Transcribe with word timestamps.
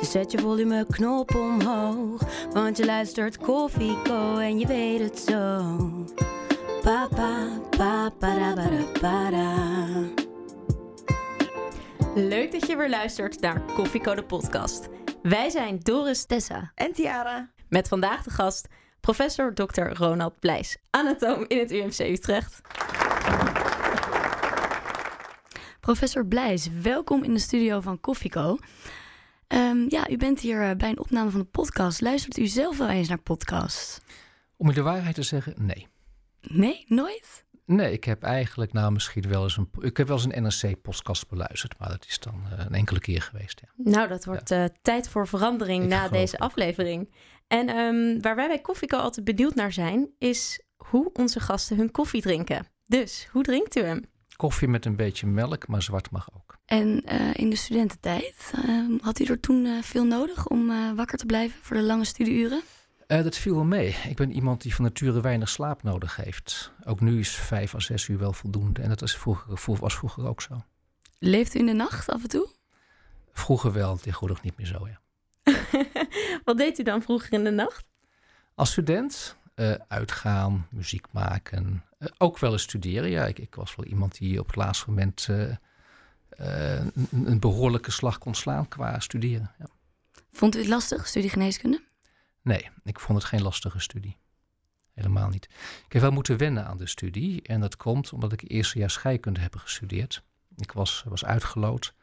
Dus 0.00 0.10
zet 0.10 0.32
je 0.32 0.38
volumeknop 0.38 1.34
omhoog. 1.34 2.22
Want 2.52 2.76
je 2.76 2.84
luistert 2.84 3.36
Koffieko 3.36 4.38
en 4.38 4.58
je 4.58 4.66
weet 4.66 5.00
het 5.00 5.18
zo. 5.18 5.76
Papa, 6.82 7.60
papa, 7.70 8.12
ba, 9.00 9.30
da. 9.30 10.04
Leuk 12.14 12.52
dat 12.52 12.66
je 12.66 12.76
weer 12.76 12.88
luistert 12.88 13.40
naar 13.40 13.62
Koffieko 13.74 14.14
de 14.14 14.24
podcast. 14.24 14.88
Wij 15.22 15.50
zijn 15.50 15.78
Doris 15.78 16.24
Tessa. 16.24 16.72
En 16.74 16.92
Tiara. 16.92 17.50
met 17.68 17.88
vandaag 17.88 18.22
de 18.22 18.30
gast 18.30 18.68
professor 19.00 19.54
Dr. 19.54 19.82
Ronald 19.82 20.40
Blijs, 20.40 20.76
anatoom 20.90 21.44
in 21.48 21.58
het 21.58 21.70
UMC 21.70 21.98
Utrecht. 21.98 22.60
Professor 25.80 26.26
Blijs, 26.26 26.68
welkom 26.82 27.24
in 27.24 27.34
de 27.34 27.40
studio 27.40 27.80
van 27.80 28.00
Koffieko. 28.00 28.58
Ehm, 29.50 29.84
ja, 29.88 30.10
u 30.10 30.16
bent 30.16 30.40
hier 30.40 30.62
eh, 30.62 30.76
bij 30.76 30.88
een 30.88 30.98
opname 30.98 31.30
van 31.30 31.40
de 31.40 31.46
podcast. 31.46 32.00
Luistert 32.00 32.38
u 32.38 32.46
zelf 32.46 32.78
wel 32.78 32.88
eens 32.88 33.08
naar 33.08 33.20
podcasts? 33.20 34.00
Om 34.56 34.68
je 34.68 34.74
de 34.74 34.82
waarheid 34.82 35.14
te 35.14 35.22
zeggen, 35.22 35.54
nee. 35.56 35.86
Nee, 36.40 36.84
nooit? 36.88 37.44
Nee, 37.66 37.92
ik 37.92 38.04
heb 38.04 38.22
eigenlijk 38.22 38.72
nou 38.72 38.92
misschien 38.92 39.28
wel 39.28 39.42
eens 39.42 39.56
een... 39.56 39.70
Ik 39.80 39.96
heb 39.96 40.06
wel 40.06 40.16
eens 40.16 40.26
een 40.34 40.42
NRC-podcast 40.42 41.28
beluisterd, 41.28 41.78
maar 41.78 41.88
dat 41.88 42.06
is 42.08 42.18
dan 42.18 42.42
eh, 42.50 42.64
een 42.64 42.74
enkele 42.74 43.00
keer 43.00 43.22
geweest, 43.22 43.60
ja. 43.60 43.90
Nou, 43.90 44.08
dat 44.08 44.24
wordt 44.24 44.50
eh, 44.50 44.64
tijd 44.82 45.08
voor 45.08 45.28
verandering 45.28 45.82
Ik 45.82 45.88
na 45.88 46.08
deze 46.08 46.38
aflevering. 46.38 47.14
En 47.46 47.68
ehm, 47.68 48.20
waar 48.20 48.36
wij 48.36 48.48
bij 48.48 48.60
Koffieko 48.60 48.96
altijd 48.96 49.24
benieuwd 49.24 49.54
naar 49.54 49.72
zijn, 49.72 50.10
is 50.18 50.60
hoe 50.76 51.10
onze 51.12 51.40
gasten 51.40 51.76
hun 51.76 51.90
koffie 51.90 52.22
drinken. 52.22 52.66
Dus, 52.86 53.28
hoe 53.32 53.42
drinkt 53.42 53.76
u 53.76 53.80
hem? 53.80 54.04
Koffie 54.40 54.68
met 54.68 54.84
een 54.84 54.96
beetje 54.96 55.26
melk, 55.26 55.68
maar 55.68 55.82
zwart 55.82 56.10
mag 56.10 56.28
ook. 56.34 56.56
En 56.64 57.02
eh, 57.04 57.34
in 57.34 57.50
de 57.50 57.56
studententijd, 57.56 58.52
ehm, 58.54 58.90
had 59.00 59.18
u 59.18 59.24
er 59.24 59.40
toen 59.40 59.66
eh, 59.66 59.82
veel 59.82 60.04
nodig 60.04 60.46
om 60.46 60.70
eh, 60.70 60.92
wakker 60.96 61.18
te 61.18 61.26
blijven 61.26 61.58
voor 61.62 61.76
de 61.76 61.82
lange 61.82 62.04
studieuren? 62.04 62.62
Eh, 63.06 63.22
dat 63.22 63.36
viel 63.36 63.54
wel 63.54 63.64
mee. 63.64 63.96
Ik 64.08 64.16
ben 64.16 64.32
iemand 64.32 64.62
die 64.62 64.74
van 64.74 64.84
nature 64.84 65.20
weinig 65.20 65.48
slaap 65.48 65.82
nodig 65.82 66.16
heeft. 66.16 66.72
Ook 66.84 67.00
nu 67.00 67.18
is 67.18 67.30
vijf 67.34 67.74
à 67.74 67.80
zes 67.80 68.08
uur 68.08 68.18
wel 68.18 68.32
voldoende. 68.32 68.82
En 68.82 68.88
dat 68.88 69.02
is 69.02 69.16
vroeger, 69.16 69.58
voor- 69.58 69.76
was 69.78 69.94
vroeger 69.94 70.26
ook 70.26 70.42
zo. 70.42 70.62
Leeft 71.18 71.54
u 71.54 71.58
in 71.58 71.66
de 71.66 71.72
nacht 71.72 72.08
af 72.08 72.22
en 72.22 72.28
toe? 72.28 72.48
Vroeger 73.32 73.72
wel, 73.72 73.96
tegenwoordig 73.96 74.42
niet 74.42 74.56
meer 74.56 74.66
zo, 74.66 74.88
ja. 74.88 75.00
Wat 76.44 76.56
deed 76.58 76.78
u 76.78 76.82
dan 76.82 77.02
vroeger 77.02 77.32
in 77.32 77.44
de 77.44 77.50
nacht? 77.50 77.84
Als 78.54 78.70
student 78.70 79.36
eh, 79.60 79.74
uitgaan, 79.88 80.66
muziek 80.70 81.06
maken, 81.10 81.84
eh, 82.00 82.08
ook 82.18 82.38
wel 82.38 82.52
eens 82.52 82.62
studeren. 82.62 83.10
Ja, 83.10 83.26
ik, 83.26 83.38
ik 83.38 83.54
was 83.54 83.76
wel 83.76 83.86
iemand 83.86 84.18
die 84.18 84.40
op 84.40 84.46
het 84.46 84.56
laatste 84.56 84.84
moment 84.88 85.26
eh, 85.30 85.50
eh, 86.28 86.86
een, 86.94 87.08
een 87.26 87.40
behoorlijke 87.40 87.90
slag 87.90 88.18
kon 88.18 88.34
slaan 88.34 88.68
qua 88.68 89.00
studeren. 89.00 89.50
Ja. 89.58 89.66
Vond 90.32 90.56
u 90.56 90.58
het 90.58 90.68
lastig, 90.68 91.06
studie 91.06 91.30
geneeskunde? 91.30 91.82
Nee, 92.42 92.68
ik 92.84 93.00
vond 93.00 93.18
het 93.18 93.26
geen 93.26 93.42
lastige 93.42 93.78
studie. 93.78 94.16
Helemaal 94.94 95.28
niet. 95.28 95.44
Ik 95.86 95.92
heb 95.92 96.02
wel 96.02 96.10
moeten 96.10 96.36
wennen 96.36 96.66
aan 96.66 96.76
de 96.76 96.86
studie. 96.86 97.42
En 97.42 97.60
dat 97.60 97.76
komt 97.76 98.12
omdat 98.12 98.32
ik 98.32 98.50
eerste 98.50 98.78
jaar 98.78 98.90
scheikunde 98.90 99.40
heb 99.40 99.56
gestudeerd. 99.56 100.22
Ik 100.56 100.72
was, 100.72 101.04
was 101.08 101.24
uitgeloot. 101.24 101.94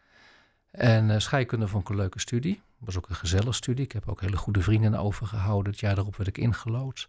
En 0.72 1.22
scheikunde 1.22 1.68
vond 1.68 1.84
ik 1.84 1.90
een 1.90 1.96
leuke 1.96 2.20
studie. 2.20 2.62
was 2.78 2.98
ook 2.98 3.10
een 3.10 3.16
gezellige 3.16 3.54
studie. 3.54 3.86
Ik 3.86 3.92
heb 3.92 4.10
ook 4.10 4.22
hele 4.22 4.38
goede 4.38 4.62
vrienden 4.62 5.00
overgehouden. 5.00 5.72
Het 5.72 5.82
jaar 5.82 5.96
daarop 5.96 6.16
werd 6.16 6.30
ik 6.30 6.38
ingelood. 6.38 7.08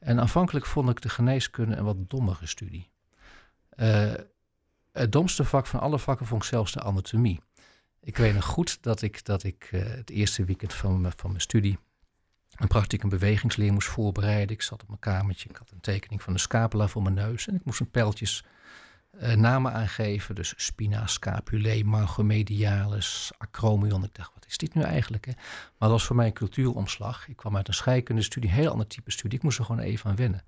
En 0.00 0.20
aanvankelijk 0.20 0.66
vond 0.66 0.88
ik 0.88 1.00
de 1.00 1.08
geneeskunde 1.08 1.76
een 1.76 1.84
wat 1.84 2.10
dommere 2.10 2.46
studie. 2.46 2.90
Eh, 3.68 4.12
het 4.92 5.12
domste 5.12 5.44
vak 5.44 5.66
van 5.66 5.80
alle 5.80 5.98
vakken 5.98 6.26
vond 6.26 6.42
ik 6.42 6.48
zelfs 6.48 6.72
de 6.72 6.82
anatomie. 6.82 7.40
Ik 8.00 8.16
weet 8.16 8.34
nog 8.34 8.44
goed 8.44 8.82
dat 8.82 9.02
ik, 9.02 9.24
dat 9.24 9.42
ik 9.42 9.68
eh, 9.70 9.82
het 9.82 10.10
eerste 10.10 10.44
weekend 10.44 10.74
van, 10.74 11.12
van 11.16 11.30
mijn 11.30 11.40
studie 11.40 11.78
een 12.56 12.68
practicum 12.68 13.08
bewegingsleer 13.08 13.72
moest 13.72 13.88
voorbereiden. 13.88 14.54
Ik 14.54 14.62
zat 14.62 14.82
op 14.82 14.88
mijn 14.88 15.00
kamertje, 15.00 15.48
ik 15.48 15.56
had 15.56 15.70
een 15.70 15.80
tekening 15.80 16.22
van 16.22 16.32
de 16.32 16.38
scapula 16.38 16.88
voor 16.88 17.02
mijn 17.02 17.14
neus 17.14 17.48
en 17.48 17.54
ik 17.54 17.64
moest 17.64 17.80
een 17.80 17.90
pijltjes 17.90 18.44
eh, 19.10 19.34
namen 19.34 19.72
aangeven. 19.72 20.34
Dus 20.34 20.54
spina, 20.56 21.06
scapulae, 21.06 21.84
margomedialis, 21.84 23.32
acromion. 23.38 24.04
Ik 24.04 24.14
dacht, 24.14 24.34
wat 24.34 24.46
is 24.46 24.56
dit 24.56 24.74
nu 24.74 24.82
eigenlijk? 24.82 25.24
Hè? 25.26 25.32
Maar 25.34 25.88
dat 25.88 25.90
was 25.90 26.04
voor 26.04 26.16
mij 26.16 26.26
een 26.26 26.32
cultuuromslag. 26.32 27.28
Ik 27.28 27.36
kwam 27.36 27.56
uit 27.56 27.68
een 27.68 27.74
scheikunde 27.74 28.22
studie, 28.22 28.50
een 28.50 28.56
heel 28.56 28.70
ander 28.70 28.86
type 28.86 29.10
studie. 29.10 29.38
Ik 29.38 29.44
moest 29.44 29.58
er 29.58 29.64
gewoon 29.64 29.80
even 29.80 30.10
aan 30.10 30.16
wennen. 30.16 30.44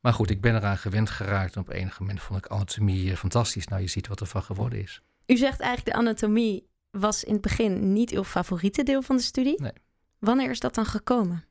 Maar 0.00 0.12
goed, 0.12 0.30
ik 0.30 0.40
ben 0.40 0.54
eraan 0.54 0.78
gewend 0.78 1.10
geraakt. 1.10 1.54
En 1.54 1.60
op 1.60 1.68
enig 1.68 2.00
moment 2.00 2.20
vond 2.20 2.38
ik 2.38 2.46
anatomie 2.46 3.10
eh, 3.10 3.16
fantastisch. 3.16 3.66
Nou, 3.66 3.82
je 3.82 3.88
ziet 3.88 4.08
wat 4.08 4.20
er 4.20 4.26
van 4.26 4.42
geworden 4.42 4.82
is. 4.82 5.02
U 5.26 5.36
zegt 5.36 5.60
eigenlijk 5.60 5.96
de 5.96 6.02
anatomie 6.02 6.68
was 6.90 7.24
in 7.24 7.32
het 7.32 7.42
begin 7.42 7.92
niet 7.92 8.10
uw 8.10 8.24
favoriete 8.24 8.82
deel 8.82 9.02
van 9.02 9.16
de 9.16 9.22
studie. 9.22 9.62
Nee. 9.62 9.72
Wanneer 10.18 10.50
is 10.50 10.60
dat 10.60 10.74
dan 10.74 10.86
gekomen? 10.86 11.44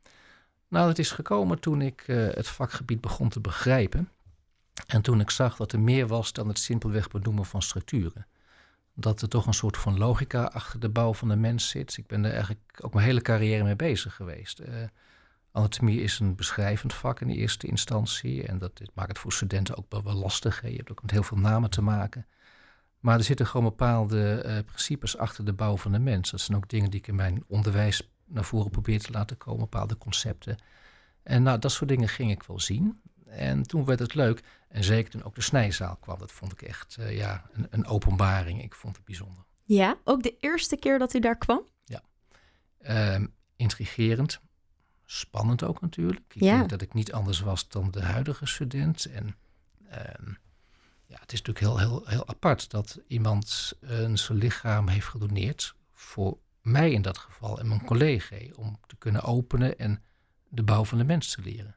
Nou, 0.67 0.87
het 0.87 0.99
is 0.99 1.11
gekomen 1.11 1.59
toen 1.59 1.81
ik 1.81 2.03
eh, 2.07 2.27
het 2.31 2.47
vakgebied 2.47 3.01
begon 3.01 3.29
te 3.29 3.39
begrijpen. 3.39 4.09
En 4.87 5.01
toen 5.01 5.19
ik 5.19 5.29
zag 5.29 5.55
dat 5.55 5.71
er 5.71 5.79
meer 5.79 6.07
was 6.07 6.33
dan 6.33 6.47
het 6.47 6.59
simpelweg 6.59 7.07
benoemen 7.07 7.45
van 7.45 7.61
structuren. 7.61 8.27
Dat 8.93 9.21
er 9.21 9.29
toch 9.29 9.45
een 9.45 9.53
soort 9.53 9.77
van 9.77 9.97
logica 9.97 10.43
achter 10.43 10.79
de 10.79 10.89
bouw 10.89 11.13
van 11.13 11.27
de 11.27 11.35
mens 11.35 11.69
zit. 11.69 11.97
Ik 11.97 12.07
ben 12.07 12.25
er 12.25 12.31
eigenlijk 12.31 12.79
ook 12.81 12.93
mijn 12.93 13.05
hele 13.05 13.21
carrière 13.21 13.63
mee 13.63 13.75
bezig 13.75 14.15
geweest. 14.15 14.59
Eh, 14.59 14.73
anatomie 15.51 16.01
is 16.01 16.19
een 16.19 16.35
beschrijvend 16.35 16.93
vak 16.93 17.21
in 17.21 17.27
de 17.27 17.35
eerste 17.35 17.67
instantie. 17.67 18.47
En 18.47 18.57
dat 18.57 18.77
dit 18.77 18.91
maakt 18.93 19.09
het 19.09 19.19
voor 19.19 19.33
studenten 19.33 19.77
ook 19.77 19.85
wel, 19.89 20.03
wel 20.03 20.13
lastig. 20.13 20.61
Hè. 20.61 20.67
Je 20.67 20.75
hebt 20.75 20.91
ook 20.91 21.01
met 21.01 21.11
heel 21.11 21.23
veel 21.23 21.37
namen 21.37 21.69
te 21.69 21.81
maken. 21.81 22.25
Maar 22.99 23.17
er 23.17 23.23
zitten 23.23 23.47
gewoon 23.47 23.65
bepaalde 23.65 24.41
eh, 24.41 24.63
principes 24.65 25.17
achter 25.17 25.45
de 25.45 25.53
bouw 25.53 25.77
van 25.77 25.91
de 25.91 25.99
mens. 25.99 26.31
Dat 26.31 26.41
zijn 26.41 26.57
ook 26.57 26.69
dingen 26.69 26.89
die 26.89 26.99
ik 26.99 27.07
in 27.07 27.15
mijn 27.15 27.43
onderwijs 27.47 28.09
naar 28.25 28.45
voren 28.45 28.71
probeer 28.71 28.99
te 28.99 29.11
laten 29.11 29.37
komen. 29.37 29.59
Bepaalde 29.59 29.97
concepten. 29.97 30.57
En 31.23 31.43
nou, 31.43 31.59
dat 31.59 31.71
soort 31.71 31.89
dingen 31.89 32.09
ging 32.09 32.31
ik 32.31 32.43
wel 32.43 32.59
zien. 32.59 33.01
En 33.35 33.63
toen 33.63 33.85
werd 33.85 33.99
het 33.99 34.13
leuk. 34.13 34.43
En 34.67 34.83
zeker 34.83 35.11
toen 35.11 35.23
ook 35.23 35.35
de 35.35 35.41
snijzaal 35.41 35.95
kwam. 35.95 36.19
Dat 36.19 36.31
vond 36.31 36.51
ik 36.51 36.61
echt 36.61 36.97
eh, 36.99 37.17
ja, 37.17 37.49
een, 37.53 37.67
een 37.69 37.85
openbaring. 37.85 38.63
Ik 38.63 38.75
vond 38.75 38.95
het 38.95 39.05
bijzonder. 39.05 39.43
Ja, 39.63 39.97
ook 40.03 40.23
de 40.23 40.37
eerste 40.39 40.77
keer 40.77 40.99
dat 40.99 41.13
u 41.13 41.19
daar 41.19 41.37
kwam? 41.37 41.63
Ehm, 42.81 43.25
intrigerend. 43.55 44.39
Spannend 45.05 45.63
ook 45.63 45.81
natuurlijk. 45.81 46.21
Ik 46.33 46.41
Ja. 46.41 46.57
denk 46.57 46.69
dat 46.69 46.81
ik 46.81 46.93
niet 46.93 47.13
anders 47.13 47.39
was 47.39 47.69
dan 47.69 47.91
de 47.91 48.01
huidige 48.01 48.45
student. 48.45 49.05
En 49.05 49.35
ehm, 49.89 50.29
ja, 51.05 51.17
het 51.19 51.33
is 51.33 51.41
natuurlijk 51.41 51.59
heel, 51.59 51.77
heel, 51.79 52.07
heel 52.07 52.27
apart 52.27 52.69
dat 52.69 52.99
iemand 53.07 53.73
zijn 54.13 54.37
lichaam 54.37 54.87
heeft 54.87 55.07
gedoneerd. 55.07 55.75
Voor 55.93 56.37
mij 56.61 56.91
in 56.91 57.01
dat 57.01 57.17
geval 57.17 57.59
en 57.59 57.67
mijn 57.67 57.85
collega. 57.85 58.35
Om 58.55 58.79
te 58.87 58.95
kunnen 58.95 59.23
openen 59.23 59.77
en 59.77 60.03
de 60.49 60.63
bouw 60.63 60.85
van 60.85 60.97
de 60.97 61.03
mens 61.03 61.31
te 61.35 61.41
leren. 61.41 61.75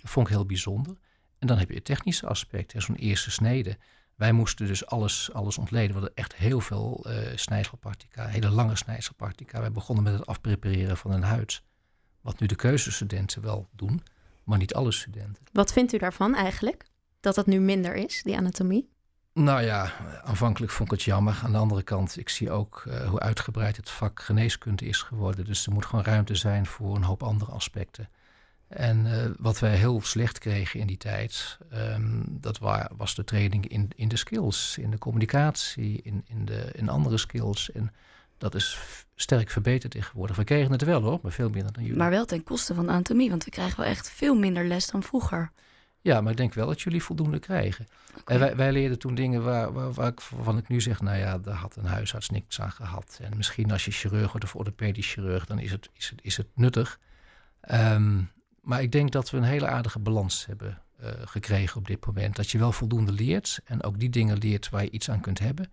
Dat 0.00 0.10
vond 0.10 0.26
ik 0.26 0.32
heel 0.32 0.46
bijzonder. 0.46 0.96
En 1.38 1.46
dan 1.46 1.58
heb 1.58 1.68
je 1.68 1.74
het 1.74 1.84
technische 1.84 2.26
aspect, 2.26 2.74
zo'n 2.76 2.96
eerste 2.96 3.30
snede. 3.30 3.78
Wij 4.14 4.32
moesten 4.32 4.66
dus 4.66 4.86
alles, 4.86 5.32
alles 5.32 5.58
ontleden. 5.58 5.88
We 5.88 6.00
hadden 6.00 6.14
echt 6.14 6.34
heel 6.34 6.60
veel 6.60 7.06
snijselpartica, 7.34 8.26
hele 8.26 8.50
lange 8.50 8.76
snijselpartica. 8.76 9.60
Wij 9.60 9.72
begonnen 9.72 10.04
met 10.04 10.12
het 10.12 10.26
afprepareren 10.26 10.96
van 10.96 11.10
een 11.10 11.22
huid. 11.22 11.62
Wat 12.20 12.40
nu 12.40 12.46
de 12.46 12.56
keuzestudenten 12.56 13.42
wel 13.42 13.68
doen, 13.72 14.02
maar 14.44 14.58
niet 14.58 14.74
alle 14.74 14.92
studenten. 14.92 15.42
Wat 15.52 15.72
vindt 15.72 15.92
u 15.92 15.98
daarvan 15.98 16.34
eigenlijk? 16.34 16.86
Dat 17.20 17.34
dat 17.34 17.46
nu 17.46 17.60
minder 17.60 17.94
is, 17.94 18.22
die 18.22 18.36
anatomie? 18.36 18.90
Nou 19.32 19.62
ja, 19.62 19.92
aanvankelijk 20.22 20.72
vond 20.72 20.92
ik 20.92 20.98
het 20.98 21.04
jammer. 21.04 21.40
Aan 21.44 21.52
de 21.52 21.58
andere 21.58 21.82
kant, 21.82 22.18
ik 22.18 22.28
zie 22.28 22.50
ook 22.50 22.84
eh, 22.86 23.08
hoe 23.08 23.20
uitgebreid 23.20 23.76
het 23.76 23.90
vak 23.90 24.22
geneeskunde 24.22 24.84
is 24.84 25.02
geworden. 25.02 25.44
Dus 25.44 25.66
er 25.66 25.72
moet 25.72 25.86
gewoon 25.86 26.04
ruimte 26.04 26.34
zijn 26.34 26.66
voor 26.66 26.96
een 26.96 27.02
hoop 27.02 27.22
andere 27.22 27.50
aspecten. 27.50 28.08
En 28.70 29.06
eh, 29.06 29.30
wat 29.38 29.58
wij 29.58 29.76
heel 29.76 30.00
slecht 30.02 30.38
kregen 30.38 30.80
in 30.80 30.86
die 30.86 30.96
tijd, 30.96 31.58
ehm, 31.70 32.22
dat 32.26 32.58
wa- 32.58 32.90
was 32.96 33.14
de 33.14 33.24
training 33.24 33.68
in, 33.68 33.90
in 33.96 34.08
de 34.08 34.16
skills, 34.16 34.78
in 34.78 34.90
de 34.90 34.98
communicatie, 34.98 36.00
in, 36.02 36.24
in, 36.26 36.44
de, 36.44 36.70
in 36.74 36.88
andere 36.88 37.18
skills. 37.18 37.72
En 37.72 37.92
dat 38.38 38.54
is 38.54 38.78
sterk 39.14 39.50
verbeterd 39.50 39.92
tegenwoordig. 39.92 40.36
We 40.36 40.44
kregen 40.44 40.72
het 40.72 40.82
wel 40.84 41.02
hoor, 41.02 41.18
maar 41.22 41.32
veel 41.32 41.50
minder 41.50 41.72
dan 41.72 41.82
jullie. 41.82 41.98
Maar 41.98 42.10
wel 42.10 42.24
ten 42.24 42.42
koste 42.42 42.74
van 42.74 42.88
anatomie, 42.90 43.30
want 43.30 43.44
we 43.44 43.50
krijgen 43.50 43.80
wel 43.80 43.88
echt 43.88 44.10
veel 44.10 44.34
minder 44.34 44.66
les 44.66 44.86
dan 44.86 45.02
vroeger. 45.02 45.50
Ja, 46.00 46.20
maar 46.20 46.30
ik 46.30 46.36
denk 46.36 46.54
wel 46.54 46.66
dat 46.66 46.80
jullie 46.80 47.02
voldoende 47.02 47.38
krijgen. 47.38 47.88
En 48.24 48.38
wij, 48.38 48.56
wij 48.56 48.72
leerden 48.72 48.98
toen 48.98 49.14
dingen 49.14 49.42
waar, 49.42 49.72
waar, 49.72 49.92
waar 49.92 50.08
ik, 50.08 50.20
waarvan 50.20 50.58
ik 50.58 50.68
nu 50.68 50.80
zeg, 50.80 51.00
nou 51.00 51.16
ja, 51.18 51.38
daar 51.38 51.54
had 51.54 51.76
een 51.76 51.84
huisarts 51.84 52.30
niks 52.30 52.60
aan 52.60 52.72
gehad. 52.72 53.18
En 53.22 53.36
misschien 53.36 53.72
als 53.72 53.84
je 53.84 53.90
chirurg 53.90 54.30
wordt 54.32 54.44
of 54.44 54.56
orthopedisch 54.56 55.12
chirurg, 55.12 55.46
dan 55.46 55.58
is 55.58 55.70
het, 55.70 55.88
is 55.92 56.10
het, 56.10 56.18
is 56.22 56.36
het 56.36 56.46
nuttig. 56.54 56.98
Ehm, 57.60 58.22
maar 58.60 58.82
ik 58.82 58.92
denk 58.92 59.10
dat 59.10 59.30
we 59.30 59.36
een 59.36 59.42
hele 59.42 59.66
aardige 59.66 59.98
balans 59.98 60.46
hebben 60.46 60.82
uh, 61.02 61.10
gekregen 61.24 61.78
op 61.78 61.86
dit 61.86 62.06
moment. 62.06 62.36
Dat 62.36 62.50
je 62.50 62.58
wel 62.58 62.72
voldoende 62.72 63.12
leert 63.12 63.60
en 63.64 63.82
ook 63.82 63.98
die 63.98 64.10
dingen 64.10 64.38
leert 64.38 64.68
waar 64.68 64.82
je 64.82 64.90
iets 64.90 65.10
aan 65.10 65.20
kunt 65.20 65.38
hebben. 65.38 65.70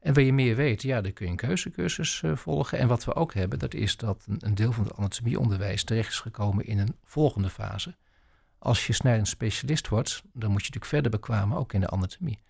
En 0.00 0.14
wil 0.14 0.24
je 0.24 0.32
meer 0.32 0.56
weten, 0.56 0.88
ja, 0.88 1.00
dan 1.00 1.12
kun 1.12 1.24
je 1.26 1.30
een 1.30 1.38
keuzecursus 1.38 2.22
uh, 2.22 2.36
volgen. 2.36 2.78
En 2.78 2.88
wat 2.88 3.04
we 3.04 3.14
ook 3.14 3.34
hebben, 3.34 3.58
dat 3.58 3.74
is 3.74 3.96
dat 3.96 4.24
een, 4.28 4.36
een 4.38 4.54
deel 4.54 4.72
van 4.72 4.84
het 4.84 4.96
anatomieonderwijs 4.96 5.84
terecht 5.84 6.10
is 6.10 6.20
gekomen 6.20 6.66
in 6.66 6.78
een 6.78 6.96
volgende 7.04 7.50
fase. 7.50 7.96
Als 8.58 8.86
je 8.86 8.92
snijdend 8.92 9.28
specialist 9.28 9.88
wordt, 9.88 10.22
dan 10.32 10.50
moet 10.50 10.60
je 10.60 10.72
natuurlijk 10.72 10.84
verder 10.84 11.10
bekwamen, 11.10 11.58
ook 11.58 11.72
in 11.72 11.80
de 11.80 11.88
anatomie. 11.88 12.42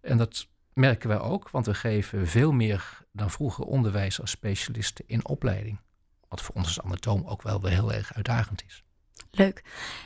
En 0.00 0.16
dat 0.16 0.46
merken 0.72 1.08
wij 1.08 1.18
ook, 1.18 1.50
want 1.50 1.66
we 1.66 1.74
geven 1.74 2.26
veel 2.26 2.52
meer 2.52 3.04
dan 3.12 3.30
vroeger 3.30 3.64
onderwijs 3.64 4.20
als 4.20 4.30
specialisten 4.30 5.04
in 5.08 5.26
opleiding. 5.26 5.80
Wat 6.28 6.42
voor 6.42 6.54
ons 6.54 6.66
als 6.66 6.80
anatoom 6.80 7.26
ook 7.26 7.42
wel 7.42 7.64
heel 7.64 7.92
erg 7.92 8.14
uitdagend 8.14 8.64
is. 8.66 8.84
Leuk. 9.30 9.64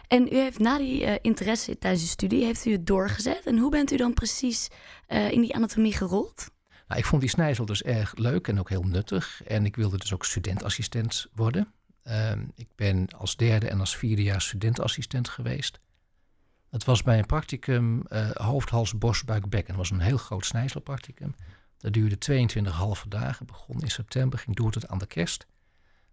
En 0.09 0.27
u 0.33 0.37
heeft 0.37 0.59
na 0.59 0.79
die 0.79 1.03
uh, 1.03 1.15
interesse 1.21 1.79
tijdens 1.79 2.03
de 2.03 2.09
studie, 2.09 2.45
heeft 2.45 2.67
u 2.67 2.73
het 2.73 2.87
doorgezet? 2.87 3.47
En 3.47 3.59
hoe 3.59 3.71
bent 3.71 3.93
u 3.93 3.97
dan 3.97 4.15
precies 4.15 4.69
uh, 5.09 5.31
in 5.31 5.41
die 5.41 5.55
anatomie 5.55 5.93
gerold? 5.93 6.51
Nou, 6.89 7.01
ik 7.01 7.07
vond 7.07 7.21
die 7.21 7.31
snijzel 7.31 7.65
dus 7.65 7.83
erg 7.83 8.15
leuk 8.17 8.49
en 8.49 8.59
ook 8.59 8.69
heel 8.69 8.83
nuttig. 8.83 9.43
En 9.45 9.65
ik 9.65 9.77
wilde 9.77 9.99
dus 9.99 10.13
ook 10.13 10.25
studentassistent 10.25 11.27
worden. 11.35 11.73
Uh, 12.05 12.33
ik 12.55 12.69
ben 12.77 13.09
als 13.17 13.37
derde 13.37 13.69
en 13.69 13.81
als 13.81 13.97
vierde 13.97 14.23
jaar 14.23 14.41
studentassistent 14.41 15.29
geweest. 15.29 15.81
Het 16.71 16.85
was 16.85 17.03
bij 17.03 17.19
een 17.19 17.27
practicum 17.27 18.03
uh, 18.09 18.31
hoofd, 18.31 18.71
hals, 18.71 18.99
borst, 18.99 19.25
buik, 19.25 19.49
bek. 19.49 19.61
En 19.61 19.67
dat 19.67 19.77
was 19.77 19.91
een 19.91 20.01
heel 20.01 20.17
groot 20.17 20.45
snijselpracticum. 20.45 21.35
Dat 21.79 21.93
duurde 21.93 22.49
22,5 23.03 23.09
dagen, 23.09 23.47
begon 23.47 23.81
in 23.81 23.91
september, 23.91 24.39
ging 24.39 24.57
door 24.57 24.71
tot 24.71 24.89
aan 24.89 24.99
de 24.99 25.07
kerst. 25.07 25.47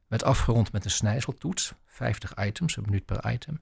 Werd 0.08 0.24
afgerond 0.24 0.72
met 0.72 0.86
een 0.86 0.92
snijseltoets, 0.92 1.74
50 1.86 2.34
items, 2.46 2.76
een 2.76 2.84
minuut 2.86 3.06
per 3.06 3.32
item. 3.32 3.62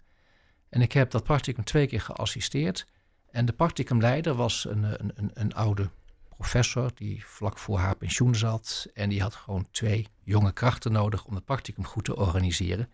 En 0.70 0.82
ik 0.82 0.92
heb 0.92 1.12
dat 1.12 1.24
practicum 1.24 1.64
twee 1.64 1.88
keer 1.88 2.02
geassisteerd. 2.02 2.86
En 3.32 3.46
de 3.46 3.54
practicumleider 3.54 4.34
was 4.34 4.66
een, 4.66 4.84
een, 4.84 5.12
een, 5.16 5.32
een 5.34 5.54
oude 5.54 5.90
professor 6.30 6.92
die 6.96 7.26
vlak 7.26 7.58
voor 7.58 7.78
haar 7.78 7.96
pensioen 7.96 8.36
zat. 8.36 8.88
En 8.94 9.10
die 9.10 9.22
had 9.22 9.36
gewoon 9.36 9.68
twee 9.72 10.08
jonge 10.24 10.52
krachten 10.52 10.92
nodig 10.92 11.26
om 11.26 11.36
het 11.36 11.46
practicum 11.46 11.86
goed 11.86 12.06
te 12.06 12.16
organiseren. 12.16 12.90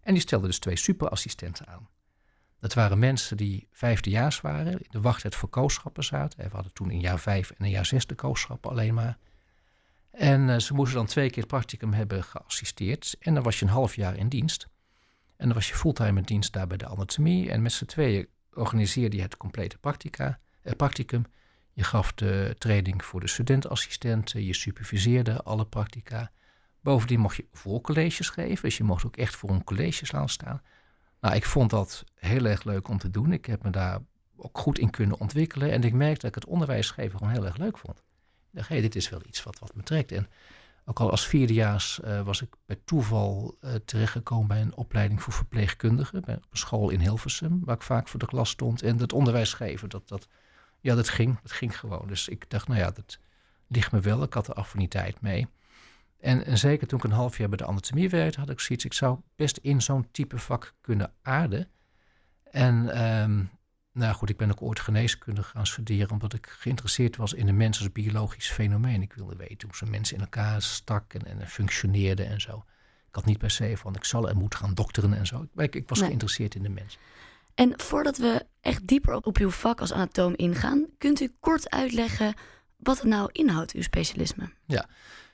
En 0.00 0.12
die 0.12 0.22
stelde 0.22 0.46
dus 0.46 0.58
twee 0.58 0.76
superassistenten 0.76 1.66
aan. 1.66 1.88
Dat 2.60 2.74
waren 2.74 2.98
mensen 2.98 3.36
die 3.36 3.68
vijfdejaars 3.72 4.40
waren, 4.40 4.72
in 4.72 4.88
de 4.90 5.00
wachttijd 5.00 5.34
voor 5.34 5.48
kooschappen 5.48 6.04
zaten. 6.04 6.44
We 6.44 6.54
hadden 6.54 6.72
toen 6.72 6.90
in 6.90 7.00
jaar 7.00 7.18
vijf 7.18 7.50
en 7.50 7.64
in 7.64 7.70
jaar 7.70 7.86
zes 7.86 8.06
de 8.06 8.14
kooschappen 8.14 8.70
alleen 8.70 8.94
maar. 8.94 9.18
En 10.14 10.48
uh, 10.48 10.58
ze 10.58 10.74
moesten 10.74 10.96
dan 10.96 11.06
twee 11.06 11.30
keer 11.30 11.42
het 11.42 11.46
practicum 11.46 11.92
hebben 11.92 12.24
geassisteerd. 12.24 13.16
En 13.20 13.34
dan 13.34 13.42
was 13.42 13.58
je 13.58 13.64
een 13.64 13.70
half 13.70 13.94
jaar 13.94 14.16
in 14.16 14.28
dienst. 14.28 14.68
En 15.36 15.46
dan 15.46 15.54
was 15.54 15.68
je 15.68 15.74
fulltime 15.74 16.18
in 16.18 16.24
dienst 16.24 16.52
daar 16.52 16.66
bij 16.66 16.76
de 16.76 16.86
anatomie. 16.86 17.50
En 17.50 17.62
met 17.62 17.72
z'n 17.72 17.84
tweeën 17.84 18.28
organiseerde 18.52 19.16
je 19.16 19.22
het 19.22 19.36
complete 19.36 19.78
practica, 19.78 20.40
eh, 20.62 20.72
practicum. 20.72 21.24
Je 21.72 21.84
gaf 21.84 22.12
de 22.12 22.54
training 22.58 23.04
voor 23.04 23.20
de 23.20 23.26
studentassistenten. 23.26 24.44
Je 24.44 24.54
superviseerde 24.54 25.42
alle 25.42 25.66
practica. 25.66 26.30
Bovendien 26.80 27.20
mocht 27.20 27.36
je 27.36 27.46
voorcolleges 27.52 28.28
geven. 28.28 28.62
Dus 28.62 28.76
je 28.76 28.84
mocht 28.84 29.06
ook 29.06 29.16
echt 29.16 29.36
voor 29.36 29.50
een 29.50 29.64
college 29.64 30.06
staan 30.06 30.28
staan. 30.28 30.62
Nou, 31.20 31.34
ik 31.34 31.44
vond 31.44 31.70
dat 31.70 32.04
heel 32.14 32.44
erg 32.44 32.64
leuk 32.64 32.88
om 32.88 32.98
te 32.98 33.10
doen. 33.10 33.32
Ik 33.32 33.46
heb 33.46 33.62
me 33.62 33.70
daar 33.70 33.98
ook 34.36 34.58
goed 34.58 34.78
in 34.78 34.90
kunnen 34.90 35.20
ontwikkelen. 35.20 35.72
En 35.72 35.82
ik 35.82 35.92
merkte 35.92 36.20
dat 36.20 36.36
ik 36.36 36.42
het 36.42 36.52
onderwijs 36.52 36.90
geven 36.90 37.18
gewoon 37.18 37.32
heel 37.32 37.46
erg 37.46 37.56
leuk 37.56 37.78
vond. 37.78 38.02
Dacht, 38.54 38.68
hé, 38.68 38.80
dit 38.80 38.94
is 38.94 39.08
wel 39.08 39.20
iets 39.26 39.42
wat, 39.42 39.58
wat 39.58 39.74
me 39.74 39.82
trekt. 39.82 40.12
En 40.12 40.28
ook 40.84 41.00
al 41.00 41.10
als 41.10 41.26
vierdejaars 41.26 42.00
uh, 42.04 42.20
was 42.20 42.42
ik 42.42 42.54
bij 42.66 42.78
toeval 42.84 43.56
uh, 43.60 43.74
terechtgekomen 43.84 44.46
bij 44.46 44.60
een 44.60 44.76
opleiding 44.76 45.22
voor 45.22 45.32
verpleegkundigen. 45.32 46.22
Bij 46.24 46.34
een 46.34 46.42
school 46.52 46.90
in 46.90 47.00
Hilversum, 47.00 47.60
waar 47.64 47.76
ik 47.76 47.82
vaak 47.82 48.08
voor 48.08 48.20
de 48.20 48.26
klas 48.26 48.50
stond. 48.50 48.82
En 48.82 48.98
het 48.98 49.12
onderwijs 49.12 49.52
geven, 49.52 49.88
dat, 49.88 50.08
dat, 50.08 50.28
ja, 50.80 50.94
dat 50.94 51.08
ging. 51.08 51.40
Dat 51.42 51.52
ging 51.52 51.78
gewoon. 51.78 52.08
Dus 52.08 52.28
ik 52.28 52.50
dacht, 52.50 52.68
nou 52.68 52.80
ja, 52.80 52.90
dat 52.90 53.18
ligt 53.66 53.92
me 53.92 54.00
wel. 54.00 54.22
Ik 54.22 54.32
had 54.32 54.48
er 54.48 54.54
affiniteit 54.54 55.20
mee. 55.20 55.48
En, 56.20 56.58
zeker 56.58 56.86
toen 56.86 56.98
ik 56.98 57.04
een 57.04 57.10
half 57.10 57.38
jaar 57.38 57.48
bij 57.48 57.56
de 57.56 57.66
anatomie 57.66 58.10
werkte, 58.10 58.40
had 58.40 58.50
ik 58.50 58.60
zoiets. 58.60 58.84
Ik 58.84 58.92
zou 58.92 59.18
best 59.36 59.56
in 59.56 59.82
zo'n 59.82 60.08
type 60.10 60.38
vak 60.38 60.74
kunnen 60.80 61.12
aarden. 61.22 61.68
En 62.50 63.02
um, 63.22 63.50
nou 63.94 64.14
goed, 64.14 64.30
ik 64.30 64.36
ben 64.36 64.50
ook 64.50 64.62
ooit 64.62 64.80
geneeskunde 64.80 65.42
gaan 65.42 65.66
studeren, 65.66 66.10
omdat 66.10 66.32
ik 66.32 66.46
geïnteresseerd 66.46 67.16
was 67.16 67.32
in 67.32 67.46
de 67.46 67.52
mens 67.52 67.78
als 67.78 67.92
biologisch 67.92 68.50
fenomeen. 68.50 69.02
Ik 69.02 69.12
wilde 69.12 69.36
weten 69.36 69.68
hoe 69.68 69.76
zo'n 69.76 69.90
mensen 69.90 70.16
in 70.16 70.22
elkaar 70.22 70.62
stak 70.62 71.14
en, 71.14 71.26
en 71.26 71.48
functioneerden 71.48 72.26
en 72.26 72.40
zo. 72.40 72.64
Ik 73.08 73.14
had 73.14 73.24
niet 73.24 73.38
per 73.38 73.50
se 73.50 73.76
van 73.76 73.94
ik 73.94 74.04
zal 74.04 74.28
en 74.28 74.36
moet 74.36 74.54
gaan 74.54 74.74
dokteren 74.74 75.14
en 75.14 75.26
zo. 75.26 75.46
Ik, 75.56 75.74
ik 75.74 75.88
was 75.88 75.98
geïnteresseerd 75.98 76.54
in 76.54 76.62
de 76.62 76.68
mens. 76.68 76.98
En 77.54 77.80
voordat 77.80 78.16
we 78.16 78.46
echt 78.60 78.86
dieper 78.86 79.14
op, 79.14 79.26
op 79.26 79.36
uw 79.36 79.50
vak 79.50 79.80
als 79.80 79.92
anatoom 79.92 80.32
ingaan, 80.36 80.86
kunt 80.98 81.20
u 81.20 81.34
kort 81.40 81.70
uitleggen 81.70 82.34
wat 82.76 82.98
het 82.98 83.06
nou 83.06 83.28
inhoudt, 83.32 83.72
uw 83.72 83.82
specialisme? 83.82 84.50
Ja, 84.66 84.88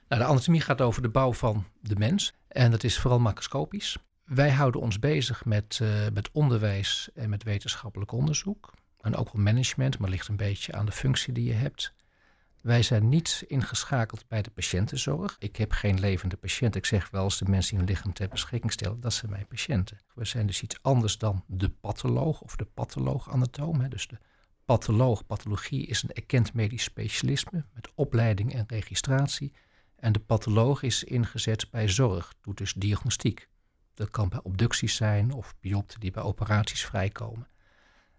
nou, 0.08 0.22
de 0.22 0.28
anatomie 0.28 0.60
gaat 0.60 0.80
over 0.80 1.02
de 1.02 1.08
bouw 1.08 1.32
van 1.32 1.64
de 1.80 1.96
mens. 1.96 2.32
En 2.48 2.70
dat 2.70 2.84
is 2.84 2.98
vooral 2.98 3.18
macroscopisch. 3.18 3.98
Wij 4.30 4.50
houden 4.50 4.80
ons 4.80 4.98
bezig 4.98 5.44
met, 5.44 5.78
uh, 5.82 6.08
met 6.12 6.30
onderwijs 6.32 7.08
en 7.14 7.28
met 7.28 7.42
wetenschappelijk 7.42 8.12
onderzoek. 8.12 8.72
En 9.00 9.16
ook 9.16 9.32
wel 9.32 9.42
management, 9.42 9.98
maar 9.98 10.10
ligt 10.10 10.28
een 10.28 10.36
beetje 10.36 10.72
aan 10.72 10.86
de 10.86 10.92
functie 10.92 11.32
die 11.32 11.44
je 11.44 11.52
hebt. 11.52 11.94
Wij 12.60 12.82
zijn 12.82 13.08
niet 13.08 13.44
ingeschakeld 13.46 14.28
bij 14.28 14.42
de 14.42 14.50
patiëntenzorg. 14.50 15.36
Ik 15.38 15.56
heb 15.56 15.72
geen 15.72 16.00
levende 16.00 16.36
patiënt. 16.36 16.74
Ik 16.74 16.86
zeg 16.86 17.10
wel 17.10 17.24
eens 17.24 17.38
de 17.38 17.44
mensen 17.44 17.70
die 17.70 17.78
hun 17.78 17.88
lichaam 17.94 18.12
ter 18.12 18.28
beschikking 18.28 18.72
stellen, 18.72 19.00
dat 19.00 19.12
zijn 19.12 19.30
mijn 19.30 19.46
patiënten. 19.46 19.98
We 20.14 20.24
zijn 20.24 20.46
dus 20.46 20.62
iets 20.62 20.78
anders 20.82 21.18
dan 21.18 21.44
de 21.46 21.68
patholoog 21.68 22.40
of 22.40 22.56
de 22.56 22.64
patholoog-anatoom. 22.64 23.88
Dus 23.88 24.08
de 24.08 24.18
patholoog, 24.64 25.26
pathologie 25.26 25.86
is 25.86 26.02
een 26.02 26.12
erkend 26.12 26.54
medisch 26.54 26.82
specialisme 26.82 27.64
met 27.74 27.90
opleiding 27.94 28.54
en 28.54 28.64
registratie. 28.66 29.52
En 29.96 30.12
de 30.12 30.20
patholoog 30.20 30.82
is 30.82 31.04
ingezet 31.04 31.70
bij 31.70 31.88
zorg, 31.88 32.34
doet 32.40 32.58
dus 32.58 32.72
diagnostiek. 32.72 33.48
Dat 34.00 34.10
kan 34.10 34.28
bij 34.28 34.40
obducties 34.42 34.96
zijn 34.96 35.32
of 35.32 35.54
biopten 35.60 36.00
die 36.00 36.10
bij 36.10 36.22
operaties 36.22 36.84
vrijkomen. 36.84 37.48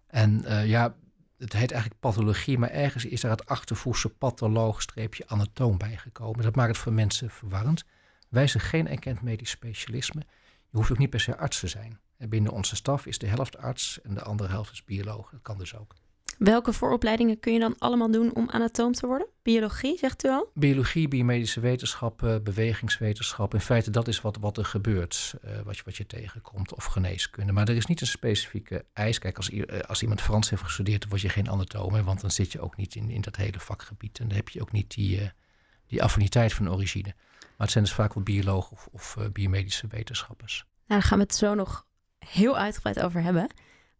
En 0.07 0.41
uh, 0.43 0.67
ja, 0.67 0.95
het 1.37 1.53
heet 1.53 1.71
eigenlijk 1.71 2.01
pathologie, 2.01 2.57
maar 2.57 2.69
ergens 2.69 3.05
is 3.05 3.21
daar 3.21 3.31
het 3.31 3.45
achtervoegse 3.45 4.09
patholoog-anatoom 4.09 5.77
bijgekomen. 5.77 6.43
Dat 6.43 6.55
maakt 6.55 6.69
het 6.69 6.77
voor 6.77 6.93
mensen 6.93 7.29
verwarrend. 7.29 7.85
Wij 8.29 8.47
zijn 8.47 8.63
geen 8.63 8.87
erkend 8.87 9.21
medisch 9.21 9.49
specialisme. 9.49 10.21
Je 10.69 10.77
hoeft 10.77 10.91
ook 10.91 10.97
niet 10.97 11.09
per 11.09 11.19
se 11.19 11.37
arts 11.37 11.59
te 11.59 11.67
zijn. 11.67 11.99
En 12.17 12.29
binnen 12.29 12.51
onze 12.51 12.75
staf 12.75 13.05
is 13.05 13.17
de 13.17 13.27
helft 13.27 13.57
arts 13.57 14.01
en 14.01 14.13
de 14.13 14.21
andere 14.21 14.49
helft 14.49 14.71
is 14.71 14.83
bioloog. 14.83 15.29
Dat 15.29 15.41
kan 15.41 15.57
dus 15.57 15.75
ook. 15.75 15.95
Welke 16.43 16.73
vooropleidingen 16.73 17.39
kun 17.39 17.53
je 17.53 17.59
dan 17.59 17.75
allemaal 17.77 18.11
doen 18.11 18.35
om 18.35 18.49
anatoom 18.49 18.91
te 18.91 19.07
worden? 19.07 19.27
Biologie, 19.41 19.97
zegt 19.97 20.25
u 20.25 20.29
al? 20.29 20.51
Biologie, 20.53 21.07
biomedische 21.07 21.59
wetenschappen, 21.59 22.43
bewegingswetenschap. 22.43 23.53
In 23.53 23.59
feite, 23.59 23.91
dat 23.91 24.07
is 24.07 24.21
wat, 24.21 24.37
wat 24.37 24.57
er 24.57 24.65
gebeurt, 24.65 25.35
uh, 25.45 25.61
wat, 25.61 25.77
je, 25.77 25.81
wat 25.85 25.95
je 25.97 26.05
tegenkomt, 26.05 26.75
of 26.75 26.85
geneeskunde. 26.85 27.51
Maar 27.51 27.67
er 27.67 27.75
is 27.75 27.85
niet 27.85 28.01
een 28.01 28.07
specifieke 28.07 28.85
eis. 28.93 29.19
Kijk, 29.19 29.37
als, 29.37 29.49
uh, 29.49 29.79
als 29.79 30.01
iemand 30.01 30.21
Frans 30.21 30.49
heeft 30.49 30.61
gestudeerd, 30.61 31.01
dan 31.01 31.09
word 31.09 31.21
je 31.21 31.29
geen 31.29 31.49
anatoom. 31.49 32.03
Want 32.03 32.21
dan 32.21 32.31
zit 32.31 32.51
je 32.51 32.61
ook 32.61 32.77
niet 32.77 32.95
in, 32.95 33.09
in 33.09 33.21
dat 33.21 33.35
hele 33.35 33.59
vakgebied. 33.59 34.19
En 34.19 34.27
dan 34.27 34.35
heb 34.35 34.49
je 34.49 34.61
ook 34.61 34.71
niet 34.71 34.93
die, 34.93 35.21
uh, 35.21 35.27
die 35.87 36.03
affiniteit 36.03 36.53
van 36.53 36.71
origine. 36.71 37.13
Maar 37.39 37.53
het 37.57 37.71
zijn 37.71 37.83
dus 37.83 37.93
vaak 37.93 38.13
wel 38.13 38.23
biologen 38.23 38.71
of, 38.71 38.87
of 38.91 39.17
biomedische 39.31 39.87
wetenschappers. 39.87 40.57
Nou, 40.57 41.01
daar 41.01 41.09
gaan 41.09 41.17
we 41.17 41.23
het 41.23 41.35
zo 41.35 41.53
nog 41.53 41.85
heel 42.19 42.57
uitgebreid 42.57 43.01
over 43.01 43.21
hebben. 43.21 43.47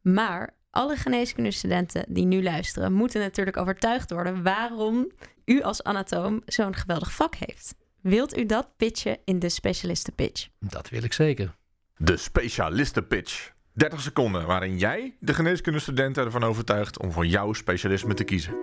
Maar 0.02 0.60
alle 0.72 0.96
geneeskundestudenten 0.96 2.06
die 2.08 2.26
nu 2.26 2.44
luisteren, 2.44 2.94
moeten 2.94 3.22
natuurlijk 3.22 3.58
overtuigd 3.58 4.12
worden 4.12 4.44
waarom 4.44 5.12
u 5.46 5.62
als 5.62 5.84
anatoom 5.84 6.42
zo'n 6.46 6.76
geweldig 6.76 7.12
vak 7.12 7.36
heeft. 7.36 7.76
Wilt 8.02 8.38
u 8.38 8.46
dat 8.46 8.68
pitchen 8.78 9.18
in 9.26 9.40
de 9.40 9.50
specialistenpitch? 9.50 10.48
Dat 10.60 10.90
wil 10.90 11.04
ik 11.04 11.14
zeker. 11.14 11.56
De 11.98 12.18
specialistenpitch. 12.18 13.52
30 13.74 14.02
seconden 14.02 14.46
waarin 14.46 14.78
jij 14.78 15.16
de 15.20 15.34
geneeskundestudenten 15.34 16.26
ervan 16.26 16.44
overtuigt 16.44 17.00
om 17.00 17.12
voor 17.12 17.26
jouw 17.26 17.54
specialisme 17.54 18.14
te 18.14 18.24
kiezen. 18.24 18.54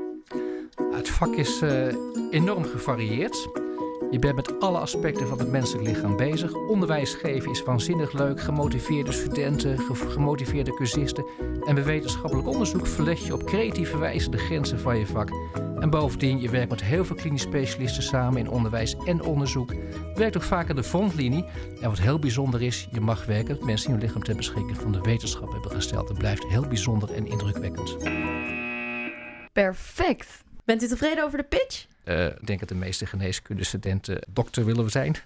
Het 0.93 1.09
vak 1.09 1.35
is 1.35 1.63
uh, 1.63 1.95
enorm 2.31 2.65
gevarieerd. 2.65 3.49
Je 4.11 4.19
bent 4.19 4.37
met 4.37 4.61
alle 4.61 4.79
aspecten 4.79 5.29
van 5.29 5.39
het 5.39 5.51
menselijk 5.51 5.89
lichaam 5.89 6.17
bezig. 6.17 6.55
Onderwijs 6.55 7.15
geven 7.15 7.51
is 7.51 7.63
waanzinnig 7.63 8.13
leuk. 8.13 8.41
Gemotiveerde 8.41 9.13
studenten, 9.13 9.79
gemotiveerde 10.09 10.75
cursisten. 10.75 11.25
En 11.65 11.75
bij 11.75 11.85
wetenschappelijk 11.85 12.49
onderzoek 12.49 12.87
verleg 12.87 13.27
je 13.27 13.35
op 13.35 13.45
creatieve 13.45 13.99
wijze 13.99 14.31
de 14.31 14.39
grenzen 14.39 14.79
van 14.79 14.99
je 14.99 15.07
vak. 15.07 15.31
En 15.81 15.91
bovendien, 15.91 16.41
je 16.41 16.51
werkt 16.51 16.71
met 16.71 16.83
heel 16.83 17.05
veel 17.05 17.17
klinisch 17.17 17.43
specialisten 17.43 18.03
samen 18.03 18.39
in 18.39 18.51
onderwijs 18.51 18.97
en 19.05 19.23
onderzoek. 19.23 19.75
Werkt 20.15 20.37
ook 20.37 20.43
vaak 20.43 20.71
aan 20.71 20.77
de 20.77 20.85
frontlinie. 20.85 21.45
En 21.81 21.89
wat 21.89 22.01
heel 22.01 22.19
bijzonder 22.19 22.63
is, 22.63 22.89
je 22.93 23.01
mag 23.01 23.25
werken 23.27 23.55
met 23.55 23.65
mensen 23.65 23.87
die 23.87 23.97
hun 23.97 24.07
lichaam 24.07 24.23
ter 24.23 24.37
beschikking 24.37 24.77
van 24.77 24.93
de 24.93 25.01
wetenschap 25.01 25.53
hebben 25.53 25.71
gesteld. 25.71 26.09
Dat 26.09 26.19
blijft 26.19 26.45
heel 26.45 26.67
bijzonder 26.67 27.13
en 27.13 27.27
indrukwekkend. 27.27 27.97
Perfect. 29.53 30.45
Bent 30.65 30.83
u 30.83 30.87
tevreden 30.87 31.25
over 31.25 31.39
de 31.39 31.45
pitch? 31.45 31.87
Uh, 32.09 32.27
ik 32.27 32.47
denk 32.47 32.61
dat 32.61 32.69
de 32.69 32.75
meeste 32.75 33.07
geneeskundestudenten 33.07 34.19
dokter 34.29 34.65
willen 34.65 34.91
zijn. 34.91 35.17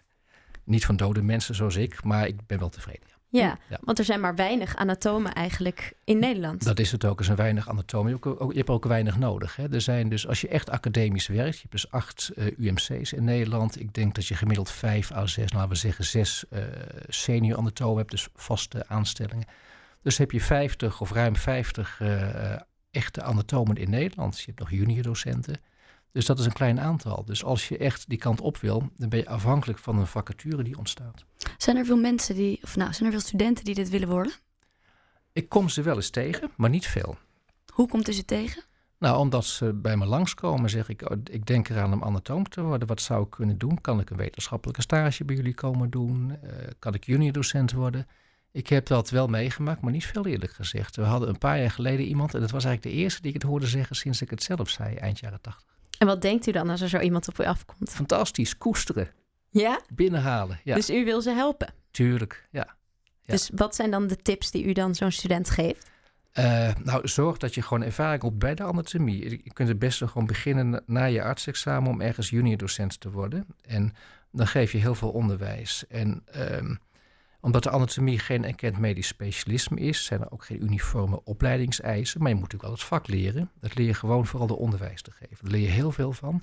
Niet 0.65 0.85
van 0.85 0.97
dode 0.97 1.23
mensen 1.23 1.55
zoals 1.55 1.77
ik, 1.77 2.05
maar 2.05 2.27
ik 2.27 2.47
ben 2.47 2.59
wel 2.59 2.69
tevreden. 2.69 3.11
Ja, 3.29 3.59
Ja. 3.69 3.79
want 3.81 3.99
er 3.99 4.05
zijn 4.05 4.21
maar 4.21 4.35
weinig 4.35 4.77
anatomen 4.77 5.33
eigenlijk 5.33 5.93
in 6.05 6.19
Nederland. 6.19 6.65
Dat 6.65 6.79
is 6.79 6.93
het 6.93 7.05
ook. 7.05 7.19
Er 7.19 7.25
zijn 7.25 7.37
weinig 7.37 7.69
anatomen. 7.69 8.09
Je, 8.11 8.19
hebt 8.23 8.41
ook, 8.41 8.51
je 8.53 8.59
hebt 8.59 8.71
ook 8.71 8.85
weinig 8.85 9.19
nodig. 9.19 9.57
Hè. 9.57 9.73
Er 9.73 9.81
zijn 9.81 10.09
dus, 10.09 10.27
als 10.29 10.41
je 10.41 10.49
echt 10.49 10.71
academisch 10.71 11.27
werkt, 11.27 11.55
je 11.55 11.61
hebt 11.61 11.73
dus 11.73 11.91
acht 11.91 12.31
eh, 12.37 12.47
UMC's 12.59 13.13
in 13.13 13.25
Nederland. 13.25 13.81
Ik 13.81 13.95
denk 13.95 14.15
dat 14.15 14.27
je 14.27 14.35
gemiddeld 14.35 14.71
vijf 14.71 15.13
à 15.13 15.27
zes, 15.27 15.53
laten 15.53 15.69
we 15.69 15.75
zeggen 15.75 16.05
zes 16.05 16.45
eh, 16.51 16.63
senior 17.09 17.59
anatomen 17.59 17.99
hebt, 17.99 18.11
dus 18.11 18.29
vaste 18.35 18.87
aanstellingen. 18.89 19.47
Dus 20.03 20.19
heb 20.19 20.31
je 20.31 20.41
50 20.41 21.01
of 21.01 21.13
ruim 21.13 21.37
50 21.37 22.01
eh, 22.01 22.57
echte 22.91 23.23
anatomen 23.23 23.77
in 23.77 23.91
Nederland. 23.91 24.39
Je 24.39 24.45
hebt 24.47 24.59
nog 24.59 24.71
junior 24.71 25.03
docenten. 25.03 25.61
Dus 26.13 26.27
dat 26.27 26.39
is 26.39 26.45
een 26.45 26.53
klein 26.53 26.81
aantal. 26.81 27.25
Dus 27.25 27.45
als 27.45 27.69
je 27.69 27.79
echt 27.79 28.09
die 28.09 28.19
kant 28.19 28.41
op 28.41 28.57
wil, 28.57 28.91
dan 28.97 29.09
ben 29.09 29.19
je 29.19 29.29
afhankelijk 29.29 29.79
van 29.79 29.99
een 29.99 30.07
vacature 30.07 30.63
die 30.63 30.79
ontstaat. 30.79 31.25
Zijn 31.57 31.77
er 31.77 31.85
veel 31.85 31.97
mensen 31.97 32.35
die, 32.35 32.59
of 32.63 32.77
nou, 32.77 32.93
zijn 32.93 33.05
er 33.05 33.15
veel 33.15 33.27
studenten 33.27 33.65
die 33.65 33.75
dit 33.75 33.89
willen 33.89 34.09
worden? 34.09 34.33
Ik 35.33 35.49
kom 35.49 35.69
ze 35.69 35.83
wel 35.83 35.97
eens 35.97 36.11
tegen, 36.11 36.51
maar 36.57 36.71
niet 36.71 36.87
veel. 36.87 37.17
Hoe 37.73 37.89
komt 37.89 38.09
u 38.09 38.13
ze 38.13 38.25
tegen? 38.25 38.63
Nou, 38.99 39.19
omdat 39.19 39.45
ze 39.45 39.73
bij 39.73 39.97
me 39.97 40.07
langskomen, 40.07 40.71
zeg 40.71 40.89
ik, 40.89 41.11
oh, 41.11 41.17
ik 41.31 41.47
denk 41.47 41.69
eraan 41.69 41.93
om 41.93 42.05
anatoom 42.05 42.49
te 42.49 42.63
worden. 42.63 42.89
Wat 42.89 43.01
zou 43.01 43.25
ik 43.25 43.31
kunnen 43.31 43.59
doen? 43.59 43.81
Kan 43.81 44.01
ik 44.01 44.11
een 44.11 44.17
wetenschappelijke 44.17 44.83
stage 44.83 45.25
bij 45.25 45.37
jullie 45.37 45.55
komen 45.55 45.91
doen? 45.91 46.39
Eh, 46.43 46.51
kan 46.79 46.95
ik 46.95 47.05
junior 47.05 47.33
docent 47.33 47.73
worden? 47.73 48.07
Ik 48.53 48.67
heb 48.67 48.87
dat 48.87 49.11
wel 49.11 49.29
meegemaakt, 49.29 49.81
maar 49.81 49.93
niet 49.93 50.07
veel 50.07 50.27
eerlijk 50.27 50.53
gezegd. 50.53 50.97
We 50.97 51.03
hadden 51.03 51.29
een 51.29 51.39
paar 51.39 51.59
jaar 51.59 51.71
geleden 51.71 52.07
iemand, 52.07 52.35
en 52.35 52.41
dat 52.41 52.51
was 52.51 52.65
eigenlijk 52.65 52.97
de 52.97 53.03
eerste 53.03 53.21
die 53.21 53.33
ik 53.33 53.43
het 53.43 53.51
hoorde 53.51 53.67
zeggen 53.67 53.97
sinds 53.97 54.23
ik 54.23 54.31
het 54.31 54.43
zelf 54.43 54.69
zei, 54.69 54.95
eind 54.95 55.19
jaren 55.19 55.41
tachtig. 55.41 55.72
En 56.03 56.09
wat 56.09 56.23
denkt 56.23 56.47
u 56.47 56.53
dan 56.53 56.71
als 56.71 56.81
er 56.81 56.89
zo 56.89 56.99
iemand 56.99 57.29
op 57.29 57.41
u 57.41 57.45
afkomt? 57.45 57.91
Fantastisch, 57.91 58.59
koesteren, 58.59 59.09
Ja? 59.49 59.81
binnenhalen. 59.95 60.61
Ja, 60.65 60.75
Dus 60.75 60.91
u 60.91 61.05
wil 61.05 61.21
ze 61.23 61.31
helpen. 61.31 61.75
tuurlijk. 61.91 62.49
Ja. 62.51 62.67
Ja. 63.21 63.33
Dus 63.33 63.51
wat 63.55 63.75
zijn 63.75 63.91
dan 63.91 64.07
de 64.07 64.17
tips 64.17 64.51
die 64.51 64.65
u 64.65 64.73
dan 64.73 64.95
zo'n 64.95 65.11
student 65.11 65.51
geeft? 65.51 65.91
Eh, 66.33 66.75
nou, 66.85 67.09
zorg 67.09 67.37
dat 67.37 67.55
je 67.55 67.63
gewoon 67.63 67.83
ervaring 67.83 68.23
op 68.23 68.41
bij 68.41 68.55
de 68.55 68.63
anatomie. 68.63 69.31
Je 69.45 69.53
kunt 69.53 69.69
het 69.69 69.79
beste 69.79 70.07
gewoon 70.09 70.27
beginnen 70.27 70.83
na- 70.87 71.05
je 71.05 71.23
artsexamen 71.23 71.91
om 71.91 72.01
ergens 72.01 72.31
junior 72.31 72.57
docent 72.57 73.01
te 73.01 73.11
worden. 73.11 73.47
En 73.67 73.93
dan 74.33 74.47
geef 74.47 74.73
je 74.73 74.79
heel 74.79 74.95
veel 74.95 75.11
onderwijs. 75.11 75.85
En 75.89 76.23
ehm, 76.27 76.75
omdat 77.43 77.63
de 77.63 77.71
anatomie 77.71 78.19
geen 78.19 78.45
erkend 78.45 78.79
medisch 78.79 79.07
specialisme 79.07 79.81
is, 79.81 80.05
zijn 80.05 80.21
er 80.21 80.31
ook 80.31 80.45
geen 80.45 80.63
uniforme 80.63 81.25
opleidingseisen. 81.25 82.21
Maar 82.21 82.29
je 82.29 82.35
moet 82.35 82.43
natuurlijk 82.45 82.71
wel 82.71 82.81
het 82.81 82.89
vak 82.89 83.07
leren. 83.07 83.51
Dat 83.61 83.75
leer 83.75 83.87
je 83.87 83.95
gewoon 83.95 84.27
vooral 84.27 84.47
door 84.47 84.59
onderwijs 84.59 85.03
te 85.03 85.11
geven. 85.11 85.39
Daar 85.41 85.51
leer 85.51 85.61
je 85.61 85.69
heel 85.69 85.93
veel 85.93 86.13
van. 86.13 86.43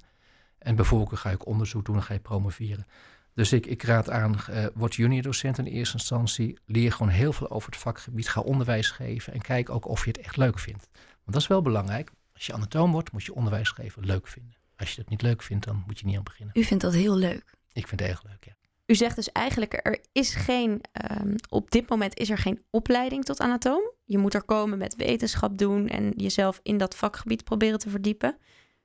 En 0.58 0.75
bijvoorbeeld 0.75 1.20
ga 1.20 1.29
ik 1.29 1.46
onderzoek 1.46 1.86
doen 1.86 1.96
en 1.96 2.03
ga 2.03 2.13
je 2.13 2.20
promoveren. 2.20 2.86
Dus 3.34 3.53
ik, 3.53 3.65
ik 3.65 3.84
raad 3.84 4.10
aan, 4.10 4.39
eh 4.39 4.65
word 4.74 4.96
junior 4.96 5.22
docent 5.22 5.58
in 5.58 5.65
eerste 5.65 5.98
instantie. 5.98 6.58
Leer 6.65 6.91
gewoon 6.91 7.10
heel 7.10 7.34
veel 7.34 7.50
over 7.50 7.72
het 7.72 7.79
vakgebied. 7.79 8.29
Ga 8.29 8.41
onderwijs 8.41 8.91
geven 8.91 9.34
en 9.34 9.41
kijk 9.41 9.70
ook 9.70 9.88
of 9.88 10.03
je 10.06 10.12
het 10.12 10.20
echt 10.20 10.38
leuk 10.38 10.60
vindt. 10.60 10.88
Want 10.94 11.32
dat 11.32 11.41
is 11.41 11.48
wel 11.48 11.62
belangrijk. 11.62 12.12
Als 12.34 12.46
je 12.46 12.53
anatoom 12.53 12.91
wordt, 12.91 13.12
moet 13.12 13.24
je 13.24 13.34
onderwijs 13.34 13.70
geven 13.70 14.06
leuk 14.06 14.27
vinden. 14.27 14.56
Als 14.75 14.89
je 14.89 14.96
dat 14.96 15.10
niet 15.10 15.22
leuk 15.22 15.41
vindt, 15.41 15.65
dan 15.65 15.84
moet 15.88 16.00
je 16.00 16.06
niet 16.06 16.18
aan 16.18 16.24
beginnen. 16.24 16.60
U 16.60 16.63
vindt 16.63 16.84
dat 16.84 16.94
heel 16.94 17.15
leuk. 17.15 17.56
Ik 17.72 17.88
vind 17.88 18.00
het 18.00 18.10
erg 18.10 18.24
leuk, 18.24 18.46
ja. 18.46 18.53
U 18.89 18.96
zegt 18.96 19.15
dus 19.15 19.31
eigenlijk, 19.31 19.79
er 19.84 20.00
is 20.12 20.36
geen, 20.36 20.81
ehm, 20.91 21.36
op 21.50 21.72
dit 21.72 21.89
moment 21.89 22.17
is 22.17 22.29
er 22.29 22.38
geen 22.38 22.63
opleiding 22.69 23.25
tot 23.25 23.39
anatoom. 23.39 23.91
Je 24.05 24.17
moet 24.17 24.34
er 24.34 24.43
komen 24.43 24.77
met 24.77 24.96
wetenschap 24.96 25.58
doen 25.58 25.88
en 25.88 26.13
jezelf 26.15 26.60
in 26.63 26.77
dat 26.77 26.96
vakgebied 26.96 27.43
proberen 27.43 27.79
te 27.79 27.89
verdiepen. 27.89 28.38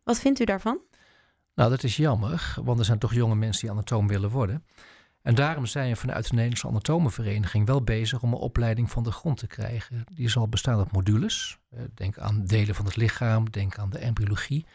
Wat 0.02 0.18
vindt 0.18 0.40
u 0.40 0.44
daarvan? 0.44 0.78
Nou, 1.54 1.70
dat 1.70 1.82
is 1.82 1.96
jammer, 1.96 2.56
want 2.64 2.78
er 2.78 2.84
zijn 2.84 2.98
toch 2.98 3.14
jonge 3.14 3.34
mensen 3.34 3.60
die 3.60 3.70
anatoom 3.70 4.08
willen 4.08 4.30
worden. 4.30 4.64
En 5.22 5.34
daarom 5.34 5.66
zijn 5.66 5.90
we 5.90 5.96
vanuit 5.96 6.24
de 6.24 6.34
Nederlandse 6.34 6.66
Anatomenvereniging 6.66 7.66
wel 7.66 7.82
bezig 7.82 8.22
om 8.22 8.32
een 8.32 8.38
opleiding 8.38 8.90
van 8.90 9.02
de 9.02 9.12
grond 9.12 9.38
te 9.38 9.46
krijgen. 9.46 10.04
Die 10.14 10.28
zal 10.28 10.48
bestaan 10.48 10.78
uit 10.78 10.92
modules. 10.92 11.58
Eh, 11.70 11.80
Denk 11.94 12.18
aan 12.18 12.44
delen 12.44 12.74
van 12.74 12.84
het 12.84 12.96
lichaam, 12.96 13.50
denk 13.50 13.78
aan 13.78 13.90
de 13.90 13.98
embryologie. 13.98 14.66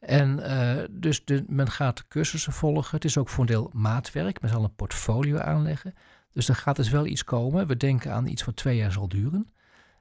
En 0.00 0.40
eh, 0.42 0.84
dus 0.90 1.24
de, 1.24 1.44
men 1.46 1.70
gaat 1.70 1.96
de 1.96 2.04
cursussen 2.08 2.52
volgen. 2.52 2.94
Het 2.94 3.04
is 3.04 3.18
ook 3.18 3.28
voor 3.28 3.40
een 3.40 3.50
deel 3.50 3.70
maatwerk. 3.74 4.40
Men 4.40 4.50
zal 4.50 4.64
een 4.64 4.74
portfolio 4.74 5.38
aanleggen. 5.38 5.94
Dus 6.32 6.48
er 6.48 6.54
gaat 6.54 6.76
dus 6.76 6.90
wel 6.90 7.06
iets 7.06 7.24
komen. 7.24 7.66
We 7.66 7.76
denken 7.76 8.12
aan 8.12 8.26
iets 8.26 8.44
wat 8.44 8.56
twee 8.56 8.76
jaar 8.76 8.92
zal 8.92 9.08
duren. 9.08 9.52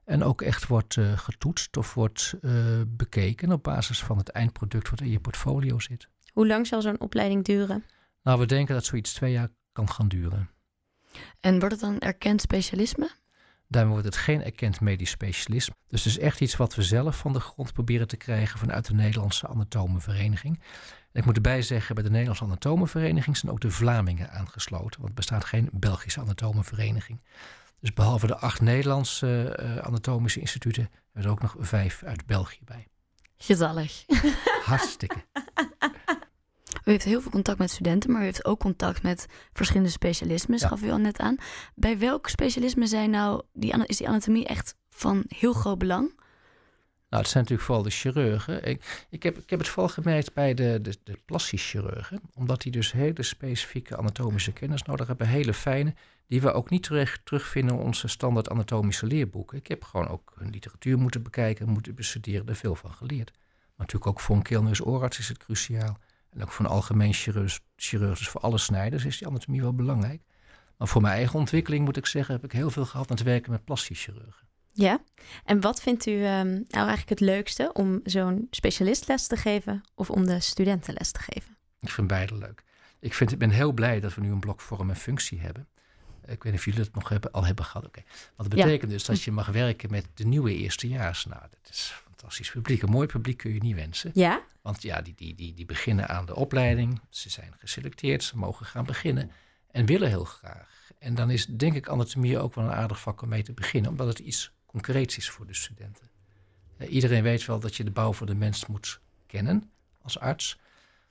En 0.05 0.23
ook 0.23 0.41
echt 0.41 0.67
wordt 0.67 0.97
eh, 0.97 1.17
getoetst 1.17 1.77
of 1.77 1.93
wordt 1.93 2.33
eh, 2.41 2.51
bekeken 2.87 3.51
op 3.51 3.63
basis 3.63 4.03
van 4.03 4.17
het 4.17 4.29
eindproduct 4.29 4.89
wat 4.89 5.01
in 5.01 5.09
je 5.09 5.19
portfolio 5.19 5.79
zit. 5.79 6.07
Hoe 6.33 6.47
lang 6.47 6.67
zal 6.67 6.81
zo'n 6.81 6.99
opleiding 6.99 7.43
duren? 7.43 7.83
Nou, 8.23 8.39
we 8.39 8.45
denken 8.45 8.73
dat 8.73 8.85
zoiets 8.85 9.13
twee 9.13 9.31
jaar 9.31 9.49
kan 9.71 9.89
gaan 9.89 10.07
duren. 10.07 10.49
En 11.39 11.59
wordt 11.59 11.71
het 11.71 11.79
dan 11.79 11.93
een 11.93 11.99
erkend 11.99 12.41
specialisme? 12.41 13.09
Daarmee 13.71 13.91
wordt 13.91 14.05
het 14.05 14.15
geen 14.15 14.43
erkend 14.43 14.81
medisch 14.81 15.09
specialisme. 15.09 15.75
Dus 15.87 16.03
het 16.03 16.13
is 16.13 16.19
echt 16.19 16.41
iets 16.41 16.55
wat 16.55 16.75
we 16.75 16.83
zelf 16.83 17.17
van 17.17 17.33
de 17.33 17.39
grond 17.39 17.73
proberen 17.73 18.07
te 18.07 18.17
krijgen 18.17 18.59
vanuit 18.59 18.85
de 18.85 18.93
Nederlandse 18.93 19.47
Anatomenvereniging. 19.47 20.59
En 21.11 21.19
ik 21.19 21.25
moet 21.25 21.35
erbij 21.35 21.61
zeggen, 21.61 21.95
bij 21.95 22.03
de 22.03 22.09
Nederlandse 22.09 22.43
Anatomenvereniging 22.43 23.37
zijn 23.37 23.51
ook 23.51 23.61
de 23.61 23.71
Vlamingen 23.71 24.31
aangesloten. 24.31 24.99
Want 24.99 25.09
er 25.09 25.13
bestaat 25.13 25.45
geen 25.45 25.69
Belgische 25.71 26.19
Anatomenvereniging. 26.19 27.21
Dus 27.79 27.93
behalve 27.93 28.27
de 28.27 28.37
acht 28.37 28.61
Nederlandse 28.61 29.55
eh, 29.55 29.77
anatomische 29.77 30.39
instituten, 30.39 30.89
hebben 31.11 31.23
er 31.23 31.29
ook 31.29 31.41
nog 31.41 31.55
vijf 31.59 32.03
uit 32.03 32.25
België 32.25 32.61
bij. 32.65 32.87
Gezellig. 33.37 34.05
Hartstikke. 34.65 35.25
U 36.89 36.91
heeft 36.91 37.05
heel 37.05 37.21
veel 37.21 37.31
contact 37.31 37.57
met 37.59 37.69
studenten, 37.71 38.11
maar 38.11 38.21
u 38.21 38.23
heeft 38.23 38.45
ook 38.45 38.59
contact 38.59 39.03
met 39.03 39.27
verschillende 39.53 39.89
specialismes, 39.89 40.61
Ja. 40.61 40.67
gaf 40.67 40.81
u 40.81 40.89
al 40.91 40.97
net 40.97 41.19
aan. 41.19 41.35
Bij 41.75 41.97
welk 41.97 42.27
specialisme 42.27 42.87
zijn 42.87 43.09
nou, 43.09 43.41
die, 43.53 43.85
is 43.85 43.97
die 43.97 44.07
anatomie 44.07 44.45
echt 44.45 44.75
van 44.89 45.23
heel 45.27 45.53
groot 45.53 45.77
belang? 45.77 46.07
Nou, 47.09 47.21
het 47.23 47.31
zijn 47.31 47.43
natuurlijk 47.43 47.61
vooral 47.67 47.83
de 47.83 47.89
chirurgen. 47.89 48.65
Ik, 48.65 49.05
ik, 49.09 49.23
heb, 49.23 49.37
ik 49.37 49.49
heb 49.49 49.59
het 49.59 49.67
vooral 49.67 49.93
gemerkt 49.93 50.33
bij 50.33 50.53
de, 50.53 50.79
de, 50.81 50.97
de 51.03 51.17
plastisch 51.25 51.69
chirurgen. 51.69 52.21
Omdat 52.33 52.61
die 52.61 52.71
dus 52.71 52.91
hele 52.91 53.23
specifieke 53.23 53.97
anatomische 53.97 54.51
kennis 54.51 54.83
nodig 54.83 55.07
hebben. 55.07 55.27
Hele 55.27 55.53
fijne. 55.53 55.93
Die 56.27 56.41
we 56.41 56.51
ook 56.51 56.69
niet 56.69 56.83
terug, 56.83 57.21
terugvinden 57.23 57.75
in 57.75 57.81
onze 57.81 58.07
standaard 58.07 58.49
anatomische 58.49 59.05
leerboeken. 59.05 59.57
Ik 59.57 59.67
heb 59.67 59.83
gewoon 59.83 60.07
ook 60.07 60.33
hun 60.37 60.49
literatuur 60.49 60.97
moeten 60.97 61.23
bekijken, 61.23 61.69
moeten 61.69 61.95
bestuderen. 61.95 62.47
Er 62.47 62.55
veel 62.55 62.75
van 62.75 62.93
geleerd. 62.93 63.31
Maar 63.33 63.87
natuurlijk 63.87 64.07
ook 64.07 64.19
voor 64.19 64.35
een 64.35 64.41
keelneus-oorarts 64.41 65.19
is 65.19 65.27
het 65.27 65.37
cruciaal. 65.37 65.97
En 66.29 66.41
ook 66.41 66.51
voor 66.51 66.65
een 66.65 66.71
algemeen 66.71 67.13
chirurg, 67.13 67.59
chirurg, 67.75 68.17
dus 68.17 68.27
voor 68.27 68.41
alle 68.41 68.57
snijders 68.57 69.05
is 69.05 69.17
die 69.17 69.27
anatomie 69.27 69.61
wel 69.61 69.73
belangrijk. 69.73 70.21
Maar 70.77 70.87
voor 70.87 71.01
mijn 71.01 71.13
eigen 71.13 71.39
ontwikkeling 71.39 71.85
moet 71.85 71.97
ik 71.97 72.05
zeggen, 72.05 72.33
heb 72.33 72.43
ik 72.43 72.51
heel 72.51 72.69
veel 72.69 72.85
gehad 72.85 73.09
aan 73.09 73.15
het 73.15 73.25
werken 73.25 73.51
met 73.51 73.63
plastisch 73.63 74.03
chirurgen. 74.03 74.47
Ja. 74.73 75.01
En 75.43 75.61
wat 75.61 75.81
vindt 75.81 76.05
u 76.05 76.11
ehm, 76.23 76.47
nou 76.49 76.65
eigenlijk 76.87 77.09
het 77.09 77.19
leukste 77.19 77.73
om 77.73 77.99
zo'n 78.03 78.47
specialist 78.51 79.07
les 79.07 79.27
te 79.27 79.35
geven 79.35 79.81
of 79.95 80.09
om 80.09 80.25
de 80.25 80.39
studenten 80.39 80.93
les 80.93 81.11
te 81.11 81.19
geven? 81.19 81.57
Ik 81.81 81.89
vind 81.89 82.07
beide 82.07 82.37
leuk. 82.37 82.63
Ik, 82.99 83.13
vind, 83.13 83.31
ik 83.31 83.37
ben 83.37 83.49
heel 83.49 83.71
blij 83.71 83.99
dat 83.99 84.13
we 84.15 84.21
nu 84.21 84.31
een 84.31 84.39
blok 84.39 84.61
vorm 84.61 84.89
en 84.89 84.95
functie 84.95 85.39
hebben. 85.39 85.67
Ik 86.25 86.43
weet 86.43 86.51
niet 86.51 86.53
of 86.61 86.65
jullie 86.65 86.81
het 86.81 86.93
nog 86.95 87.09
hebben, 87.09 87.31
al 87.31 87.45
hebben 87.45 87.65
gehad. 87.65 87.85
Oké. 87.85 88.01
Want 88.35 88.49
dat 88.49 88.59
Ja. 88.59 88.65
betekent 88.65 88.91
dus 88.91 89.05
dat 89.05 89.21
je 89.21 89.31
mag 89.31 89.47
werken 89.47 89.91
met 89.91 90.05
de 90.13 90.25
nieuwe 90.25 90.53
eerstejaars. 90.55 91.25
Nou, 91.25 91.41
dat 91.41 91.69
is 91.71 92.01
fantastisch 92.19 92.51
publiek. 92.51 92.81
Een 92.81 92.89
mooi 92.89 93.07
publiek 93.07 93.37
kun 93.37 93.53
je 93.53 93.59
niet 93.59 93.75
wensen. 93.75 94.11
Ja? 94.13 94.43
Want 94.61 94.81
ja, 94.81 95.01
die, 95.01 95.13
die, 95.15 95.35
die, 95.35 95.53
die 95.53 95.65
beginnen 95.65 96.07
aan 96.07 96.25
de 96.25 96.35
opleiding. 96.35 97.01
Ze 97.09 97.29
zijn 97.29 97.53
geselecteerd, 97.57 98.23
ze 98.23 98.37
mogen 98.37 98.65
gaan 98.65 98.85
beginnen. 98.85 99.31
En 99.71 99.85
willen 99.85 100.09
heel 100.09 100.23
graag. 100.23 100.91
En 100.99 101.15
dan 101.15 101.29
is 101.29 101.45
denk 101.45 101.73
ik 101.73 101.87
anatomie 101.87 102.39
ook 102.39 102.55
wel 102.55 102.63
een 102.63 102.71
aardig 102.71 102.99
vak 102.99 103.21
om 103.21 103.29
mee 103.29 103.43
te 103.43 103.53
beginnen. 103.53 103.91
Omdat 103.91 104.07
het 104.07 104.19
iets 104.19 104.51
concreets 104.65 105.17
is 105.17 105.29
voor 105.29 105.47
de 105.47 105.53
studenten. 105.53 106.09
Eh, 106.77 106.93
iedereen 106.93 107.23
weet 107.23 107.45
wel 107.45 107.59
dat 107.59 107.75
je 107.75 107.83
de 107.83 107.91
bouw 107.91 108.13
van 108.13 108.27
de 108.27 108.35
mens 108.35 108.65
moet 108.65 108.99
kennen 109.27 109.71
als 110.01 110.19
arts. 110.19 110.59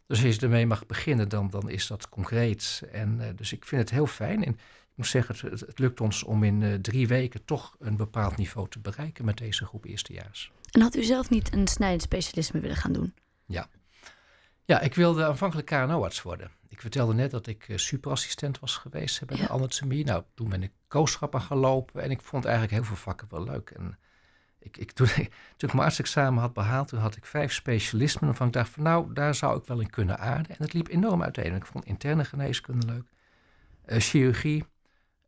Dus 0.07 0.25
als 0.25 0.35
je 0.35 0.41
ermee 0.41 0.67
mag 0.67 0.87
beginnen, 0.87 1.29
dan, 1.29 1.51
dan 1.51 1.71
is 1.71 1.87
dat 1.87 2.09
concreet. 2.09 2.83
En 2.93 3.21
eh, 3.21 3.37
dus 3.37 3.53
ik 3.53 3.65
vind 3.65 3.81
het 3.81 3.91
heel 3.91 4.07
fijn. 4.07 4.45
En 4.45 4.53
ik 4.53 4.95
moet 4.95 5.07
zeggen, 5.07 5.51
het, 5.51 5.61
het, 5.61 5.79
lukt 5.79 6.01
ons 6.01 6.23
om 6.23 6.45
in 6.45 6.63
eh, 6.63 6.75
drie 6.75 7.09
weken 7.09 7.45
toch 7.45 7.77
een 7.79 7.97
bepaald 7.97 8.37
niveau 8.37 8.69
te 8.69 8.79
bereiken 8.79 9.25
met 9.25 9.37
deze 9.37 9.65
groep 9.65 9.85
eerstejaars. 9.85 10.53
En 10.79 10.85
had 10.85 10.97
u 10.97 11.03
zelf 11.03 11.31
niet 11.31 11.53
een 11.53 11.69
snijdend 11.69 12.03
specialisme 12.03 12.61
willen 12.61 12.77
gaan 12.77 12.93
doen? 12.93 13.15
Ja, 14.65 14.81
ik 14.81 14.95
wilde 14.95 15.25
aanvankelijk 15.25 15.67
KNO-arts 15.67 16.23
worden. 16.23 16.51
Ik 16.69 16.81
vertelde 16.81 17.15
net 17.15 17.31
dat 17.31 17.47
ik 17.47 17.69
eh, 17.69 17.77
superassistent 17.77 18.59
was 18.59 18.77
geweest 18.77 19.27
bij 19.27 19.37
Ja. 19.37 19.47
de 19.47 19.53
anatomie. 19.53 20.05
Nou, 20.05 20.23
toen 20.35 20.49
ben 20.49 20.63
ik 20.63 20.73
kooschappen 20.89 21.41
gaan 21.41 21.59
lopen 21.59 22.03
en 22.03 22.11
ik 22.11 22.21
vond 22.23 22.45
eigenlijk 22.45 22.75
heel 22.75 22.85
veel 22.85 22.97
vakken 22.97 23.27
wel 23.31 23.45
leuk. 23.45 23.71
En 23.71 23.99
ik, 24.59 24.77
ik, 24.77 24.93
toen, 24.97 25.07
toen 25.57 25.69
ik 25.69 25.73
mijn 25.73 25.87
artsexamen 25.87 26.41
had 26.41 26.53
behaald, 26.53 26.89
toen 26.89 26.99
had 26.99 27.17
ik 27.17 27.25
vijf 27.27 27.53
specialismen 27.53 28.25
waarvan 28.25 28.47
ik 28.47 28.53
dacht 28.53 28.71
van 28.71 28.83
nou, 28.83 29.13
daar 29.13 29.35
zou 29.35 29.59
ik 29.59 29.65
wel 29.67 29.81
in 29.81 29.91
kunnen 29.91 30.19
aarden. 30.19 30.57
En 30.57 30.63
het 30.65 30.73
liep 30.73 30.89
enorm 30.89 31.23
uiteen. 31.23 31.55
Ik 31.55 31.67
vond 31.67 31.85
interne 31.85 32.25
geneeskunde 32.25 32.87
leuk, 32.87 33.09
eh, 33.85 33.99
chirurgie, 34.01 34.65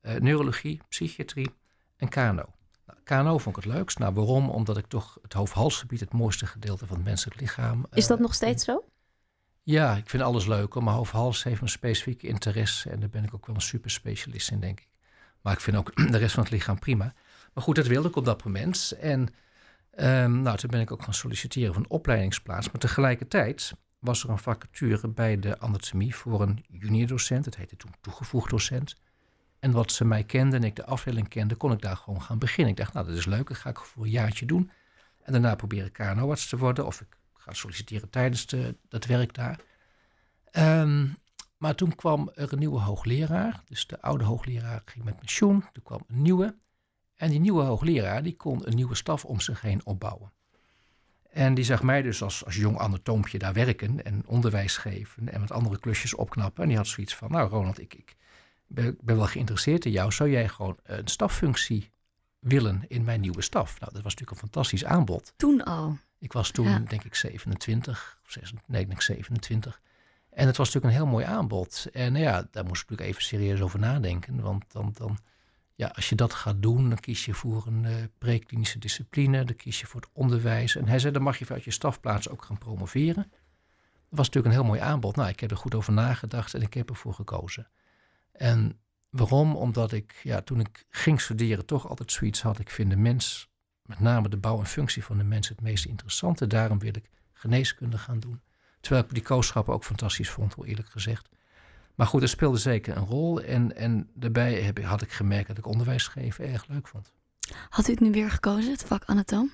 eh, 0.00 0.14
neurologie, 0.14 0.80
psychiatrie 0.88 1.50
en 1.96 2.08
KNO. 2.08 2.54
KNO 3.04 3.38
vond 3.38 3.56
ik 3.56 3.62
het 3.62 3.72
leukst. 3.72 3.98
Nou, 3.98 4.14
waarom? 4.14 4.50
Omdat 4.50 4.76
ik 4.76 4.86
toch 4.86 5.18
het 5.22 5.32
hoofd-halsgebied, 5.32 6.00
het 6.00 6.12
mooiste 6.12 6.46
gedeelte 6.46 6.86
van 6.86 6.96
het 6.96 7.04
menselijk 7.04 7.40
lichaam... 7.40 7.86
Is 7.92 8.06
dat 8.06 8.16
eh, 8.16 8.22
nog 8.22 8.34
steeds 8.34 8.64
zo? 8.64 8.84
ja, 9.62 9.96
ik 9.96 10.10
vind 10.10 10.22
alles 10.22 10.46
leuk. 10.46 10.72
hoor, 10.72 10.82
Maar 10.82 10.94
hoofd-hals 10.94 11.42
heeft 11.42 11.60
een 11.60 11.68
specifieke 11.68 12.26
interesse. 12.26 12.90
En 12.90 13.00
daar 13.00 13.08
ben 13.08 13.24
ik 13.24 13.34
ook 13.34 13.46
wel 13.46 13.54
een 13.54 13.60
super 13.60 13.90
specialist 13.90 14.50
in, 14.50 14.60
denk 14.60 14.80
ik. 14.80 14.88
Maar 15.40 15.52
ik 15.52 15.60
vind 15.60 15.76
ook 15.76 15.96
de 16.12 16.18
rest 16.18 16.34
van 16.34 16.42
het 16.42 16.52
lichaam 16.52 16.78
prima. 16.78 17.14
Maar 17.52 17.64
goed, 17.64 17.76
dat 17.76 17.86
wilde 17.86 18.08
ik 18.08 18.16
op 18.16 18.24
dat 18.24 18.44
moment. 18.44 18.92
En 19.00 19.28
ehm, 19.90 20.42
nou, 20.42 20.56
toen 20.56 20.70
ben 20.70 20.80
ik 20.80 20.92
ook 20.92 21.02
gaan 21.02 21.14
solliciteren 21.14 21.74
voor 21.74 21.82
een 21.82 21.90
opleidingsplaats. 21.90 22.70
Maar 22.70 22.80
tegelijkertijd 22.80 23.72
was 23.98 24.24
er 24.24 24.30
een 24.30 24.38
vacature 24.38 25.08
bij 25.08 25.38
de 25.38 25.58
anatomie 25.58 26.14
voor 26.14 26.42
een 26.42 26.64
junior 26.68 27.06
docent. 27.06 27.44
Het 27.44 27.56
heette 27.56 27.76
toen 27.76 27.94
toegevoegd 28.00 28.50
docent. 28.50 28.96
En 29.60 29.72
wat 29.72 29.92
ze 29.92 30.04
mij 30.04 30.24
kenden 30.24 30.60
en 30.60 30.66
ik 30.66 30.76
de 30.76 30.84
afdeling 30.84 31.28
kende, 31.28 31.54
kon 31.54 31.72
ik 31.72 31.80
daar 31.80 31.96
gewoon 31.96 32.22
gaan 32.22 32.38
beginnen. 32.38 32.72
Ik 32.72 32.78
dacht, 32.78 32.92
nou, 32.92 33.06
dat 33.06 33.16
is 33.16 33.26
leuk, 33.26 33.48
dat 33.48 33.56
ga 33.56 33.70
ik 33.70 33.78
voor 33.78 34.04
een 34.04 34.10
jaartje 34.10 34.46
doen. 34.46 34.70
En 35.22 35.32
daarna 35.32 35.54
proberen 35.54 35.92
KNO-arts 35.92 36.48
te 36.48 36.56
worden. 36.56 36.86
Of 36.86 37.00
ik 37.00 37.16
ga 37.34 37.52
solliciteren 37.52 38.10
tijdens 38.10 38.46
de, 38.46 38.76
dat 38.88 39.06
werk 39.06 39.34
daar. 39.34 39.60
Ehm, 40.50 41.06
maar 41.56 41.74
toen 41.74 41.94
kwam 41.94 42.30
er 42.34 42.52
een 42.52 42.58
nieuwe 42.58 42.80
hoogleraar. 42.80 43.62
Dus 43.64 43.86
de 43.86 44.00
oude 44.00 44.24
hoogleraar 44.24 44.82
ging 44.84 45.04
met 45.04 45.18
pensioen. 45.18 45.64
Er 45.72 45.82
kwam 45.82 46.04
een 46.06 46.22
nieuwe. 46.22 46.56
En 47.16 47.30
die 47.30 47.40
nieuwe 47.40 47.62
hoogleraar 47.62 48.22
die 48.22 48.36
kon 48.36 48.66
een 48.66 48.74
nieuwe 48.74 48.94
staf 48.94 49.24
om 49.24 49.40
zich 49.40 49.60
heen 49.60 49.86
opbouwen. 49.86 50.32
En 51.30 51.54
die 51.54 51.64
zag 51.64 51.82
mij 51.82 52.02
dus 52.02 52.22
als, 52.22 52.44
als 52.44 52.56
jong 52.56 52.78
anatoompje 52.78 53.38
daar 53.38 53.52
werken 53.52 54.04
en 54.04 54.22
onderwijs 54.26 54.76
geven 54.76 55.28
en 55.28 55.40
met 55.40 55.52
andere 55.52 55.78
klusjes 55.78 56.14
opknappen. 56.14 56.62
En 56.62 56.68
die 56.68 56.78
had 56.78 56.86
zoiets 56.86 57.14
van, 57.14 57.30
nou 57.30 57.48
Ronald, 57.48 57.80
ik, 57.80 57.94
ik 57.94 58.16
ben, 58.72 58.96
ben 59.00 59.16
wel 59.16 59.26
geïnteresseerd 59.26 59.84
in 59.84 59.90
jou. 59.90 60.12
Zou 60.12 60.30
jij 60.30 60.48
gewoon 60.48 60.78
een 60.82 61.08
staffunctie 61.08 61.92
willen 62.38 62.84
in 62.88 63.04
mijn 63.04 63.20
nieuwe 63.20 63.42
staf? 63.42 63.80
Nou, 63.80 63.92
dat 63.92 64.02
was 64.02 64.12
natuurlijk 64.14 64.30
een 64.30 64.48
fantastisch 64.48 64.84
aanbod. 64.84 65.32
Toen 65.36 65.64
al? 65.64 65.98
Ik 66.18 66.32
was 66.32 66.50
toen, 66.50 66.84
denk 66.84 67.04
ik, 67.04 67.14
27, 67.14 68.20
26, 68.26 68.68
nee, 68.68 68.86
denk 68.86 69.02
27. 69.02 69.80
En 70.30 70.46
het 70.46 70.56
was 70.56 70.66
natuurlijk 70.66 70.94
een 70.94 71.00
heel 71.02 71.12
mooi 71.12 71.24
aanbod. 71.24 71.88
En 71.92 72.12
nou 72.12 72.24
ja, 72.24 72.48
daar 72.50 72.64
moest 72.64 72.82
ik 72.82 72.88
natuurlijk 72.88 73.08
even 73.08 73.22
serieus 73.22 73.60
over 73.60 73.78
nadenken. 73.78 74.40
Want 74.40 74.64
dan, 74.72 74.90
dan 74.94 75.18
ja, 75.74 75.92
als 75.94 76.08
je 76.08 76.14
dat 76.14 76.34
gaat 76.34 76.62
doen, 76.62 76.88
dan 76.88 76.98
kies 76.98 77.24
je 77.24 77.34
voor 77.34 77.66
een 77.66 77.84
uh, 77.84 77.94
preklinische 78.18 78.78
discipline. 78.78 79.44
Dan 79.44 79.56
kies 79.56 79.80
je 79.80 79.86
voor 79.86 80.00
het 80.00 80.10
onderwijs. 80.12 80.76
En 80.76 80.88
hij 80.88 80.98
zei, 80.98 81.12
dan 81.12 81.22
mag 81.22 81.38
je 81.38 81.44
vanuit 81.44 81.64
je 81.64 81.70
stafplaats 81.70 82.28
ook 82.28 82.44
gaan 82.44 82.58
promoveren. 82.58 83.26
Dat 84.08 84.18
was 84.18 84.26
natuurlijk 84.26 84.54
een 84.54 84.60
heel 84.60 84.70
mooi 84.70 84.80
aanbod. 84.80 85.16
Nou, 85.16 85.28
ik 85.28 85.40
heb 85.40 85.50
er 85.50 85.56
goed 85.56 85.74
over 85.74 85.92
nagedacht 85.92 86.54
en 86.54 86.62
ik 86.62 86.74
heb 86.74 86.88
ervoor 86.88 87.14
gekozen. 87.14 87.68
En 88.32 88.78
waarom? 89.08 89.56
Omdat 89.56 89.92
ik, 89.92 90.20
ja, 90.22 90.40
toen 90.40 90.60
ik 90.60 90.86
ging 90.88 91.20
studeren, 91.20 91.66
toch 91.66 91.88
altijd 91.88 92.12
zoiets 92.12 92.42
had. 92.42 92.58
Ik 92.58 92.70
vind 92.70 92.90
de 92.90 92.96
mens, 92.96 93.48
met 93.82 94.00
name 94.00 94.28
de 94.28 94.36
bouw 94.36 94.58
en 94.58 94.66
functie 94.66 95.04
van 95.04 95.18
de 95.18 95.24
mens, 95.24 95.48
het 95.48 95.60
meest 95.60 95.84
interessante. 95.84 96.46
Daarom 96.46 96.78
wil 96.78 96.96
ik 96.96 97.10
geneeskunde 97.32 97.98
gaan 97.98 98.20
doen. 98.20 98.40
Terwijl 98.80 99.04
ik 99.04 99.14
die 99.14 99.22
kooschappen 99.22 99.74
ook 99.74 99.84
fantastisch 99.84 100.30
vond, 100.30 100.54
hoe 100.54 100.66
eerlijk 100.66 100.88
gezegd. 100.88 101.28
Maar 101.94 102.06
goed, 102.06 102.20
dat 102.20 102.30
speelde 102.30 102.58
zeker 102.58 102.96
een 102.96 103.06
rol. 103.06 103.40
En, 103.40 103.76
en 103.76 104.10
daarbij 104.14 104.62
heb, 104.62 104.82
had 104.82 105.02
ik 105.02 105.12
gemerkt 105.12 105.48
dat 105.48 105.58
ik 105.58 105.66
onderwijs 105.66 106.06
geven 106.06 106.48
erg 106.48 106.66
leuk 106.66 106.88
vond. 106.88 107.12
Had 107.68 107.88
u 107.88 107.90
het 107.90 108.00
nu 108.00 108.10
weer 108.10 108.30
gekozen, 108.30 108.70
het 108.70 108.84
vak 108.84 109.04
anatoom? 109.04 109.50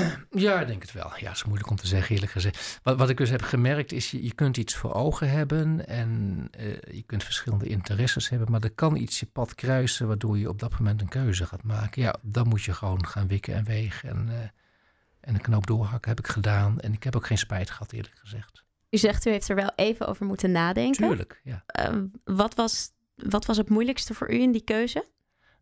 Ja, 0.30 0.60
ik 0.60 0.66
denk 0.66 0.82
het 0.82 0.92
wel. 0.92 1.12
Ja, 1.16 1.28
het 1.28 1.36
is 1.36 1.44
moeilijk 1.44 1.70
om 1.70 1.76
te 1.76 1.86
zeggen, 1.86 2.14
eerlijk 2.14 2.32
gezegd. 2.32 2.80
Wat, 2.82 2.98
wat 2.98 3.08
ik 3.08 3.16
dus 3.16 3.30
heb 3.30 3.42
gemerkt 3.42 3.92
is, 3.92 4.10
je, 4.10 4.22
je 4.22 4.34
kunt 4.34 4.56
iets 4.56 4.74
voor 4.74 4.94
ogen 4.94 5.30
hebben 5.30 5.86
en 5.86 6.42
uh, 6.60 6.72
je 6.90 7.02
kunt 7.06 7.24
verschillende 7.24 7.66
interesses 7.66 8.28
hebben, 8.28 8.50
maar 8.50 8.62
er 8.62 8.70
kan 8.70 8.96
iets 8.96 9.20
je 9.20 9.26
pad 9.26 9.54
kruisen 9.54 10.06
waardoor 10.06 10.38
je 10.38 10.48
op 10.48 10.58
dat 10.58 10.78
moment 10.78 11.00
een 11.00 11.08
keuze 11.08 11.46
gaat 11.46 11.62
maken. 11.62 12.02
Ja, 12.02 12.16
dan 12.22 12.48
moet 12.48 12.62
je 12.62 12.72
gewoon 12.72 13.06
gaan 13.06 13.26
wikken 13.26 13.54
en 13.54 13.64
wegen 13.64 14.08
en, 14.08 14.26
uh, 14.28 14.38
en 15.20 15.34
een 15.34 15.40
knoop 15.40 15.66
doorhakken 15.66 16.10
heb 16.10 16.18
ik 16.18 16.26
gedaan. 16.26 16.80
En 16.80 16.92
ik 16.92 17.02
heb 17.02 17.16
ook 17.16 17.26
geen 17.26 17.38
spijt 17.38 17.70
gehad, 17.70 17.92
eerlijk 17.92 18.18
gezegd. 18.18 18.64
U 18.90 18.98
zegt 18.98 19.26
u 19.26 19.30
heeft 19.30 19.48
er 19.48 19.56
wel 19.56 19.72
even 19.76 20.06
over 20.06 20.26
moeten 20.26 20.50
nadenken. 20.50 21.08
Tuurlijk, 21.08 21.40
ja. 21.44 21.64
Uh, 21.90 22.02
wat, 22.24 22.54
was, 22.54 22.90
wat 23.14 23.46
was 23.46 23.56
het 23.56 23.68
moeilijkste 23.68 24.14
voor 24.14 24.32
u 24.32 24.40
in 24.40 24.52
die 24.52 24.64
keuze? 24.64 25.04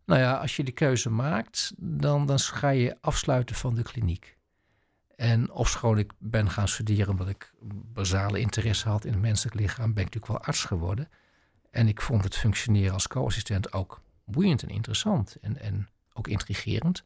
Nou 0.07 0.21
ja, 0.21 0.35
als 0.37 0.57
je 0.57 0.65
die 0.65 0.75
keuze 0.75 1.11
maakt, 1.11 1.73
dan, 1.77 2.27
dan 2.27 2.39
ga 2.39 2.69
je 2.69 2.97
afsluiten 3.01 3.57
van 3.57 3.75
de 3.75 3.83
kliniek. 3.83 4.37
En 5.17 5.51
ofschoon 5.51 5.99
ik 5.99 6.13
ben 6.19 6.51
gaan 6.51 6.69
studeren 6.69 7.11
omdat 7.11 7.29
ik 7.29 7.53
basale 7.93 8.41
interesse 8.41 8.89
had 8.89 9.05
in 9.05 9.13
het 9.13 9.23
menselijk 9.23 9.57
lichaam, 9.57 9.95
ben 9.95 10.05
ik 10.05 10.15
natuurlijk 10.15 10.33
wel 10.33 10.47
arts 10.49 10.65
geworden. 10.65 11.09
En 11.71 11.89
ik 11.89 12.01
vond 12.01 12.25
het 12.25 12.37
functioneren 12.37 12.93
als 12.93 13.09
co-assistent 13.09 13.73
ook 13.73 14.03
boeiend 14.25 14.63
en 14.63 14.69
interessant 14.69 15.37
en, 15.41 15.61
en 15.61 15.89
ook 16.13 16.29
intrigerend. 16.29 17.05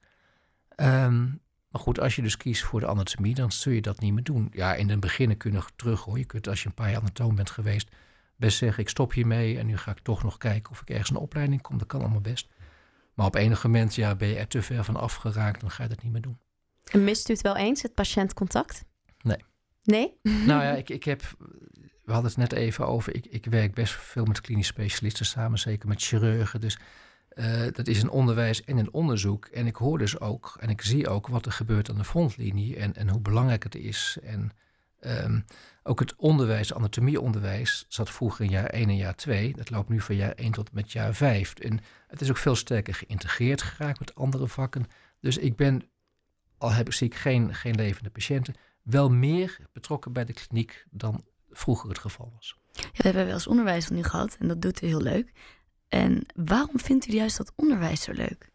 Um, 0.77 1.41
maar 1.71 1.81
goed, 1.81 2.01
als 2.01 2.17
je 2.17 2.23
dus 2.23 2.37
kiest 2.37 2.63
voor 2.63 2.81
de 2.81 2.87
anatomie, 2.87 3.35
dan 3.35 3.53
zul 3.53 3.73
je 3.73 3.81
dat 3.81 4.01
niet 4.01 4.13
meer 4.13 4.23
doen. 4.23 4.49
Ja, 4.53 4.75
in 4.75 4.89
het 4.89 5.01
begin 5.01 5.37
kun 5.37 5.51
je 5.51 5.57
nog 5.57 5.71
terug 5.77 6.01
hoor. 6.01 6.19
Je 6.19 6.25
kunt 6.25 6.49
als 6.49 6.63
je 6.63 6.69
een 6.69 6.75
paar 6.75 6.91
jaar 6.91 7.01
anatoom 7.01 7.35
bent 7.35 7.51
geweest, 7.51 7.91
best 8.37 8.59
zeggen 8.59 8.83
ik 8.83 8.89
stop 8.89 9.13
hiermee 9.13 9.59
en 9.59 9.67
nu 9.67 9.77
ga 9.77 9.91
ik 9.91 9.99
toch 9.99 10.23
nog 10.23 10.37
kijken 10.37 10.71
of 10.71 10.81
ik 10.81 10.91
ergens 10.91 11.11
een 11.11 11.17
opleiding 11.17 11.63
kom. 11.63 11.79
Dat 11.79 11.87
kan 11.87 12.01
allemaal 12.01 12.21
best. 12.21 12.49
Maar 13.19 13.27
op 13.27 13.35
enig 13.35 13.65
moment 13.65 13.95
ja, 13.95 14.15
ben 14.15 14.29
je 14.29 14.37
er 14.37 14.49
te 14.49 14.63
ver 14.63 14.85
van 14.85 14.97
afgeraakt, 14.97 15.61
dan 15.61 15.71
ga 15.71 15.83
je 15.83 15.89
dat 15.89 16.03
niet 16.03 16.13
meer 16.13 16.21
doen. 16.21 16.39
En 16.85 17.05
mist 17.05 17.29
u 17.29 17.33
het 17.33 17.43
wel 17.43 17.57
eens, 17.57 17.83
het 17.83 17.95
patiëntcontact? 17.95 18.85
Nee. 19.23 19.45
Nee? 19.83 20.19
Nou 20.23 20.63
ja, 20.63 20.75
ik, 20.83 20.89
ik 20.89 21.05
heb, 21.05 21.23
we 22.05 22.13
hadden 22.13 22.31
het 22.31 22.37
net 22.37 22.53
even 22.53 22.87
over, 22.87 23.15
ik, 23.15 23.27
ik 23.27 23.45
werk 23.45 23.75
best 23.75 23.95
veel 23.95 24.25
met 24.25 24.41
klinisch 24.41 24.67
specialisten 24.67 25.27
samen, 25.27 25.59
zeker 25.59 25.89
met 25.89 26.03
chirurgen. 26.03 26.61
Dus 26.61 26.79
uh, 27.35 27.67
dat 27.73 27.87
is 27.87 28.03
een 28.03 28.11
onderwijs 28.11 28.65
en 28.65 28.79
een 28.79 28.93
onderzoek. 28.93 29.47
En 29.47 29.67
ik 29.67 29.77
hoor 29.77 29.99
dus 29.99 30.21
ook 30.21 30.57
en 30.61 30.69
ik 30.69 30.83
zie 30.83 31.09
ook 31.09 31.27
wat 31.27 31.47
er 31.47 31.53
gebeurt 31.53 31.91
aan 31.91 31.99
de 31.99 32.05
frontlinie 32.05 32.77
en, 32.77 32.95
en 32.95 33.09
hoe 33.09 33.21
belangrijk 33.21 33.63
het 33.63 33.75
is. 33.75 34.19
En 34.23 34.51
um, 35.01 35.45
ook 35.83 36.01
het 36.01 36.17
onderwijs, 36.17 36.75
anatomieonderwijs, 36.75 37.85
zat 37.89 38.11
vroeger 38.11 38.45
in 38.45 38.51
jaar 38.51 38.67
1 38.67 38.89
en 38.89 38.97
jaar 38.97 39.15
2. 39.15 39.57
Dat 39.57 39.71
loopt 39.71 39.89
nu 39.89 40.01
van 40.01 40.17
jaar 40.17 40.33
1 40.33 40.53
tot 40.53 40.73
met 40.73 40.93
jaar 40.93 41.15
5. 41.15 41.55
En 41.55 41.81
het 42.07 42.21
is 42.21 42.31
ook 42.31 42.37
veel 42.37 42.55
sterker 42.55 42.95
geïntegreerd 42.95 43.63
geraakt 43.63 43.99
met 43.99 44.15
andere 44.15 44.49
vakken. 44.49 44.85
Dus 45.21 45.37
ik 45.39 45.57
ben, 45.57 45.91
al 46.59 46.73
heb, 46.73 46.93
zie 46.93 47.07
ik 47.07 47.15
geen, 47.15 47.55
geen 47.55 47.75
levende 47.75 48.11
patiënten, 48.11 48.55
wel 48.83 49.11
meer 49.11 49.59
betrokken 49.73 50.13
bij 50.13 50.25
de 50.25 50.33
kliniek 50.33 50.87
dan 50.91 51.25
vroeger 51.51 51.89
het 51.89 51.99
geval 51.99 52.33
was. 52.35 52.57
Ja, 52.73 52.83
we 52.93 53.03
hebben 53.03 53.25
wel 53.25 53.35
eens 53.35 53.47
onderwijs 53.47 53.87
van 53.87 53.97
u 53.97 54.03
gehad 54.03 54.37
en 54.39 54.49
dat 54.49 54.63
doet 54.63 54.83
u 54.83 54.87
heel 54.87 55.03
leuk. 55.03 55.33
En 55.89 56.27
waarom 56.35 56.81
vindt 56.81 57.09
u 57.09 57.13
juist 57.13 57.37
dat 57.37 57.53
onderwijs 57.57 58.03
zo 58.03 58.13
leuk? 58.13 58.51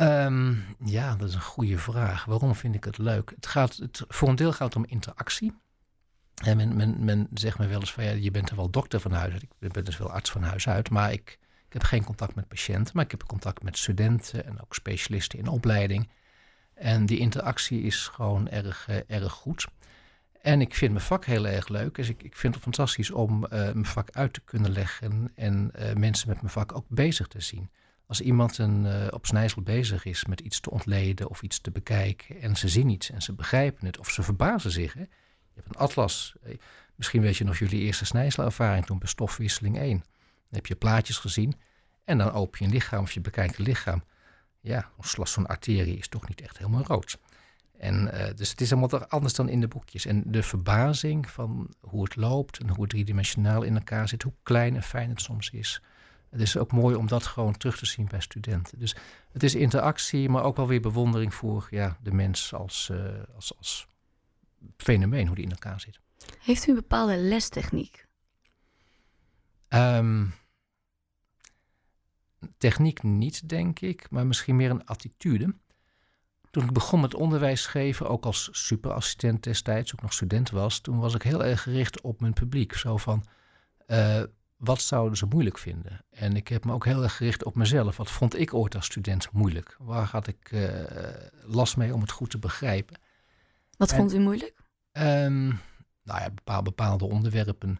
Um, 0.00 0.64
ja, 0.84 1.16
dat 1.16 1.28
is 1.28 1.34
een 1.34 1.40
goede 1.40 1.78
vraag. 1.78 2.24
Waarom 2.24 2.54
vind 2.54 2.74
ik 2.74 2.84
het 2.84 2.98
leuk? 2.98 3.30
Het 3.34 3.46
gaat, 3.46 3.76
het, 3.76 4.04
voor 4.08 4.28
een 4.28 4.36
deel 4.36 4.52
gaat 4.52 4.74
het 4.74 4.76
om 4.76 4.84
interactie. 4.86 5.54
En 6.44 6.56
men, 6.56 6.76
men, 6.76 7.04
men 7.04 7.28
zegt 7.32 7.58
me 7.58 7.66
wel 7.66 7.80
eens 7.80 7.92
van 7.92 8.04
ja, 8.04 8.10
je 8.10 8.30
bent 8.30 8.50
er 8.50 8.56
wel 8.56 8.70
dokter 8.70 9.00
van 9.00 9.12
huis 9.12 9.32
uit. 9.32 9.42
Ik 9.42 9.72
ben 9.72 9.84
dus 9.84 9.98
wel 9.98 10.10
arts 10.10 10.30
van 10.30 10.42
huis 10.42 10.68
uit, 10.68 10.90
maar 10.90 11.12
ik, 11.12 11.38
ik 11.66 11.72
heb 11.72 11.82
geen 11.82 12.04
contact 12.04 12.34
met 12.34 12.48
patiënten. 12.48 12.90
Maar 12.94 13.04
ik 13.04 13.10
heb 13.10 13.24
contact 13.24 13.62
met 13.62 13.78
studenten 13.78 14.46
en 14.46 14.60
ook 14.60 14.74
specialisten 14.74 15.38
in 15.38 15.48
opleiding. 15.48 16.08
En 16.74 17.06
die 17.06 17.18
interactie 17.18 17.82
is 17.82 18.06
gewoon 18.06 18.48
erg, 18.48 18.88
uh, 18.88 18.96
erg 19.06 19.32
goed. 19.32 19.66
En 20.40 20.60
ik 20.60 20.74
vind 20.74 20.92
mijn 20.92 21.04
vak 21.04 21.24
heel 21.24 21.46
erg 21.46 21.68
leuk. 21.68 21.94
Dus 21.94 22.08
ik, 22.08 22.22
ik 22.22 22.36
vind 22.36 22.54
het 22.54 22.62
fantastisch 22.62 23.10
om 23.10 23.44
uh, 23.44 23.50
mijn 23.50 23.86
vak 23.86 24.10
uit 24.10 24.32
te 24.32 24.40
kunnen 24.40 24.70
leggen 24.70 25.32
en 25.34 25.70
uh, 25.78 25.92
mensen 25.92 26.28
met 26.28 26.40
mijn 26.40 26.52
vak 26.52 26.74
ook 26.74 26.86
bezig 26.88 27.26
te 27.26 27.40
zien. 27.40 27.70
Als 28.06 28.20
iemand 28.20 28.58
een, 28.58 28.84
uh, 28.84 29.06
op 29.10 29.26
snijsel 29.26 29.62
bezig 29.62 30.04
is 30.04 30.24
met 30.24 30.40
iets 30.40 30.60
te 30.60 30.70
ontleden 30.70 31.28
of 31.28 31.42
iets 31.42 31.60
te 31.60 31.70
bekijken 31.70 32.40
en 32.40 32.56
ze 32.56 32.68
zien 32.68 32.88
iets 32.88 33.10
en 33.10 33.22
ze 33.22 33.32
begrijpen 33.32 33.86
het 33.86 33.98
of 33.98 34.10
ze 34.10 34.22
verbazen 34.22 34.70
zich. 34.70 34.92
Hè? 34.92 35.00
Je 35.00 35.08
hebt 35.54 35.68
een 35.68 35.80
atlas. 35.80 36.34
Misschien 36.94 37.22
weet 37.22 37.36
je 37.36 37.44
nog 37.44 37.58
jullie 37.58 37.80
eerste 37.80 38.04
snijselervaring 38.04 38.86
toen 38.86 38.98
bij 38.98 39.08
stofwisseling 39.08 39.78
1. 39.78 39.98
Dan 39.98 40.04
heb 40.50 40.66
je 40.66 40.76
plaatjes 40.76 41.18
gezien 41.18 41.54
en 42.04 42.18
dan 42.18 42.32
open 42.32 42.58
je 42.58 42.64
een 42.64 42.72
lichaam 42.72 43.02
of 43.02 43.12
je 43.12 43.20
bekijkt 43.20 43.58
een 43.58 43.64
lichaam. 43.64 44.04
Ja, 44.60 44.90
zo'n 45.22 45.46
arterie 45.46 45.98
is 45.98 46.08
toch 46.08 46.28
niet 46.28 46.40
echt 46.40 46.58
helemaal 46.58 46.82
rood. 46.82 47.18
En, 47.78 48.10
uh, 48.14 48.26
dus 48.34 48.50
het 48.50 48.60
is 48.60 48.70
allemaal 48.70 48.88
toch 48.88 49.08
anders 49.08 49.34
dan 49.34 49.48
in 49.48 49.60
de 49.60 49.68
boekjes. 49.68 50.06
En 50.06 50.22
de 50.26 50.42
verbazing 50.42 51.30
van 51.30 51.74
hoe 51.80 52.02
het 52.02 52.16
loopt 52.16 52.58
en 52.58 52.68
hoe 52.68 52.80
het 52.80 52.90
driedimensionaal 52.90 53.62
in 53.62 53.74
elkaar 53.74 54.08
zit, 54.08 54.22
hoe 54.22 54.32
klein 54.42 54.74
en 54.74 54.82
fijn 54.82 55.10
het 55.10 55.20
soms 55.20 55.50
is. 55.50 55.82
Het 56.30 56.40
is 56.40 56.56
ook 56.56 56.72
mooi 56.72 56.96
om 56.96 57.06
dat 57.06 57.26
gewoon 57.26 57.56
terug 57.56 57.78
te 57.78 57.86
zien 57.86 58.06
bij 58.06 58.20
studenten. 58.20 58.78
Dus 58.78 58.96
het 59.32 59.42
is 59.42 59.54
interactie, 59.54 60.28
maar 60.28 60.42
ook 60.42 60.56
wel 60.56 60.66
weer 60.66 60.80
bewondering 60.80 61.34
voor 61.34 61.66
ja, 61.70 61.98
de 62.02 62.12
mens 62.12 62.54
als, 62.54 62.88
uh, 62.92 63.08
als, 63.34 63.56
als 63.58 63.86
fenomeen, 64.76 65.26
hoe 65.26 65.36
die 65.36 65.44
in 65.44 65.50
elkaar 65.50 65.80
zit. 65.80 66.00
Heeft 66.40 66.66
u 66.66 66.70
een 66.70 66.76
bepaalde 66.76 67.16
lestechniek? 67.16 68.06
Um, 69.68 70.34
techniek 72.58 73.02
niet, 73.02 73.48
denk 73.48 73.80
ik, 73.80 74.10
maar 74.10 74.26
misschien 74.26 74.56
meer 74.56 74.70
een 74.70 74.86
attitude. 74.86 75.54
Toen 76.50 76.64
ik 76.64 76.72
begon 76.72 77.00
met 77.00 77.14
onderwijs 77.14 77.66
geven, 77.66 78.08
ook 78.08 78.24
als 78.24 78.48
superassistent 78.52 79.42
destijds, 79.42 79.92
ook 79.92 80.02
nog 80.02 80.12
student 80.12 80.50
was, 80.50 80.80
toen 80.80 80.98
was 80.98 81.14
ik 81.14 81.22
heel 81.22 81.44
erg 81.44 81.62
gericht 81.62 82.00
op 82.00 82.20
mijn 82.20 82.32
publiek. 82.32 82.72
Zo 82.72 82.96
van, 82.96 83.24
uh, 83.86 84.22
wat 84.56 84.80
zouden 84.80 85.18
ze 85.18 85.26
moeilijk 85.26 85.58
vinden? 85.58 86.04
En 86.10 86.36
ik 86.36 86.48
heb 86.48 86.64
me 86.64 86.72
ook 86.72 86.84
heel 86.84 87.02
erg 87.02 87.16
gericht 87.16 87.44
op 87.44 87.54
mezelf. 87.54 87.96
Wat 87.96 88.10
vond 88.10 88.38
ik 88.38 88.54
ooit 88.54 88.74
als 88.74 88.84
student 88.84 89.32
moeilijk? 89.32 89.76
Waar 89.78 90.06
had 90.06 90.26
ik 90.26 90.50
uh, 90.52 90.70
last 91.42 91.76
mee 91.76 91.94
om 91.94 92.00
het 92.00 92.10
goed 92.10 92.30
te 92.30 92.38
begrijpen? 92.38 92.98
Wat 93.76 93.90
en, 93.90 93.96
vond 93.96 94.14
u 94.14 94.18
moeilijk? 94.18 94.54
Um, 94.92 95.46
nou 96.02 96.20
ja, 96.20 96.30
bepaalde, 96.30 96.62
bepaalde 96.62 97.04
onderwerpen. 97.04 97.78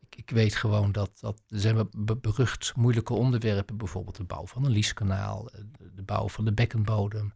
Ik, 0.00 0.16
ik 0.16 0.30
weet 0.30 0.54
gewoon 0.54 0.92
dat, 0.92 1.10
dat 1.20 1.42
er 1.48 1.60
zijn 1.60 1.88
be- 1.96 2.16
berucht 2.16 2.72
moeilijke 2.76 3.12
onderwerpen, 3.12 3.76
bijvoorbeeld 3.76 4.16
de 4.16 4.24
bouw 4.24 4.46
van 4.46 4.64
een 4.64 4.70
lieskanaal, 4.70 5.50
eh, 5.50 5.60
de 5.94 6.02
bouw 6.02 6.28
van 6.28 6.44
de 6.44 6.52
bekkenbodem. 6.52 7.34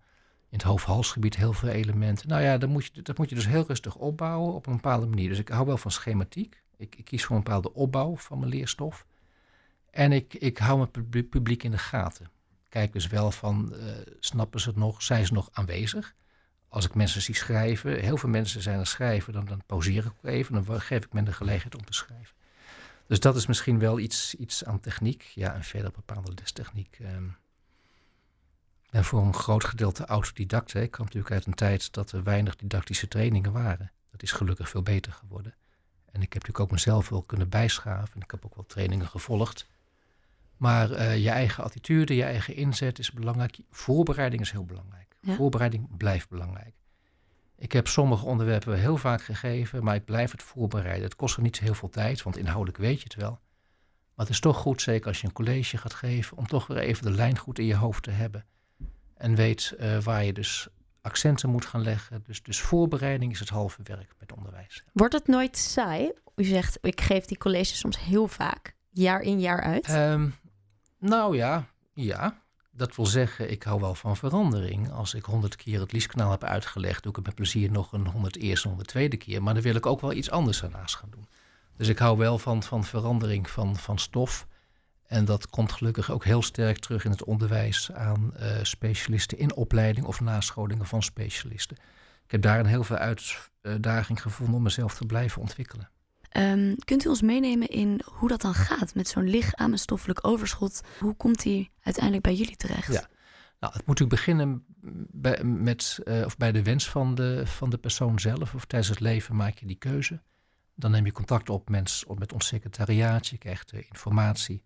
In 0.49 0.59
het 0.59 0.67
hoofd-halsgebied 0.67 1.37
heel 1.37 1.53
veel 1.53 1.69
elementen. 1.69 2.29
Nou 2.29 2.43
ja, 2.43 2.59
dat 2.59 2.69
moet, 2.69 2.91
je, 2.93 3.03
dat 3.03 3.19
moet 3.19 3.29
je 3.29 3.35
dus 3.35 3.47
heel 3.47 3.65
rustig 3.67 3.97
opbouwen 3.97 4.55
op 4.55 4.67
een 4.67 4.75
bepaalde 4.75 5.07
manier. 5.07 5.29
Dus 5.29 5.39
ik 5.39 5.49
hou 5.49 5.67
wel 5.67 5.77
van 5.77 5.91
schematiek. 5.91 6.63
Ik, 6.81 6.97
ik 6.97 7.05
kies 7.05 7.25
voor 7.25 7.37
een 7.37 7.43
bepaalde 7.43 7.75
opbouw 7.75 8.17
van 8.17 8.39
mijn 8.39 8.51
leerstof. 8.51 9.07
En 9.91 10.13
ik, 10.13 10.35
ik 10.35 10.59
hou 10.59 10.79
mijn 10.79 11.29
publiek, 11.29 11.63
in 11.63 11.71
de 11.71 11.79
gaten. 11.79 12.31
Kijk 12.69 12.93
dus 12.93 13.07
wel 13.07 13.31
van, 13.31 13.73
uh, 13.75 13.93
snappen 14.21 14.61
ze 14.61 14.69
het 14.69 14.79
nog? 14.79 15.03
Zijn 15.03 15.27
ze 15.27 15.33
nog 15.33 15.49
aanwezig? 15.53 16.15
Als 16.69 16.85
ik 16.85 16.95
mensen 16.95 17.23
zie 17.23 17.35
schrijven, 17.35 18.01
heel 18.01 18.17
veel 18.17 18.29
mensen 18.29 18.63
zijn 18.63 18.79
er 18.79 18.87
schrijven, 18.87 19.33
dan, 19.33 19.45
dan 19.45 19.63
pauzeer 19.67 20.05
ik 20.05 20.31
even. 20.31 20.65
Dan 20.65 20.81
geef 20.81 21.05
ik 21.05 21.13
men 21.13 21.25
de 21.25 21.33
gelegenheid 21.33 21.75
om 21.75 21.85
te 21.85 21.93
schrijven. 21.93 22.35
Dus 23.07 23.21
dat 23.21 23.37
is 23.37 23.47
misschien 23.47 23.79
wel 23.79 23.99
iets, 23.99 24.35
iets 24.35 24.65
aan 24.65 24.81
techniek. 24.81 25.23
Ja, 25.23 25.55
en 25.55 25.65
verder 25.65 25.91
bepaalde 25.91 26.33
lestechniek. 26.35 26.99
Um, 27.01 27.37
en 28.91 29.05
voor 29.05 29.23
een 29.23 29.35
groot 29.35 29.65
gedeelte 29.65 30.05
autodidact. 30.05 30.73
Hè. 30.73 30.81
Ik 30.83 30.91
kwam 30.91 31.07
natuurlijk 31.07 31.35
uit 31.35 31.47
een 31.47 31.55
tijd 31.55 31.93
dat 31.93 32.13
er 32.13 32.23
weinig 32.23 32.57
didactische 32.57 33.09
trainingen 33.09 33.53
waren. 33.53 33.93
Dat 34.11 34.23
is 34.23 34.33
gelukkig 34.33 34.69
veel 34.69 34.83
beter 34.83 35.13
geworden. 35.13 35.55
En 36.13 36.23
ik 36.23 36.33
heb 36.33 36.43
natuurlijk 36.43 36.61
ook 36.61 36.71
mezelf 36.71 37.09
wel 37.09 37.23
kunnen 37.23 37.49
bijschaven. 37.49 38.15
En 38.15 38.21
ik 38.21 38.31
heb 38.31 38.45
ook 38.45 38.55
wel 38.55 38.67
trainingen 38.67 39.07
gevolgd. 39.07 39.67
Maar 40.57 40.91
uh, 40.91 41.19
je 41.19 41.31
eigen 41.31 41.65
attitude, 41.65 42.15
je 42.15 42.23
eigen 42.23 42.55
inzet 42.55 42.99
is 42.99 43.13
belangrijk. 43.13 43.59
Voorbereiding 43.71 44.43
is 44.43 44.51
heel 44.51 44.65
belangrijk. 44.65 45.17
Ja. 45.21 45.35
Voorbereiding 45.35 45.97
blijft 45.97 46.29
belangrijk. 46.29 46.75
Ik 47.57 47.73
heb 47.73 47.87
sommige 47.89 48.27
onderwerpen 48.27 48.79
heel 48.79 48.97
vaak 48.97 49.23
gegeven, 49.23 49.85
maar 49.85 49.95
ik 49.95 50.05
blijf 50.05 50.31
het 50.31 50.43
voorbereiden. 50.43 51.05
Het 51.05 51.17
kost 51.17 51.37
er 51.37 51.43
niet 51.43 51.61
heel 51.61 51.75
veel 51.75 51.89
tijd, 51.89 52.23
want 52.23 52.37
inhoudelijk 52.37 52.79
weet 52.79 52.99
je 52.99 53.05
het 53.05 53.15
wel. 53.15 53.41
Maar 54.15 54.27
het 54.27 54.29
is 54.29 54.41
toch 54.41 54.57
goed, 54.57 54.83
zeker 54.83 55.07
als 55.07 55.21
je 55.21 55.27
een 55.27 55.33
college 55.33 55.77
gaat 55.77 55.95
geven, 55.95 56.37
om 56.37 56.47
toch 56.47 56.67
weer 56.67 56.79
even 56.79 57.05
de 57.05 57.11
lijn 57.11 57.39
goed 57.39 57.59
in 57.59 57.65
je 57.65 57.75
hoofd 57.75 58.03
te 58.03 58.11
hebben. 58.11 58.47
En 59.15 59.35
weet 59.35 59.75
uh, 59.81 59.99
waar 59.99 60.25
je 60.25 60.33
dus 60.33 60.69
accenten 61.03 61.51
moet 61.51 61.67
gaan 61.67 61.83
leggen. 61.83 62.23
Dus, 62.27 62.43
dus 62.43 62.61
voorbereiding 62.61 63.33
is 63.33 63.41
het 63.41 63.49
halve 63.49 63.81
werk 63.83 64.15
met 64.19 64.33
onderwijs. 64.33 64.85
Wordt 64.93 65.15
het 65.15 65.27
nooit 65.27 65.57
saai? 65.57 66.13
U 66.37 66.45
zegt, 66.45 66.79
ik 66.81 67.01
geef 67.01 67.25
die 67.25 67.39
colleges 67.39 67.79
soms 67.79 67.99
heel 67.99 68.29
vaak, 68.29 68.75
jaar 68.91 69.21
in 69.21 69.41
jaar 69.41 69.63
uit. 69.63 69.91
Um, 69.91 70.35
nou 70.99 71.37
ja, 71.37 71.67
ja. 71.95 72.39
Dat 72.73 72.97
wil 72.97 73.07
zeggen, 73.07 73.51
ik 73.51 73.63
hou 73.63 73.81
wel 73.81 73.95
van 73.95 74.17
verandering. 74.17 74.91
Als 74.91 75.15
ik 75.15 75.25
honderd 75.25 75.57
keer 75.57 75.81
het 75.81 75.93
lieskanaal 75.93 76.31
heb 76.31 76.45
uitgelegd, 76.45 77.03
doe 77.03 77.11
ik 77.11 77.17
het 77.17 77.27
met 77.27 77.35
plezier 77.35 77.71
nog 77.71 77.93
een 77.93 78.07
honderd 78.07 78.37
eerste, 78.37 78.69
honderd 78.69 78.89
tweede 78.89 79.17
keer. 79.17 79.43
Maar 79.43 79.55
dan 79.55 79.63
wil 79.63 79.75
ik 79.75 79.87
ook 79.87 80.01
wel 80.01 80.13
iets 80.13 80.31
anders 80.31 80.61
daarnaast 80.61 80.97
gaan 80.97 81.11
doen. 81.11 81.29
Dus 81.77 81.89
ik 81.89 81.99
hou 81.99 82.19
wel 82.19 82.39
van, 82.39 82.63
van 82.63 82.85
verandering 82.85 83.51
van, 83.51 83.77
van 83.77 83.99
stof. 83.99 84.47
En 85.11 85.25
dat 85.25 85.49
komt 85.49 85.73
gelukkig 85.73 86.11
ook 86.11 86.25
heel 86.25 86.43
sterk 86.43 86.79
terug 86.79 87.05
in 87.05 87.11
het 87.11 87.25
onderwijs 87.25 87.93
aan 87.93 88.33
uh, 88.41 88.59
specialisten 88.63 89.39
in 89.39 89.55
opleiding 89.55 90.07
of 90.07 90.21
nascholingen 90.21 90.87
van 90.87 91.03
specialisten. 91.03 91.77
Ik 92.25 92.31
heb 92.31 92.43
daar 92.43 92.59
een 92.59 92.67
heel 92.67 92.85
veel 92.85 92.97
uitdaging 92.97 94.23
gevonden 94.23 94.55
om 94.55 94.63
mezelf 94.63 94.95
te 94.95 95.07
blijven 95.07 95.41
ontwikkelen. 95.41 95.91
Um, 96.37 96.77
kunt 96.85 97.05
u 97.05 97.09
ons 97.09 97.23
meenemen 97.23 97.69
in 97.69 98.01
hoe 98.05 98.29
dat 98.29 98.41
dan 98.41 98.55
gaat 98.55 98.95
met 98.95 99.09
zo'n 99.09 99.29
lichaam 99.29 99.73
en 99.73 99.79
stoffelijk 99.79 100.27
overschot? 100.27 100.81
Hoe 100.99 101.15
komt 101.15 101.43
die 101.43 101.71
uiteindelijk 101.83 102.25
bij 102.25 102.35
jullie 102.35 102.57
terecht? 102.57 102.93
Ja. 102.93 103.09
Nou, 103.61 103.73
het 103.73 103.87
moet 103.87 103.99
natuurlijk 103.99 104.11
beginnen 104.11 104.65
bij, 105.11 105.45
met, 105.45 105.99
uh, 106.05 106.25
of 106.25 106.37
bij 106.37 106.53
de 106.53 106.63
wens 106.63 106.89
van 106.89 107.15
de, 107.15 107.47
van 107.47 107.71
de 107.71 107.79
persoon 107.79 108.19
zelf. 108.19 108.55
Of 108.55 108.65
tijdens 108.65 108.91
het 108.91 109.01
leven 109.01 109.37
maak 109.37 109.59
je 109.59 109.67
die 109.67 109.79
keuze. 109.79 110.23
Dan 110.75 110.91
neem 110.91 111.05
je 111.05 111.13
contact 111.13 111.51
op 111.51 111.69
met, 111.69 112.05
met 112.19 112.33
ons 112.33 112.47
secretariaat. 112.47 113.27
Je 113.27 113.39
krijgt 113.39 113.73
uh, 113.73 113.81
informatie. 113.89 114.63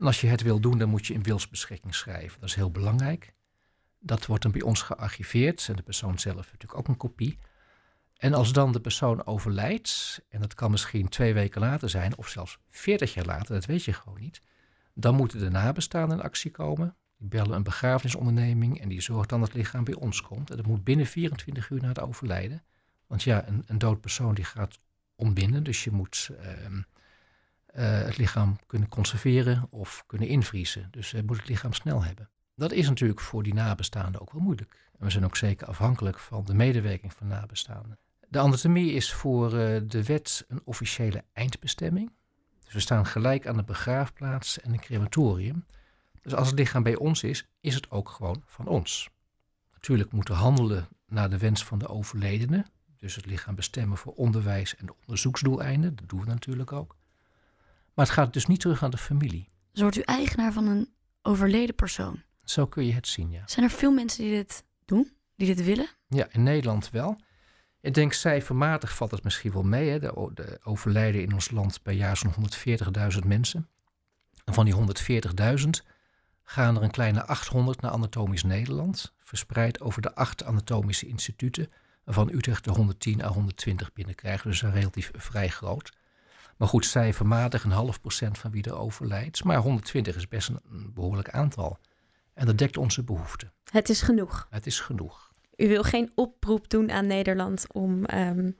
En 0.00 0.06
als 0.06 0.20
je 0.20 0.26
het 0.26 0.42
wil 0.42 0.60
doen, 0.60 0.78
dan 0.78 0.88
moet 0.88 1.06
je 1.06 1.14
een 1.14 1.22
wilsbeschikking 1.22 1.94
schrijven. 1.94 2.40
Dat 2.40 2.48
is 2.48 2.54
heel 2.54 2.70
belangrijk. 2.70 3.32
Dat 3.98 4.26
wordt 4.26 4.42
dan 4.42 4.52
bij 4.52 4.62
ons 4.62 4.82
gearchiveerd. 4.82 5.68
En 5.68 5.76
de 5.76 5.82
persoon 5.82 6.18
zelf 6.18 6.36
natuurlijk 6.36 6.78
ook 6.78 6.88
een 6.88 6.96
kopie. 6.96 7.38
En 8.16 8.34
als 8.34 8.52
dan 8.52 8.72
de 8.72 8.80
persoon 8.80 9.26
overlijdt, 9.26 10.20
en 10.28 10.40
dat 10.40 10.54
kan 10.54 10.70
misschien 10.70 11.08
twee 11.08 11.34
weken 11.34 11.60
later 11.60 11.90
zijn, 11.90 12.16
of 12.16 12.28
zelfs 12.28 12.58
veertig 12.70 13.14
jaar 13.14 13.24
later, 13.24 13.54
dat 13.54 13.64
weet 13.64 13.84
je 13.84 13.92
gewoon 13.92 14.20
niet, 14.20 14.40
dan 14.94 15.14
moeten 15.14 15.38
de 15.38 15.50
nabestaanden 15.50 16.18
in 16.18 16.24
actie 16.24 16.50
komen. 16.50 16.96
Die 17.18 17.28
bellen 17.28 17.56
een 17.56 17.62
begrafenisonderneming 17.62 18.80
en 18.80 18.88
die 18.88 19.00
zorgt 19.00 19.28
dan 19.28 19.40
dat 19.40 19.48
het 19.48 19.56
lichaam 19.56 19.84
bij 19.84 19.94
ons 19.94 20.22
komt. 20.22 20.50
En 20.50 20.56
dat 20.56 20.66
moet 20.66 20.84
binnen 20.84 21.06
24 21.06 21.70
uur 21.70 21.80
na 21.80 21.88
het 21.88 22.00
overlijden. 22.00 22.62
Want 23.06 23.22
ja, 23.22 23.48
een, 23.48 23.64
een 23.66 23.78
dood 23.78 24.00
persoon 24.00 24.34
die 24.34 24.44
gaat 24.44 24.78
ontbinden, 25.14 25.62
dus 25.62 25.84
je 25.84 25.90
moet 25.90 26.30
uh, 26.32 26.46
het 27.72 28.16
lichaam 28.16 28.58
kunnen 28.66 28.88
conserveren 28.88 29.66
of 29.70 30.04
kunnen 30.06 30.28
invriezen. 30.28 30.88
Dus 30.90 31.10
je 31.10 31.22
moet 31.26 31.36
het 31.36 31.48
lichaam 31.48 31.72
snel 31.72 32.04
hebben. 32.04 32.28
Dat 32.54 32.72
is 32.72 32.88
natuurlijk 32.88 33.20
voor 33.20 33.42
die 33.42 33.54
nabestaanden 33.54 34.20
ook 34.20 34.32
wel 34.32 34.42
moeilijk. 34.42 34.90
En 34.98 35.04
we 35.04 35.10
zijn 35.10 35.24
ook 35.24 35.36
zeker 35.36 35.66
afhankelijk 35.66 36.18
van 36.18 36.44
de 36.44 36.54
medewerking 36.54 37.12
van 37.12 37.26
nabestaanden. 37.26 37.98
De 38.28 38.38
anatomie 38.38 38.92
is 38.92 39.12
voor 39.12 39.44
uh, 39.46 39.80
de 39.86 40.04
wet 40.04 40.44
een 40.48 40.60
officiële 40.64 41.24
eindbestemming. 41.32 42.12
Dus 42.64 42.72
we 42.72 42.80
staan 42.80 43.06
gelijk 43.06 43.46
aan 43.46 43.56
de 43.56 43.62
begraafplaats 43.62 44.60
en 44.60 44.72
een 44.72 44.80
crematorium. 44.80 45.64
Dus 46.22 46.34
als 46.34 46.48
het 46.48 46.58
lichaam 46.58 46.82
bij 46.82 46.96
ons 46.96 47.22
is, 47.22 47.48
is 47.60 47.74
het 47.74 47.90
ook 47.90 48.08
gewoon 48.08 48.42
van 48.46 48.66
ons. 48.66 49.08
Natuurlijk 49.72 50.12
moeten 50.12 50.34
we 50.34 50.40
handelen 50.40 50.88
naar 51.06 51.30
de 51.30 51.38
wens 51.38 51.64
van 51.64 51.78
de 51.78 51.88
overledene. 51.88 52.64
Dus 52.96 53.14
het 53.14 53.26
lichaam 53.26 53.54
bestemmen 53.54 53.98
voor 53.98 54.12
onderwijs 54.12 54.76
en 54.76 54.94
onderzoeksdoeleinden. 55.00 55.96
Dat 55.96 56.08
doen 56.08 56.20
we 56.20 56.26
natuurlijk 56.26 56.72
ook. 56.72 56.96
Maar 57.94 58.04
het 58.04 58.14
gaat 58.14 58.32
dus 58.32 58.46
niet 58.46 58.60
terug 58.60 58.82
aan 58.82 58.90
de 58.90 58.96
familie. 58.96 59.48
Dus 59.72 59.82
wordt 59.82 59.96
u 59.96 60.00
eigenaar 60.00 60.52
van 60.52 60.66
een 60.66 60.88
overleden 61.22 61.74
persoon? 61.74 62.22
Zo 62.44 62.66
kun 62.66 62.86
je 62.86 62.92
het 62.92 63.08
zien, 63.08 63.30
ja. 63.30 63.42
Zijn 63.46 63.64
er 63.64 63.72
veel 63.72 63.92
mensen 63.92 64.24
die 64.24 64.32
dit 64.32 64.64
doen, 64.84 65.12
die 65.36 65.54
dit 65.54 65.64
willen? 65.64 65.88
Ja, 66.08 66.26
in 66.30 66.42
Nederland 66.42 66.90
wel. 66.90 67.20
Ik 67.80 67.94
denk 67.94 68.12
cijfermatig 68.12 68.94
valt 68.94 69.10
het 69.10 69.24
misschien 69.24 69.52
wel 69.52 69.62
mee. 69.62 69.90
Hè. 69.90 69.98
De, 69.98 70.30
de 70.34 70.60
overlijden 70.64 71.22
in 71.22 71.32
ons 71.32 71.50
land 71.50 71.82
per 71.82 71.92
jaar 71.92 72.16
zo'n 72.16 72.34
140.000 73.12 73.26
mensen. 73.26 73.68
En 74.44 74.54
van 74.54 74.64
die 74.64 74.74
140.000 75.60 75.68
gaan 76.42 76.76
er 76.76 76.82
een 76.82 76.90
kleine 76.90 77.24
800 77.24 77.80
naar 77.80 77.90
Anatomisch 77.90 78.42
Nederland, 78.42 79.14
verspreid 79.18 79.80
over 79.80 80.02
de 80.02 80.14
acht 80.14 80.44
anatomische 80.44 81.06
instituten, 81.06 81.70
waarvan 82.04 82.30
Utrecht 82.32 82.64
de 82.64 82.70
110 82.70 83.22
à 83.24 83.28
120 83.28 83.92
binnenkrijgen, 83.92 84.50
dus 84.50 84.62
een 84.62 84.72
relatief 84.72 85.10
vrij 85.14 85.48
groot. 85.48 85.92
Maar 86.60 86.68
goed, 86.68 86.84
cijfermatig 86.84 87.64
een 87.64 87.70
half 87.70 88.00
procent 88.00 88.38
van 88.38 88.50
wie 88.50 88.62
er 88.62 88.78
overlijdt. 88.78 89.44
Maar 89.44 89.56
120 89.56 90.16
is 90.16 90.28
best 90.28 90.48
een 90.48 90.90
behoorlijk 90.94 91.30
aantal. 91.30 91.78
En 92.34 92.46
dat 92.46 92.58
dekt 92.58 92.76
onze 92.76 93.04
behoeften. 93.04 93.52
Het 93.70 93.88
is 93.88 94.02
genoeg. 94.02 94.46
Het 94.50 94.66
is 94.66 94.80
genoeg. 94.80 95.32
U 95.56 95.68
wil 95.68 95.82
geen 95.82 96.12
oproep 96.14 96.68
doen 96.68 96.90
aan 96.90 97.06
Nederland 97.06 97.72
om 97.72 98.04
um, 98.14 98.56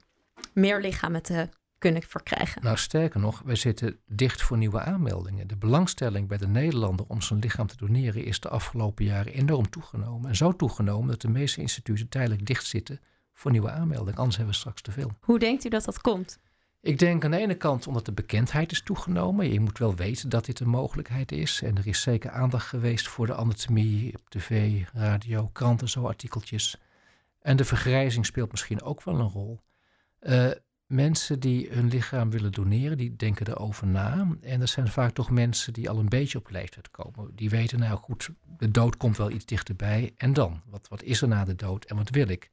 meer 0.53 0.81
lichamen 0.81 1.21
te 1.21 1.49
kunnen 1.77 2.03
verkrijgen. 2.03 2.63
Nou, 2.63 2.77
sterker 2.77 3.19
nog, 3.19 3.41
wij 3.45 3.55
zitten 3.55 3.99
dicht 4.07 4.41
voor 4.41 4.57
nieuwe 4.57 4.81
aanmeldingen. 4.81 5.47
De 5.47 5.57
belangstelling 5.57 6.27
bij 6.27 6.37
de 6.37 6.47
Nederlander 6.47 7.05
om 7.07 7.21
zijn 7.21 7.39
lichaam 7.39 7.67
te 7.67 7.77
doneren 7.77 8.23
is 8.23 8.39
de 8.39 8.49
afgelopen 8.49 9.05
jaren 9.05 9.33
enorm 9.33 9.69
toegenomen. 9.69 10.29
En 10.29 10.35
zo 10.35 10.55
toegenomen 10.55 11.07
dat 11.07 11.21
de 11.21 11.29
meeste 11.29 11.61
instituten 11.61 12.09
tijdelijk 12.09 12.45
dicht 12.45 12.65
zitten 12.65 12.99
voor 13.33 13.51
nieuwe 13.51 13.71
aanmeldingen. 13.71 14.19
Anders 14.19 14.35
hebben 14.35 14.53
we 14.53 14.59
straks 14.59 14.81
te 14.81 14.91
veel. 14.91 15.11
Hoe 15.19 15.39
denkt 15.39 15.65
u 15.65 15.69
dat 15.69 15.85
dat 15.85 16.01
komt? 16.01 16.39
Ik 16.81 16.99
denk 16.99 17.25
aan 17.25 17.31
de 17.31 17.37
ene 17.37 17.55
kant 17.55 17.87
omdat 17.87 18.05
de 18.05 18.11
bekendheid 18.11 18.71
is 18.71 18.81
toegenomen. 18.81 19.53
Je 19.53 19.59
moet 19.59 19.77
wel 19.77 19.95
weten 19.95 20.29
dat 20.29 20.45
dit 20.45 20.59
een 20.59 20.69
mogelijkheid 20.69 21.31
is. 21.31 21.61
En 21.61 21.77
er 21.77 21.87
is 21.87 22.01
zeker 22.01 22.31
aandacht 22.31 22.67
geweest 22.67 23.07
voor 23.07 23.25
de 23.25 23.35
anatomie 23.35 24.17
op 24.17 24.29
tv, 24.29 24.83
radio, 24.93 25.47
kranten, 25.47 25.89
zo 25.89 26.07
artikeltjes. 26.07 26.77
En 27.41 27.57
de 27.57 27.65
vergrijzing 27.65 28.25
speelt 28.25 28.51
misschien 28.51 28.81
ook 28.81 29.03
wel 29.03 29.19
een 29.19 29.29
rol. 29.29 29.59
Uh, 30.21 30.51
mensen 30.85 31.39
die 31.39 31.69
hun 31.69 31.87
lichaam 31.87 32.29
willen 32.29 32.51
doneren, 32.51 32.97
die 32.97 33.15
denken 33.15 33.47
erover 33.47 33.87
na. 33.87 34.27
En 34.41 34.59
dat 34.59 34.69
zijn 34.69 34.87
vaak 34.87 35.11
toch 35.11 35.29
mensen 35.29 35.73
die 35.73 35.89
al 35.89 35.99
een 35.99 36.09
beetje 36.09 36.37
op 36.37 36.49
leeftijd 36.49 36.91
komen. 36.91 37.35
Die 37.35 37.49
weten, 37.49 37.79
nou 37.79 37.97
goed, 37.97 38.29
de 38.57 38.71
dood 38.71 38.97
komt 38.97 39.17
wel 39.17 39.31
iets 39.31 39.45
dichterbij. 39.45 40.13
En 40.17 40.33
dan? 40.33 40.61
Wat, 40.65 40.87
wat 40.87 41.03
is 41.03 41.21
er 41.21 41.27
na 41.27 41.45
de 41.45 41.55
dood 41.55 41.85
en 41.85 41.95
wat 41.95 42.09
wil 42.09 42.27
ik? 42.27 42.49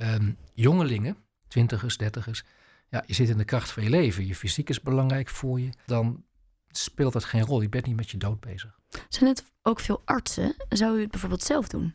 Um, 0.00 0.36
jongelingen, 0.54 1.16
twintigers, 1.48 1.96
dertigers, 1.96 2.44
ja, 2.88 3.02
je 3.06 3.14
zit 3.14 3.28
in 3.28 3.38
de 3.38 3.44
kracht 3.44 3.70
van 3.70 3.82
je 3.82 3.90
leven. 3.90 4.26
Je 4.26 4.34
fysiek 4.34 4.68
is 4.68 4.80
belangrijk 4.80 5.28
voor 5.28 5.60
je. 5.60 5.70
Dan 5.86 6.24
speelt 6.70 7.12
dat 7.12 7.24
geen 7.24 7.44
rol. 7.44 7.60
Je 7.60 7.68
bent 7.68 7.86
niet 7.86 7.96
met 7.96 8.10
je 8.10 8.16
dood 8.16 8.40
bezig. 8.40 8.78
Zijn 9.08 9.30
het 9.30 9.44
ook 9.62 9.80
veel 9.80 10.02
artsen? 10.04 10.54
Zou 10.68 10.98
u 10.98 11.00
het 11.00 11.10
bijvoorbeeld 11.10 11.42
zelf 11.42 11.68
doen? 11.68 11.94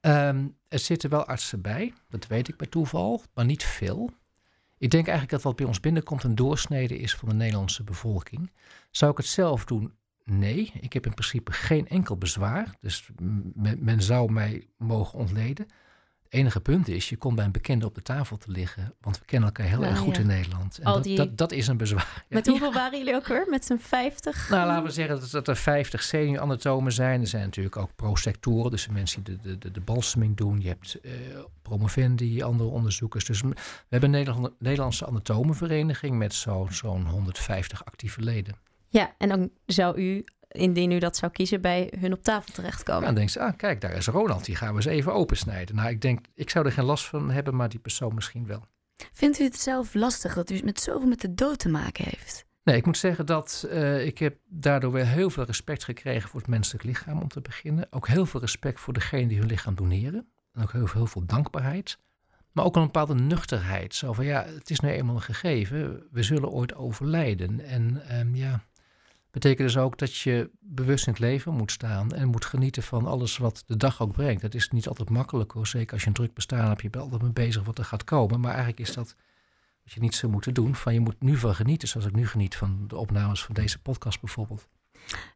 Um, 0.00 0.56
er 0.68 0.78
zitten 0.78 1.10
wel 1.10 1.24
artsen 1.24 1.60
bij, 1.60 1.92
dat 2.08 2.26
weet 2.26 2.48
ik 2.48 2.56
bij 2.56 2.66
toeval, 2.66 3.22
maar 3.34 3.44
niet 3.44 3.64
veel. 3.64 4.10
Ik 4.78 4.90
denk 4.90 5.06
eigenlijk 5.06 5.30
dat 5.30 5.42
wat 5.42 5.56
bij 5.56 5.66
ons 5.66 5.80
binnenkomt 5.80 6.22
een 6.22 6.34
doorsnede 6.34 6.98
is 6.98 7.14
van 7.14 7.28
de 7.28 7.34
Nederlandse 7.34 7.84
bevolking. 7.84 8.52
Zou 8.90 9.10
ik 9.10 9.16
het 9.16 9.26
zelf 9.26 9.64
doen? 9.64 9.94
Nee, 10.24 10.72
ik 10.80 10.92
heb 10.92 11.06
in 11.06 11.14
principe 11.14 11.52
geen 11.52 11.88
enkel 11.88 12.16
bezwaar. 12.16 12.76
Dus 12.80 13.08
men, 13.54 13.84
men 13.84 14.02
zou 14.02 14.32
mij 14.32 14.66
mogen 14.76 15.18
ontleden. 15.18 15.66
Enige 16.34 16.60
punt 16.60 16.88
is, 16.88 17.08
je 17.08 17.16
komt 17.16 17.36
bij 17.36 17.44
een 17.44 17.52
bekende 17.52 17.86
op 17.86 17.94
de 17.94 18.02
tafel 18.02 18.36
te 18.36 18.50
liggen. 18.50 18.94
Want 19.00 19.18
we 19.18 19.24
kennen 19.24 19.48
elkaar 19.48 19.66
heel 19.66 19.80
Ja, 19.82 19.88
erg 19.88 19.98
goed 19.98 20.14
ja. 20.14 20.20
in 20.20 20.26
Nederland. 20.26 20.78
En 20.78 20.84
Al 20.84 20.94
dat, 20.94 21.02
die- 21.02 21.16
dat, 21.16 21.36
dat 21.38 21.52
is 21.52 21.66
een 21.66 21.76
bezwaar. 21.76 22.24
Met 22.28 22.46
hoeveel 22.46 22.72
waren 22.72 22.98
jullie 22.98 23.14
ook 23.14 23.26
weer? 23.26 23.46
Met 23.48 23.64
z'n 23.64 23.76
50? 23.76 24.48
Nou, 24.50 24.66
laten 24.66 24.84
we 24.84 24.90
zeggen 24.90 25.20
dat, 25.20 25.30
dat 25.30 25.48
er 25.48 25.56
50 25.56 26.02
senior-anatomen 26.02 26.92
zijn. 26.92 27.20
Er 27.20 27.26
zijn 27.26 27.44
natuurlijk 27.44 27.76
ook 27.76 27.90
prosectoren, 27.96 28.70
dus 28.70 28.86
de 28.86 28.92
mensen 28.92 29.22
die 29.22 29.36
de, 29.36 29.48
de, 29.48 29.58
de, 29.58 29.70
de 29.70 29.80
balseming 29.80 30.36
doen. 30.36 30.60
Je 30.60 30.68
hebt 30.68 31.00
eh, 31.02 31.12
promovendi, 31.62 32.42
andere 32.42 32.68
onderzoekers. 32.70 33.24
Dus 33.24 33.40
we 33.40 33.52
hebben 33.88 34.08
een 34.12 34.16
Nederland, 34.24 34.50
Nederlandse 34.58 35.06
anatomenvereniging 35.06 36.16
met 36.18 36.34
zo- 36.34 36.66
zo'n 36.70 37.06
150 37.06 37.84
actieve 37.84 38.20
leden. 38.20 38.54
Ja, 38.88 39.14
en 39.18 39.28
dan 39.28 39.50
zou 39.66 39.96
u, 40.00 40.24
indien 40.54 40.90
u 40.90 40.98
dat 40.98 41.16
zou 41.16 41.32
kiezen, 41.32 41.60
bij 41.60 41.92
hun 41.98 42.12
op 42.12 42.22
tafel 42.22 42.44
Ja, 42.46 42.54
terechtkomen. 42.54 43.04
dan 43.04 43.14
denkt 43.14 43.32
ze, 43.32 43.40
ah 43.40 43.56
kijk, 43.56 43.80
daar 43.80 43.92
is 43.92 44.06
Ronald, 44.06 44.44
die 44.44 44.56
gaan 44.56 44.68
we 44.68 44.74
eens 44.76 44.84
even 44.84 45.14
opensnijden. 45.14 45.74
Nou, 45.74 45.88
ik 45.88 46.00
denk, 46.00 46.26
ik 46.34 46.50
zou 46.50 46.66
er 46.66 46.72
geen 46.72 46.84
last 46.84 47.04
van 47.06 47.30
hebben, 47.30 47.56
maar 47.56 47.68
die 47.68 47.78
persoon 47.80 48.14
misschien 48.14 48.46
wel. 48.46 48.66
Vindt 49.12 49.38
u 49.40 49.44
het 49.44 49.56
zelf 49.58 49.94
lastig 49.94 50.34
dat 50.34 50.50
u 50.50 50.60
met 50.64 50.80
zoveel 50.80 51.08
met 51.08 51.20
de 51.20 51.34
dood 51.34 51.58
te 51.58 51.68
maken 51.68 52.04
heeft? 52.04 52.46
Nee, 52.64 52.76
ik 52.76 52.86
moet 52.86 52.96
zeggen 52.96 53.26
dat 53.26 53.66
eh, 53.70 54.06
ik 54.06 54.18
heb 54.18 54.36
daardoor 54.48 54.92
weer 54.92 55.06
heel 55.06 55.30
veel 55.30 55.44
respect 55.44 55.84
gekregen 55.84 56.28
voor 56.28 56.40
het 56.40 56.48
menselijk 56.48 56.84
lichaam 56.84 57.20
om 57.20 57.28
te 57.28 57.40
beginnen. 57.40 57.86
Ook 57.90 58.08
heel 58.08 58.26
veel 58.26 58.40
respect 58.40 58.80
voor 58.80 58.92
degene 58.92 59.26
die 59.26 59.38
hun 59.38 59.46
lichaam 59.46 59.74
doneren. 59.74 60.26
En 60.52 60.62
ook 60.62 60.72
heel, 60.72 60.86
veel- 60.86 61.00
heel 61.00 61.06
veel 61.10 61.26
dankbaarheid. 61.26 61.98
Maar 62.52 62.64
ook 62.64 62.76
een 62.76 62.82
bepaalde 62.82 63.14
nuchterheid. 63.14 63.94
Zo 63.94 64.12
van 64.12 64.24
ja, 64.24 64.44
het 64.44 64.70
is 64.70 64.80
nu 64.80 64.88
eenmaal 64.90 65.14
een 65.14 65.20
gegeven. 65.22 66.06
We 66.10 66.22
zullen 66.22 66.50
ooit 66.50 66.74
overlijden. 66.74 67.60
En 67.60 68.02
ehm, 68.08 68.34
ja, 68.34 68.64
betekent 69.34 69.68
dus 69.68 69.76
ook 69.76 69.98
dat 69.98 70.16
je 70.16 70.50
bewust 70.60 71.06
in 71.06 71.12
het 71.12 71.22
leven 71.22 71.52
moet 71.52 71.70
staan 71.72 72.12
en 72.12 72.28
moet 72.28 72.44
genieten 72.44 72.82
van 72.82 73.06
alles 73.06 73.36
wat 73.36 73.62
de 73.66 73.76
dag 73.76 74.00
ook 74.00 74.12
brengt. 74.12 74.42
Dat 74.42 74.54
is 74.54 74.70
niet 74.70 74.88
altijd 74.88 75.10
makkelijk 75.10 75.52
hoor. 75.52 75.66
Zeker 75.66 75.92
als 75.92 76.02
je 76.02 76.08
een 76.08 76.14
druk 76.14 76.34
bestaan 76.34 76.68
hebt, 76.68 76.82
je 76.82 76.90
bent 76.90 77.04
altijd 77.04 77.22
mee 77.22 77.32
bezig 77.32 77.64
wat 77.64 77.78
er 77.78 77.84
gaat 77.84 78.04
komen. 78.04 78.40
Maar 78.40 78.50
eigenlijk 78.50 78.80
is 78.80 78.94
dat 78.94 79.16
wat 79.84 79.92
je 79.92 80.00
niet 80.00 80.14
zou 80.14 80.32
moeten 80.32 80.54
doen. 80.54 80.74
Van 80.74 80.94
je 80.94 81.00
moet 81.00 81.22
nu 81.22 81.36
van 81.36 81.54
genieten, 81.54 81.88
zoals 81.88 82.06
ik 82.06 82.14
nu 82.14 82.26
geniet 82.26 82.56
van 82.56 82.84
de 82.88 82.96
opnames 82.96 83.44
van 83.44 83.54
deze 83.54 83.78
podcast 83.78 84.20
bijvoorbeeld. 84.20 84.68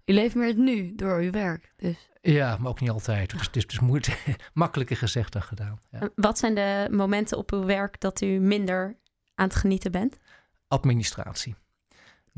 U 0.05 0.13
leeft 0.13 0.35
meer 0.35 0.47
het 0.47 0.57
nu 0.57 0.95
door 0.95 1.19
uw 1.19 1.31
werk. 1.31 1.73
Dus. 1.77 2.09
Ja, 2.21 2.57
maar 2.57 2.71
ook 2.71 2.81
niet 2.81 2.91
altijd. 2.91 3.31
Dus 3.31 3.47
het 3.47 3.57
is 3.57 3.67
dus 3.67 3.81
moeilijk, 3.81 4.37
makkelijker 4.55 4.97
gezegd 4.97 5.33
dan 5.33 5.43
gedaan. 5.43 5.81
Ja. 5.91 6.11
Wat 6.15 6.39
zijn 6.39 6.55
de 6.55 6.89
momenten 6.91 7.39
op 7.39 7.53
uw 7.53 7.65
werk 7.65 8.01
dat 8.01 8.21
u 8.21 8.39
minder 8.39 8.95
aan 9.35 9.47
het 9.47 9.57
genieten 9.57 9.93
bent? 9.93 10.17
Administratie. 10.69 11.55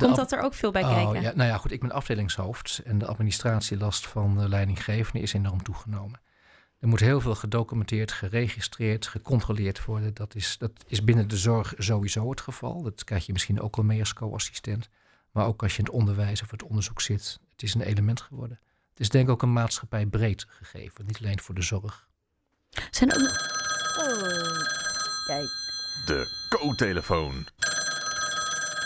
Komt 0.00 0.16
dat 0.16 0.32
er 0.32 0.40
ook 0.40 0.54
veel 0.54 0.70
bij 0.70 0.82
Oh, 0.82 0.94
kijken? 0.94 1.22
ja, 1.22 1.32
nou 1.34 1.48
ja, 1.48 1.56
goed, 1.58 1.72
ik 1.72 1.80
ben 1.80 1.92
afdelingshoofd 1.92 2.80
en 2.84 2.98
de 2.98 3.06
administratielast 3.06 4.06
van 4.06 4.38
de 4.38 4.48
leidinggevende 4.48 5.20
is 5.20 5.32
enorm 5.32 5.62
toegenomen. 5.62 6.20
Er 6.78 6.88
moet 6.88 7.00
heel 7.00 7.20
veel 7.20 7.34
gedocumenteerd, 7.34 8.12
geregistreerd, 8.12 9.06
gecontroleerd 9.06 9.84
worden. 9.84 10.14
Dat 10.14 10.34
is, 10.34 10.58
dat 10.58 10.72
is 10.86 11.04
binnen 11.04 11.28
de 11.28 11.36
zorg 11.36 11.74
sowieso 11.78 12.30
het 12.30 12.40
geval. 12.40 12.82
Dat 12.82 13.04
krijg 13.04 13.26
je 13.26 13.32
misschien 13.32 13.60
ook 13.60 13.76
al 13.76 13.82
mee 13.82 14.00
als 14.00 14.12
co-assistent. 14.12 14.88
Maar 15.30 15.46
ook 15.46 15.62
als 15.62 15.72
je 15.72 15.78
in 15.78 15.84
het 15.84 15.94
onderwijs 15.94 16.42
of 16.42 16.50
het 16.50 16.62
onderzoek 16.62 17.00
zit. 17.00 17.38
Het 17.50 17.62
is 17.62 17.74
een 17.74 17.80
element 17.80 18.20
geworden. 18.20 18.58
Het 18.90 19.00
is 19.00 19.08
denk 19.08 19.24
ik 19.24 19.30
ook 19.30 19.42
een 19.42 19.52
maatschappij 19.52 20.06
breed 20.06 20.46
gegeven. 20.48 21.06
Niet 21.06 21.18
alleen 21.18 21.40
voor 21.40 21.54
de 21.54 21.62
zorg. 21.62 22.08
Zijn 22.90 23.10
er 23.10 23.16
ook 23.16 23.22
nog... 23.22 23.32
Oh, 23.98 24.28
kijk. 25.26 25.48
De 26.06 26.46
co-telefoon. 26.48 27.46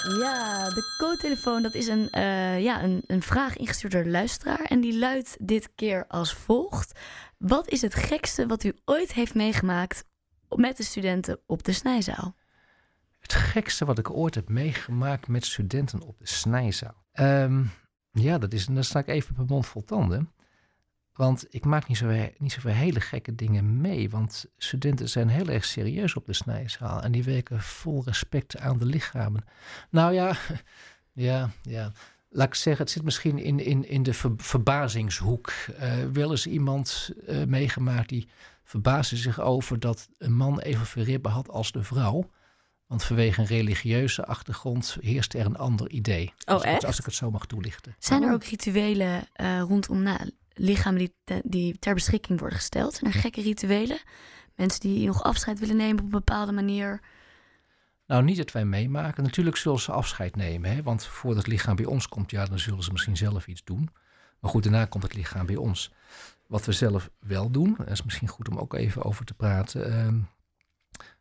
Ja, 0.08 0.68
de 0.68 0.94
co-telefoon, 0.98 1.62
dat 1.62 1.74
is 1.74 1.86
een, 1.86 2.10
eh, 2.10 2.62
ja, 2.62 2.82
een, 2.82 3.02
een 3.06 3.22
vraag 3.22 3.56
ingestuurd 3.56 3.92
door 3.92 4.04
luisteraar. 4.04 4.60
En 4.60 4.80
die 4.80 4.98
luidt 4.98 5.36
dit 5.40 5.70
keer 5.74 6.06
als 6.06 6.34
volgt. 6.34 7.00
Wat 7.38 7.68
is 7.68 7.82
het 7.82 7.94
gekste 7.94 8.46
wat 8.46 8.64
u 8.64 8.72
ooit 8.84 9.12
heeft 9.12 9.34
meegemaakt 9.34 10.04
met 10.48 10.76
de 10.76 10.82
studenten 10.82 11.40
op 11.46 11.64
de 11.64 11.72
snijzaal? 11.72 12.36
Het 13.18 13.32
gekste 13.32 13.84
wat 13.84 13.98
ik 13.98 14.10
ooit 14.10 14.34
heb 14.34 14.48
meegemaakt 14.48 15.28
met 15.28 15.44
studenten 15.44 16.00
op 16.00 16.18
de 16.18 16.28
snijzaal. 16.28 17.04
Ehm, 17.12 17.64
ja, 18.10 18.38
dat 18.38 18.52
is, 18.52 18.66
dan 18.66 18.84
sta 18.84 18.98
ik 18.98 19.08
even 19.08 19.30
op 19.30 19.36
mijn 19.36 19.48
mond 19.48 19.66
vol 19.66 19.84
tanden. 19.84 20.32
Want 21.14 21.46
ik 21.50 21.64
maak 21.64 21.88
niet 21.88 21.96
zo, 21.96 22.28
niet 22.38 22.52
zoveel 22.52 22.72
hele 22.72 23.00
gekke 23.00 23.34
dingen 23.34 23.80
mee. 23.80 24.10
Want 24.10 24.44
studenten 24.56 25.08
zijn 25.08 25.28
heel 25.28 25.48
erg 25.48 25.64
serieus 25.64 26.14
op 26.16 26.26
de 26.26 26.32
snijzaal. 26.32 27.02
En 27.02 27.12
die 27.12 27.24
werken 27.24 27.60
vol 27.60 28.02
respect 28.04 28.58
aan 28.58 28.78
de 28.78 28.84
lichamen. 28.86 29.44
Nou 29.90 30.12
ja, 30.12 30.36
ja, 31.12 31.50
ja. 31.62 31.92
Laat 32.28 32.46
ik 32.46 32.54
zeggen, 32.54 32.82
het 32.84 32.92
zit 32.92 33.02
misschien 33.04 33.38
in, 33.38 33.58
in, 33.58 33.88
in 33.88 34.02
de 34.02 34.14
ver- 34.14 34.32
verbazingshoek. 34.36 35.50
Eh 35.78 35.92
wel 36.12 36.30
eens 36.30 36.46
iemand 36.46 37.10
eh, 37.26 37.44
meegemaakt 37.44 38.08
die 38.08 38.28
verbaasde 38.64 39.16
zich 39.16 39.40
over 39.40 39.80
dat 39.80 40.08
een 40.18 40.36
man 40.36 40.60
evenveel 40.60 41.02
ribben 41.04 41.30
had 41.32 41.48
als 41.48 41.72
de 41.72 41.82
vrouw. 41.82 42.30
Want 42.86 43.04
vanwege 43.04 43.40
een 43.40 43.46
religieuze 43.46 44.24
achtergrond 44.26 44.96
heerst 45.00 45.34
er 45.34 45.46
een 45.46 45.56
ander 45.56 45.90
idee. 45.90 46.32
Oh, 46.44 46.54
als, 46.54 46.62
ik 46.62 46.64
het- 46.68 46.74
echt? 46.74 46.84
als 46.84 46.98
ik 46.98 47.04
het 47.04 47.14
zo 47.14 47.30
mag 47.30 47.46
toelichten. 47.46 47.94
Zijn 47.98 48.22
er 48.22 48.32
ook 48.32 48.44
rituelen 48.44 49.26
eh, 49.32 49.60
rondom 49.60 50.02
nou, 50.02 50.30
lichamen 50.54 50.98
die, 50.98 51.14
te- 51.24 51.42
die 51.44 51.78
ter 51.78 51.94
beschikking 51.94 52.38
worden 52.40 52.58
gesteld? 52.58 52.94
Zijn 52.94 53.12
er 53.12 53.20
gekke 53.20 53.40
rituelen? 53.42 53.98
Mensen 54.54 54.80
die 54.80 55.06
nog 55.06 55.22
afscheid 55.22 55.58
willen 55.58 55.76
nemen 55.76 55.98
op 55.98 56.04
een 56.04 56.10
bepaalde 56.10 56.52
manier? 56.52 57.00
Nou, 58.06 58.22
niet 58.22 58.36
dat 58.36 58.52
wij 58.52 58.64
meemaken. 58.64 59.22
Natuurlijk 59.22 59.56
zullen 59.56 59.80
ze 59.80 59.92
afscheid 59.92 60.36
nemen. 60.36 60.70
Hè? 60.74 60.82
Want 60.82 61.04
voordat 61.06 61.42
het 61.42 61.52
lichaam 61.52 61.76
bij 61.76 61.84
ons 61.84 62.08
komt, 62.08 62.30
ja, 62.30 62.44
dan 62.44 62.58
zullen 62.58 62.82
ze 62.82 62.92
misschien 62.92 63.16
zelf 63.16 63.46
iets 63.46 63.64
doen. 63.64 63.88
Maar 64.40 64.50
goed, 64.50 64.62
daarna 64.62 64.84
komt 64.84 65.02
het 65.02 65.14
lichaam 65.14 65.46
bij 65.46 65.56
ons. 65.56 65.92
Wat 66.46 66.64
we 66.66 66.72
zelf 66.72 67.10
wel 67.20 67.50
doen, 67.50 67.74
dat 67.78 67.90
is 67.90 68.02
misschien 68.02 68.28
goed 68.28 68.48
om 68.48 68.58
ook 68.58 68.74
even 68.74 69.02
over 69.04 69.24
te 69.24 69.34
praten. 69.34 69.92
ehm, 69.92 70.18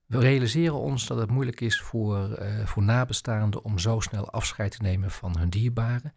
we 0.06 0.20
realiseren 0.20 0.76
ons 0.80 1.08
dat 1.08 1.18
het 1.18 1.30
moeilijk 1.30 1.62
is 1.62 1.82
voor, 1.82 2.32
eh, 2.34 2.66
voor 2.66 2.84
nabestaanden 2.84 3.64
om 3.64 3.80
zo 3.80 4.00
snel 4.00 4.32
afscheid 4.32 4.72
te 4.72 4.82
nemen 4.82 5.12
van 5.12 5.38
hun 5.38 5.50
dierbaren. 5.50 6.14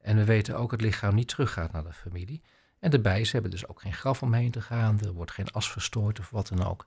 En 0.00 0.16
we 0.16 0.24
weten 0.24 0.54
ook 0.54 0.70
dat 0.70 0.80
het 0.80 0.80
lichaam 0.80 1.14
niet 1.14 1.28
teruggaat 1.28 1.72
naar 1.72 1.84
de 1.84 1.92
familie. 1.92 2.42
En 2.84 2.90
daarbij, 2.90 3.24
ze 3.24 3.32
hebben 3.32 3.50
dus 3.50 3.68
ook 3.68 3.80
geen 3.80 3.92
graf 3.92 4.22
omheen 4.22 4.50
te 4.50 4.60
gaan. 4.60 5.00
Er 5.00 5.12
wordt 5.12 5.30
geen 5.30 5.50
as 5.50 5.70
verstrooid 5.70 6.18
of 6.18 6.30
wat 6.30 6.48
dan 6.48 6.64
ook. 6.64 6.86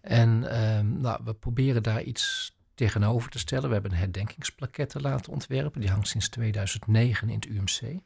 En 0.00 0.50
ehm, 0.50 1.00
nou, 1.00 1.20
we 1.24 1.34
proberen 1.34 1.82
daar 1.82 2.02
iets 2.02 2.54
tegenover 2.74 3.30
te 3.30 3.38
stellen. 3.38 3.66
We 3.66 3.72
hebben 3.72 3.92
een 3.92 3.98
herdenkingsplaquette 3.98 5.00
laten 5.00 5.32
ontwerpen. 5.32 5.80
Die 5.80 5.90
hangt 5.90 6.08
sinds 6.08 6.28
2009 6.28 7.28
in 7.28 7.34
het 7.34 7.46
UMC. 7.46 8.00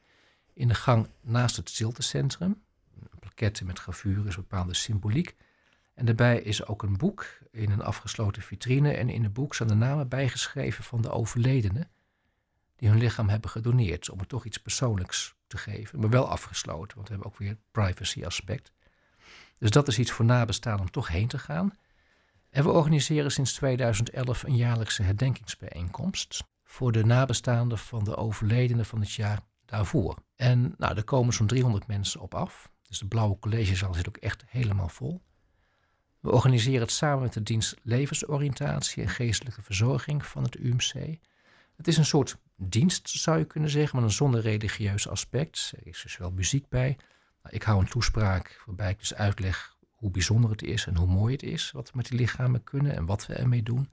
In 0.53 0.69
de 0.69 0.75
gang 0.75 1.09
naast 1.21 1.57
het 1.57 1.69
stiltecentrum. 1.69 2.63
Een 3.01 3.19
plaquette 3.19 3.65
met 3.65 3.79
gravures, 3.79 4.37
bepaalde 4.37 4.75
symboliek. 4.75 5.37
En 5.95 6.05
daarbij 6.05 6.41
is 6.41 6.67
ook 6.67 6.83
een 6.83 6.97
boek 6.97 7.27
in 7.51 7.71
een 7.71 7.83
afgesloten 7.83 8.43
vitrine. 8.43 8.93
En 8.93 9.09
in 9.09 9.23
het 9.23 9.33
boek 9.33 9.55
zijn 9.55 9.69
de 9.69 9.75
namen 9.75 10.09
bijgeschreven 10.09 10.85
van 10.85 11.03
de 11.03 11.11
overledenen 11.11 11.91
die 12.77 12.89
hun 12.89 12.99
lichaam 12.99 13.29
hebben 13.29 13.51
gedoneerd. 13.51 14.11
Om 14.11 14.19
het 14.19 14.29
toch 14.29 14.45
iets 14.45 14.59
persoonlijks 14.59 15.39
te 15.51 15.59
geven. 15.59 16.01
Maar 16.01 16.11
wel 16.11 16.29
afgesloten, 16.29 16.97
want 16.97 17.09
we 17.09 17.15
hebben 17.15 17.33
ook 17.33 17.39
weer 17.39 17.49
het 17.49 17.71
privacy 17.71 18.25
aspect. 18.25 18.73
Dus 19.59 19.71
dat 19.71 19.89
is 19.89 19.99
iets 19.99 20.11
voor 20.11 20.25
nabestaan 20.25 20.81
om 20.81 20.91
toch 20.91 21.09
heen 21.09 21.29
te 21.29 21.39
gaan. 21.39 21.79
En 22.51 22.65
we 22.65 22.71
organiseren 22.71 23.31
sinds 23.31 23.53
2011 23.53 24.43
een 24.43 24.57
jaarlijkse 24.57 25.03
herdenkingsbijeenkomst 25.03 26.45
voor 26.65 26.93
de 26.93 27.05
nabestaanden 27.05 27.79
van 27.79 28.05
de 28.05 28.17
overledenen 28.17 28.87
van 28.87 29.01
het 29.01 29.13
jaar 29.13 29.41
daarvoor. 29.65 30.17
En 30.37 30.75
nou, 30.77 30.97
er 30.97 31.05
komen 31.05 31.35
zo'n 31.35 31.47
300 31.47 31.87
mensen 31.87 32.21
op 32.21 32.35
af. 32.35 32.71
Dus 32.89 32.99
de 32.99 33.07
blauwe 33.07 33.39
collegezaal 33.39 33.95
zit 33.95 34.09
ook 34.09 34.17
echt 34.17 34.45
helemaal 34.47 34.89
vol. 34.89 35.21
We 36.21 36.31
organiseren 36.31 36.81
het 36.81 36.91
samen 36.91 37.23
met 37.23 37.33
de 37.33 37.43
dienst 37.43 37.77
levensoriëntatie 37.83 39.03
en 39.03 39.09
geestelijke 39.09 39.63
verzorging 39.63 40.27
van 40.27 40.43
het 40.43 40.59
UMC. 40.59 41.19
Het 41.77 41.89
is 41.89 41.97
een 41.97 42.05
soort 42.05 42.37
dienst, 42.69 43.09
zou 43.09 43.39
je 43.39 43.45
kunnen 43.45 43.71
zeggen, 43.71 43.97
maar 43.97 44.05
een 44.05 44.13
zonder 44.15 44.41
religieus 44.41 45.09
aspect. 45.09 45.73
Er 45.77 45.87
is 45.87 46.03
dus 46.03 46.17
wel 46.17 46.31
muziek 46.31 46.69
bij. 46.69 46.97
Nou, 47.43 47.55
Ik 47.55 47.63
hou 47.63 47.81
een 47.81 47.89
toespraak 47.89 48.63
waarbij 48.67 48.91
ik 48.91 48.99
dus 48.99 49.15
uitleg 49.15 49.77
hoe 49.91 50.11
bijzonder 50.11 50.51
het 50.51 50.63
is 50.63 50.87
en 50.87 50.97
hoe 50.97 51.07
mooi 51.07 51.33
het 51.33 51.43
is 51.43 51.71
wat 51.71 51.91
we 51.91 51.97
met 51.97 52.09
die 52.09 52.19
lichamen 52.19 52.65
kunnen 52.65 52.95
en 52.97 53.07
wat 53.07 53.27
we 53.27 53.35
ermee 53.35 53.63
doen. 53.63 53.89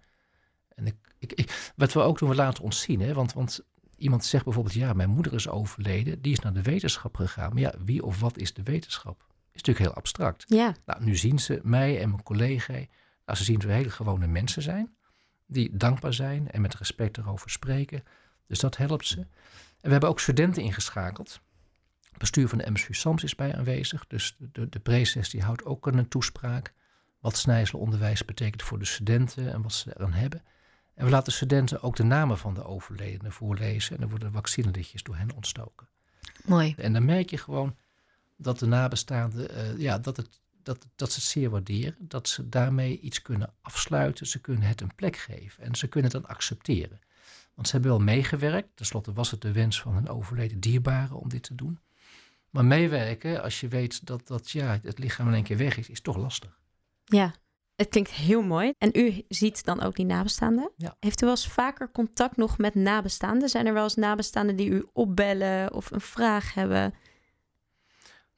En 0.75 0.85
ik, 0.87 0.95
ik, 1.19 1.31
ik- 1.33 1.71
wat 1.75 1.93
we 1.93 1.99
ook 1.99 2.19
doen, 2.19 2.29
we 2.29 2.35
laten 2.35 2.63
ons 2.63 2.81
zien. 2.81 2.99
Hè? 3.01 3.13
Want, 3.13 3.33
want 3.33 3.65
iemand 3.97 4.25
zegt 4.25 4.43
bijvoorbeeld, 4.43 4.75
ja, 4.75 4.93
mijn 4.93 5.09
moeder 5.09 5.33
is 5.33 5.47
overleden, 5.49 6.21
die 6.21 6.31
is 6.31 6.39
naar 6.39 6.53
de 6.53 6.61
wetenschap 6.61 7.15
gegaan. 7.15 7.53
Maar 7.53 7.61
ja, 7.61 7.73
wie 7.85 8.03
of 8.03 8.19
wat 8.19 8.37
is 8.37 8.53
de 8.53 8.63
wetenschap? 8.63 9.25
Is 9.51 9.63
natuurlijk 9.63 9.85
heel 9.85 9.93
abstract. 9.95 10.43
Ja, 10.47 10.75
Nou, 10.85 11.03
nu 11.03 11.15
zien 11.15 11.39
ze 11.39 11.59
mij 11.63 12.01
en 12.01 12.09
mijn 12.09 12.23
collega. 12.23 12.73
Nou, 12.73 13.37
ze 13.37 13.43
zien 13.43 13.59
dat 13.59 13.67
we 13.67 13.73
hele 13.73 13.89
gewone 13.89 14.27
mensen 14.27 14.61
zijn. 14.61 14.95
Die 15.47 15.77
dankbaar 15.77 16.13
zijn 16.13 16.51
en 16.51 16.61
met 16.61 16.75
respect 16.75 17.17
erover 17.17 17.49
spreken. 17.49 18.03
Dus 18.47 18.59
dat 18.59 18.77
helpt 18.77 19.07
ze. 19.07 19.19
En 19.19 19.27
we 19.81 19.91
hebben 19.91 20.09
ook 20.09 20.19
studenten 20.19 20.63
ingeschakeld. 20.63 21.41
Het 22.09 22.17
bestuur 22.17 22.47
van 22.47 22.57
de 22.57 22.71
MSU 22.71 22.93
SAMS 22.93 23.23
is 23.23 23.35
bij 23.35 23.55
aanwezig. 23.55 24.07
Dus 24.07 24.35
de, 24.37 24.49
de, 24.51 24.69
de 24.69 24.79
preces 24.79 25.29
die 25.29 25.43
houdt 25.43 25.65
ook 25.65 25.87
een 25.87 26.07
toespraak. 26.07 26.73
Wat 27.19 27.37
snijzelonderwijs 27.37 28.25
betekent 28.25 28.63
voor 28.63 28.79
de 28.79 28.85
studenten 28.85 29.53
en 29.53 29.61
wat 29.61 29.73
ze 29.73 29.93
eraan 29.95 30.13
hebben. 30.13 30.41
En 30.93 31.05
we 31.05 31.11
laten 31.11 31.33
studenten 31.33 31.81
ook 31.81 31.95
de 31.95 32.03
namen 32.03 32.37
van 32.37 32.53
de 32.53 32.63
overledenen 32.63 33.31
voorlezen. 33.31 33.95
En 33.95 34.01
er 34.01 34.09
worden 34.09 34.31
vaccinelichtjes 34.31 35.03
door 35.03 35.15
hen 35.15 35.35
ontstoken. 35.35 35.87
Mooi. 36.45 36.73
En 36.77 36.93
dan 36.93 37.05
merk 37.05 37.29
je 37.29 37.37
gewoon 37.37 37.75
dat 38.37 38.59
de 38.59 38.65
nabestaanden, 38.65 39.49
eh, 39.49 39.77
ja, 39.77 39.99
dat 39.99 40.17
het, 40.17 40.41
dat, 40.63 40.87
dat 40.95 41.11
ze 41.11 41.19
het 41.19 41.29
zeer 41.29 41.49
waarderen. 41.49 41.95
Dat 41.99 42.27
ze 42.29 42.49
daarmee 42.49 42.99
iets 42.99 43.21
kunnen 43.21 43.53
afsluiten. 43.61 44.27
Ze 44.27 44.39
kunnen 44.39 44.67
het 44.67 44.81
een 44.81 44.95
plek 44.95 45.17
geven. 45.17 45.63
En 45.63 45.75
ze 45.75 45.87
kunnen 45.87 46.11
het 46.11 46.21
dan 46.21 46.31
accepteren. 46.31 46.99
Want 47.57 47.69
ze 47.69 47.73
hebben 47.75 47.91
wel 47.91 48.01
meegewerkt. 48.15 48.69
Ten 48.75 48.85
slotte 48.85 49.13
was 49.13 49.31
het 49.31 49.41
de 49.41 49.51
wens 49.51 49.81
van 49.81 49.95
een 49.95 50.09
overleden 50.09 50.59
dierbare 50.59 51.15
om 51.15 51.29
dit 51.29 51.43
te 51.43 51.55
doen. 51.55 51.79
Maar 52.49 52.65
meewerken, 52.65 53.41
als 53.41 53.59
je 53.59 53.67
weet 53.67 54.05
dat, 54.05 54.27
dat 54.27 54.51
ja, 54.51 54.79
het 54.83 54.99
lichaam 54.99 55.27
in 55.27 55.33
één 55.33 55.43
keer 55.43 55.57
weg 55.57 55.77
is, 55.77 55.89
is 55.89 56.01
toch 56.01 56.17
lastig. 56.17 56.59
Ja, 57.03 57.33
het 57.75 57.89
klinkt 57.89 58.11
heel 58.11 58.41
mooi. 58.41 58.73
En 58.77 58.89
u 58.93 59.23
ziet 59.27 59.63
dan 59.63 59.81
ook 59.81 59.95
die 59.95 60.05
nabestaanden. 60.05 60.71
Ja. 60.77 60.95
Heeft 60.99 61.21
u 61.21 61.25
wel 61.25 61.35
eens 61.35 61.47
vaker 61.47 61.91
contact 61.91 62.37
nog 62.37 62.57
met 62.57 62.75
nabestaanden? 62.75 63.49
Zijn 63.49 63.65
er 63.65 63.73
wel 63.73 63.83
eens 63.83 63.95
nabestaanden 63.95 64.55
die 64.55 64.69
u 64.69 64.85
opbellen 64.93 65.73
of 65.73 65.91
een 65.91 66.01
vraag 66.01 66.53
hebben? 66.53 66.93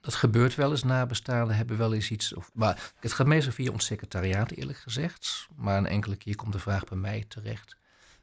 Dat 0.01 0.13
gebeurt 0.15 0.55
wel 0.55 0.71
eens. 0.71 0.83
Nabestaanden 0.83 1.55
hebben 1.55 1.77
wel 1.77 1.93
eens 1.93 2.11
iets. 2.11 2.33
Of, 2.33 2.49
maar 2.53 2.91
het 2.99 3.13
gaat 3.13 3.27
meestal 3.27 3.53
via 3.53 3.71
ons 3.71 3.85
secretariaat, 3.85 4.51
eerlijk 4.51 4.77
gezegd. 4.77 5.47
Maar 5.55 5.77
een 5.77 5.87
enkele 5.87 6.15
keer 6.15 6.35
komt 6.35 6.53
de 6.53 6.59
vraag 6.59 6.83
bij 6.83 6.97
mij 6.97 7.25
terecht. 7.27 7.78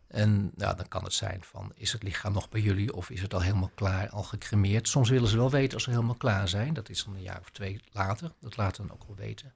En 0.08 0.52
nou, 0.54 0.76
dan 0.76 0.88
kan 0.88 1.04
het 1.04 1.12
zijn 1.12 1.42
van, 1.42 1.72
is 1.74 1.92
het 1.92 2.02
lichaam 2.02 2.32
nog 2.32 2.48
bij 2.48 2.60
jullie 2.60 2.94
of 2.94 3.10
is 3.10 3.22
het 3.22 3.34
al 3.34 3.40
helemaal 3.42 3.70
klaar, 3.74 4.08
al 4.08 4.22
gecremeerd? 4.22 4.88
Soms 4.88 5.08
willen 5.08 5.28
ze 5.28 5.36
wel 5.36 5.50
weten 5.50 5.74
als 5.74 5.82
ze 5.82 5.90
helemaal 5.90 6.14
klaar 6.14 6.48
zijn. 6.48 6.74
Dat 6.74 6.88
is 6.88 7.04
dan 7.04 7.14
een 7.14 7.22
jaar 7.22 7.40
of 7.40 7.50
twee 7.50 7.80
later. 7.92 8.32
Dat 8.40 8.56
laten 8.56 8.86
dan 8.86 8.96
ook 8.96 9.06
wel 9.06 9.16
weten. 9.16 9.54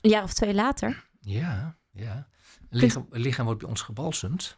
Een 0.00 0.10
jaar 0.10 0.22
of 0.22 0.32
twee 0.32 0.54
later? 0.54 1.04
Ja, 1.20 1.76
ja. 1.90 2.28
Het 2.68 2.80
lichaam, 2.80 3.06
lichaam 3.10 3.44
wordt 3.44 3.60
bij 3.60 3.68
ons 3.68 3.82
gebalsemd. 3.82 4.56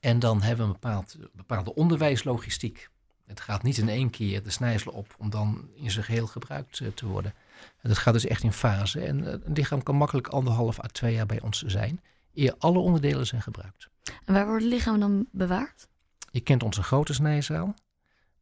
En 0.00 0.18
dan 0.18 0.42
hebben 0.42 0.66
we 0.66 0.72
een 0.72 0.80
bepaald, 0.80 1.16
bepaalde 1.32 1.74
onderwijslogistiek. 1.74 2.88
Het 3.26 3.40
gaat 3.40 3.62
niet 3.62 3.78
in 3.78 3.88
één 3.88 4.10
keer 4.10 4.42
de 4.42 4.50
snijsel 4.50 4.92
op 4.92 5.14
om 5.18 5.30
dan 5.30 5.68
in 5.74 5.90
zijn 5.90 6.04
geheel 6.04 6.26
gebruikt 6.26 6.80
eh, 6.80 6.88
te 6.88 7.06
worden. 7.06 7.34
En 7.80 7.88
dat 7.88 7.98
gaat 7.98 8.12
dus 8.12 8.26
echt 8.26 8.42
in 8.42 8.52
fase. 8.52 9.00
En 9.00 9.18
uh, 9.18 9.26
een 9.26 9.52
lichaam 9.52 9.82
kan 9.82 9.96
makkelijk 9.96 10.28
anderhalf 10.28 10.84
à 10.84 10.86
twee 10.86 11.14
jaar 11.14 11.26
bij 11.26 11.40
ons 11.40 11.62
zijn, 11.62 12.00
eer 12.36 12.54
alle 12.58 12.78
onderdelen 12.78 13.26
zijn 13.26 13.42
gebruikt. 13.42 13.88
En 14.24 14.34
waar 14.34 14.46
wordt 14.46 14.62
het 14.62 14.72
lichaam 14.72 15.00
dan 15.00 15.26
bewaard? 15.32 15.88
Je 16.30 16.40
kent 16.40 16.62
onze 16.62 16.82
grote 16.82 17.14
snijzaal. 17.14 17.74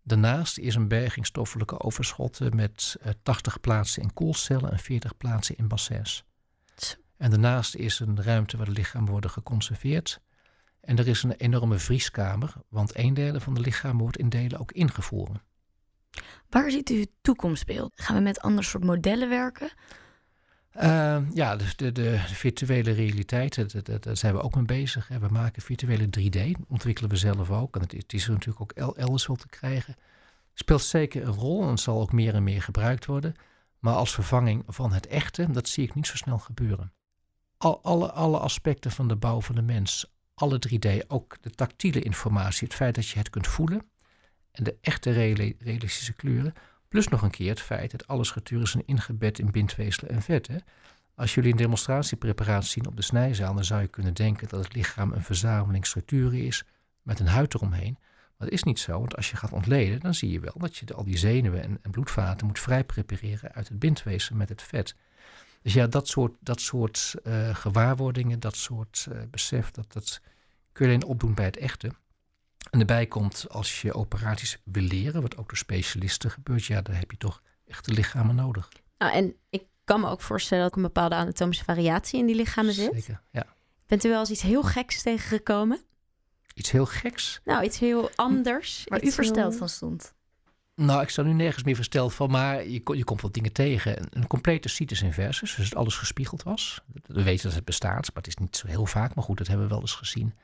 Daarnaast 0.03 0.59
is 0.59 0.75
een 0.75 0.89
berging 0.89 1.27
stoffelijke 1.27 1.81
overschotten 1.81 2.57
met 2.57 2.97
uh, 3.03 3.13
80 3.23 3.61
plaatsen 3.61 4.03
in 4.03 4.13
koelcellen 4.13 4.71
en 4.71 4.79
40 4.79 5.17
plaatsen 5.17 5.57
in 5.57 5.69
bassins. 5.69 6.25
En 7.17 7.31
daarnaast 7.31 7.75
is 7.75 8.01
een 8.01 8.23
ruimte 8.23 8.57
waar 8.57 8.67
de 8.67 8.73
lichamen 8.73 9.11
worden 9.11 9.31
geconserveerd. 9.31 10.21
En 10.81 10.99
er 10.99 11.09
is 11.09 11.23
een 11.23 11.33
enorme 11.33 11.79
vrieskamer, 11.79 12.53
want 12.69 12.99
een 12.99 13.15
derde 13.15 13.41
van 13.41 13.55
de 13.55 13.61
lichamen 13.61 13.99
wordt 13.99 14.19
in 14.19 14.29
delen 14.29 14.61
ook 14.61 14.73
ingevroren. 14.73 15.43
Waar 16.49 16.71
ziet 16.71 16.91
u 16.91 17.01
het 17.01 17.11
toekomstbeeld? 17.21 17.93
Gaan 17.95 18.17
we 18.17 18.23
met 18.23 18.41
ander 18.41 18.65
soort 18.65 18.85
modellen 18.85 19.29
werken? 19.29 19.73
Uh, 20.83 21.19
ja, 21.35 21.57
dus 21.57 21.77
de, 21.77 21.93
de, 21.93 22.19
virtuele 22.19 22.93
realiteit, 22.93 23.85
daar, 24.03 24.17
zijn 24.17 24.35
we 24.35 24.43
ook 24.43 24.55
mee 24.55 24.65
bezig. 24.65 25.09
We 25.09 25.29
maken 25.31 25.63
virtuele 25.63 26.09
3D, 26.19 26.61
ontwikkelen 26.69 27.11
we 27.11 27.17
zelf 27.17 27.51
ook. 27.51 27.75
En 27.75 27.81
het, 27.81 27.93
het 27.93 28.13
is 28.13 28.25
er 28.25 28.33
natuurlijk 28.33 28.61
ook 28.61 28.93
elders 28.97 29.27
wel 29.27 29.37
te 29.37 29.49
krijgen. 29.49 29.97
Speelt 30.55 30.83
zeker 30.83 31.23
een 31.23 31.33
rol 31.33 31.69
en 31.69 31.79
zal 31.79 32.01
ook 32.01 32.13
meer 32.13 32.35
en 32.35 32.43
meer 32.43 32.63
gebruikt 32.63 33.07
worden. 33.07 33.35
Maar 33.79 33.95
als 33.95 34.15
vervanging 34.15 34.63
van 34.67 34.93
het 34.93 35.07
echte, 35.07 35.51
dat 35.51 35.69
zie 35.69 35.85
ik 35.85 35.95
niet 35.95 36.07
zo 36.07 36.17
snel 36.17 36.39
gebeuren. 36.39 36.93
Al, 37.57 37.83
alle, 37.83 38.13
alle 38.13 38.39
aspecten 38.39 38.91
van 38.91 39.09
de 39.09 39.17
bouw 39.17 39.41
van 39.41 39.55
de 39.55 39.63
mens, 39.63 40.15
alle 40.35 40.61
3D, 40.69 41.07
ook 41.07 41.37
de 41.41 41.51
tactiele 41.51 42.01
informatie, 42.01 42.67
het 42.67 42.77
feit 42.77 42.95
dat 42.95 43.09
je 43.09 43.19
het 43.19 43.31
kunt 43.31 43.47
voelen 43.47 43.87
en 44.51 44.65
de 44.65 44.77
echte 44.81 45.11
realistische 45.59 46.13
kleuren, 46.13 46.55
plus 46.95 47.09
nog 47.09 47.23
een 47.23 47.31
keer 47.31 47.49
het 47.49 47.61
feit 47.61 47.91
dat 47.91 48.07
alle 48.07 48.25
structuren 48.25 48.67
zijn 48.67 48.83
ingebed 48.87 49.39
in 49.39 49.51
bindweefsel 49.51 50.09
en 50.09 50.23
vetten. 50.23 50.63
Als 51.15 51.35
jullie 51.35 51.51
een 51.51 51.57
demonstratiepreparaat 51.57 52.65
zien 52.65 52.87
op 52.87 52.97
de 52.97 53.03
snijzaal, 53.03 53.55
dan 53.55 53.65
zou 53.65 53.81
je 53.81 53.89
kunnen 53.89 54.15
denken 54.15 54.49
dat 54.49 54.65
het 54.65 54.75
lichaam 54.75 55.13
een 55.13 55.23
verzameling 55.23 55.87
structuren 55.87 56.39
is 56.47 56.65
met 57.03 57.21
een 57.21 57.27
huid 57.27 57.55
eromheen. 57.55 57.97
Maar 58.01 58.49
dat 58.49 58.51
is 58.51 58.63
niet 58.63 58.79
zo, 58.79 58.99
want 58.99 59.17
als 59.17 59.31
je 59.31 59.37
gaat 59.37 59.53
ontleden, 59.53 60.01
dan 60.01 60.15
zie 60.15 60.31
je 60.31 60.41
wel 60.41 60.55
dat 60.57 60.77
je 60.77 60.95
al 60.95 61.05
die 61.05 61.17
zenuwen 61.17 61.63
en, 61.63 61.79
en 61.83 61.91
bloedvaten 61.91 62.47
moet 62.47 62.61
vrij 62.61 62.85
prepareren 62.85 63.53
uit 63.53 63.69
het 63.69 63.79
bindweefsel 63.79 64.37
met 64.37 64.49
het 64.49 64.63
vet. 64.63 64.97
Dus 65.63 65.73
ja, 65.73 65.87
dat 65.87 66.09
soort, 66.09 66.33
dat 66.41 66.61
soort 66.61 67.15
uh, 67.25 67.55
gewaarwordingen, 67.55 68.41
dat 68.41 68.57
soort 68.57 69.07
uh, 69.13 69.19
besef, 69.31 69.71
dat, 69.71 69.93
dat 69.93 70.21
kun 70.73 70.87
je 70.87 70.93
alleen 70.93 71.09
opdoen 71.09 71.35
bij 71.35 71.45
het 71.45 71.57
echte. 71.57 71.91
En 72.71 72.81
erbij 72.81 73.07
komt, 73.07 73.47
als 73.51 73.83
je 73.83 73.95
operaties 73.95 74.59
wil 74.65 74.83
leren, 74.83 75.23
wat 75.23 75.37
ook 75.37 75.49
door 75.49 75.59
specialisten 75.59 76.31
gebeurt, 76.31 76.65
ja, 76.65 76.83
dan 76.83 76.95
heb 76.95 77.11
je 77.11 77.17
toch 77.17 77.43
echte 77.67 77.93
lichamen 77.93 78.35
nodig. 78.35 78.69
Nou, 78.99 79.13
en 79.13 79.35
ik 79.51 79.65
kan 79.85 80.01
me 80.01 80.09
ook 80.09 80.21
voorstellen 80.21 80.63
dat 80.65 80.73
er 80.73 80.79
een 80.79 80.85
bepaalde 80.85 81.15
anatomische 81.15 81.65
variatie 81.65 82.19
in 82.19 82.27
die 82.27 82.37
lichamen 82.37 82.75
zit. 82.75 82.93
Zeker, 82.95 83.21
ja. 83.31 83.47
Bent 83.87 84.05
u 84.05 84.09
wel 84.09 84.21
eens 84.21 84.31
iets 84.31 84.43
heel 84.43 84.63
geks 84.63 85.03
tegengekomen? 85.03 85.81
Iets 86.55 86.71
heel 86.71 86.87
geks? 86.87 87.41
Nou, 87.45 87.65
iets 87.65 87.79
heel 87.79 88.11
anders. 88.15 88.85
Waar 88.85 89.05
u 89.05 89.11
versteld 89.11 89.51
heel... 89.51 89.59
van 89.59 89.69
stond. 89.69 90.15
Nou, 90.75 91.03
ik 91.03 91.09
sta 91.09 91.23
nu 91.23 91.33
nergens 91.33 91.65
meer 91.65 91.75
versteld 91.75 92.15
van, 92.15 92.31
maar 92.31 92.69
je, 92.69 92.83
je 92.85 93.05
komt 93.05 93.21
wat 93.21 93.35
dingen 93.35 93.53
tegen. 93.53 93.99
Een, 93.99 94.09
een 94.11 94.27
complete 94.27 94.69
situs 94.69 95.03
inversus, 95.03 95.55
dus 95.55 95.69
dat 95.69 95.79
alles 95.79 95.97
gespiegeld 95.97 96.43
was. 96.43 96.81
We 97.07 97.23
weten 97.23 97.45
dat 97.45 97.55
het 97.55 97.65
bestaat, 97.65 98.07
maar 98.07 98.23
het 98.23 98.27
is 98.27 98.37
niet 98.37 98.57
zo 98.57 98.67
heel 98.67 98.87
vaak. 98.87 99.15
Maar 99.15 99.25
goed, 99.25 99.39
dat 99.39 99.47
hebben 99.47 99.67
we 99.67 99.73
wel 99.73 99.81
eens 99.81 99.95
gezien. 99.95 100.35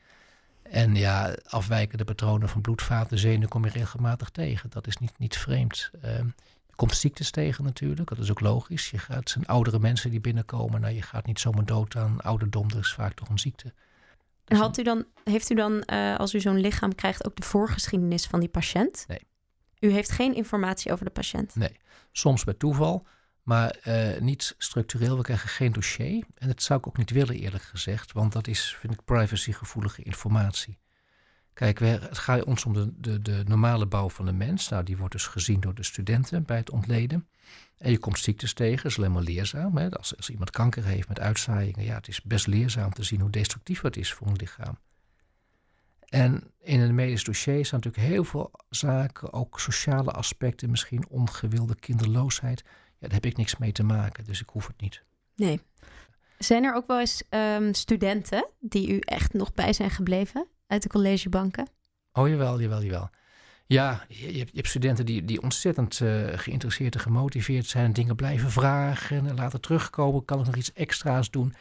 En 0.70 0.94
ja, 0.94 1.34
afwijkende 1.48 2.04
patronen 2.04 2.48
van 2.48 2.60
bloedvaten, 2.60 3.18
zenuwen 3.18 3.48
kom 3.48 3.64
je 3.64 3.70
regelmatig 3.70 4.30
tegen. 4.30 4.70
Dat 4.70 4.86
is 4.86 4.96
niet, 4.96 5.18
niet 5.18 5.36
vreemd. 5.36 5.90
Uh, 6.04 6.18
je 6.66 6.74
komt 6.74 6.96
ziektes 6.96 7.30
tegen 7.30 7.64
natuurlijk, 7.64 8.08
dat 8.08 8.18
is 8.18 8.30
ook 8.30 8.40
logisch. 8.40 8.90
Je 8.90 8.98
gaat, 8.98 9.16
het 9.16 9.30
zijn 9.30 9.46
oudere 9.46 9.78
mensen 9.78 10.10
die 10.10 10.20
binnenkomen. 10.20 10.80
Nou, 10.80 10.94
je 10.94 11.02
gaat 11.02 11.26
niet 11.26 11.40
zomaar 11.40 11.64
dood 11.64 11.96
aan 11.96 12.20
ouderdom, 12.20 12.68
dat 12.68 12.80
is 12.80 12.92
vaak 12.92 13.12
toch 13.12 13.28
een 13.28 13.38
ziekte. 13.38 13.72
En 14.44 14.56
had 14.56 14.78
u 14.78 14.82
dan, 14.82 15.04
heeft 15.24 15.50
u 15.50 15.54
dan, 15.54 15.82
uh, 15.92 16.16
als 16.16 16.34
u 16.34 16.40
zo'n 16.40 16.60
lichaam 16.60 16.94
krijgt, 16.94 17.26
ook 17.26 17.36
de 17.36 17.42
voorgeschiedenis 17.42 18.26
van 18.26 18.40
die 18.40 18.48
patiënt? 18.48 19.04
Nee. 19.08 19.26
U 19.78 19.90
heeft 19.90 20.10
geen 20.10 20.34
informatie 20.34 20.92
over 20.92 21.04
de 21.04 21.10
patiënt? 21.10 21.54
Nee, 21.54 21.76
soms 22.12 22.44
bij 22.44 22.54
toeval, 22.54 23.06
maar 23.42 23.76
uh, 23.84 24.20
niet 24.20 24.54
structureel. 24.58 25.16
We 25.16 25.22
krijgen 25.22 25.48
geen 25.48 25.72
dossier. 25.72 26.24
En 26.34 26.48
dat 26.48 26.62
zou 26.62 26.78
ik 26.78 26.86
ook 26.86 26.96
niet 26.96 27.10
willen, 27.10 27.34
eerlijk 27.34 27.64
gezegd, 27.64 28.12
want 28.12 28.32
dat 28.32 28.46
is, 28.46 28.76
vind 28.78 28.92
ik, 28.92 29.04
privacygevoelige 29.04 30.02
informatie. 30.02 30.78
Kijk, 31.52 31.78
we, 31.78 31.86
het 31.86 32.18
gaat 32.18 32.44
ons 32.44 32.64
om 32.64 32.72
de, 32.72 33.00
de, 33.00 33.22
de 33.22 33.42
normale 33.46 33.86
bouw 33.86 34.08
van 34.08 34.24
de 34.24 34.32
mens. 34.32 34.68
Nou, 34.68 34.84
die 34.84 34.96
wordt 34.96 35.12
dus 35.12 35.26
gezien 35.26 35.60
door 35.60 35.74
de 35.74 35.82
studenten 35.82 36.44
bij 36.44 36.56
het 36.56 36.70
ontleden. 36.70 37.28
En 37.78 37.90
je 37.90 37.98
komt 37.98 38.18
ziektes 38.18 38.52
tegen, 38.52 38.82
dat 38.82 38.90
is 38.92 38.98
alleen 38.98 39.12
maar 39.12 39.22
leerzaam. 39.22 39.76
Hè? 39.76 39.90
Als, 39.90 40.16
als 40.16 40.30
iemand 40.30 40.50
kanker 40.50 40.84
heeft 40.84 41.08
met 41.08 41.20
uitzaaiingen, 41.20 41.84
ja, 41.84 41.94
het 41.94 42.08
is 42.08 42.22
best 42.22 42.46
leerzaam 42.46 42.92
te 42.92 43.02
zien 43.02 43.20
hoe 43.20 43.30
destructief 43.30 43.80
het 43.80 43.96
is 43.96 44.12
voor 44.12 44.26
een 44.26 44.36
lichaam. 44.36 44.78
En 46.10 46.52
in 46.60 46.80
een 46.80 46.94
medisch 46.94 47.24
dossier 47.24 47.66
staan 47.66 47.80
natuurlijk 47.82 48.12
heel 48.12 48.24
veel 48.24 48.50
zaken, 48.68 49.32
ook 49.32 49.60
sociale 49.60 50.10
aspecten, 50.10 50.70
misschien 50.70 51.08
ongewilde 51.08 51.74
kinderloosheid. 51.74 52.64
Ja, 53.00 53.06
daar 53.06 53.12
heb 53.12 53.26
ik 53.26 53.36
niks 53.36 53.56
mee 53.56 53.72
te 53.72 53.82
maken, 53.82 54.24
dus 54.24 54.40
ik 54.40 54.48
hoef 54.48 54.66
het 54.66 54.80
niet. 54.80 55.02
Nee. 55.36 55.60
Zijn 56.38 56.64
er 56.64 56.74
ook 56.74 56.86
wel 56.86 57.00
eens 57.00 57.22
um, 57.30 57.74
studenten 57.74 58.48
die 58.60 58.92
u 58.92 58.98
echt 58.98 59.32
nog 59.32 59.54
bij 59.54 59.72
zijn 59.72 59.90
gebleven 59.90 60.46
uit 60.66 60.82
de 60.82 60.88
collegebanken? 60.88 61.68
Oh 62.12 62.28
jawel, 62.28 62.60
jawel, 62.60 62.82
jawel. 62.82 63.10
Ja, 63.66 64.04
je, 64.08 64.36
je, 64.36 64.46
hebt, 64.52 64.68
studenten 64.68 65.06
die, 65.06 65.24
die 65.24 65.42
ontzettend 65.42 66.00
uh, 66.00 66.38
geïnteresseerd 66.38 66.94
en 66.94 67.00
gemotiveerd 67.00 67.66
zijn 67.66 67.84
en 67.84 67.92
dingen 67.92 68.16
blijven 68.16 68.50
vragen 68.50 69.26
en 69.26 69.34
later 69.34 69.60
terugkomen, 69.60 70.24
kan 70.24 70.40
ik 70.40 70.46
nog 70.46 70.56
iets 70.56 70.72
extra's 70.72 71.30
doen. 71.30 71.54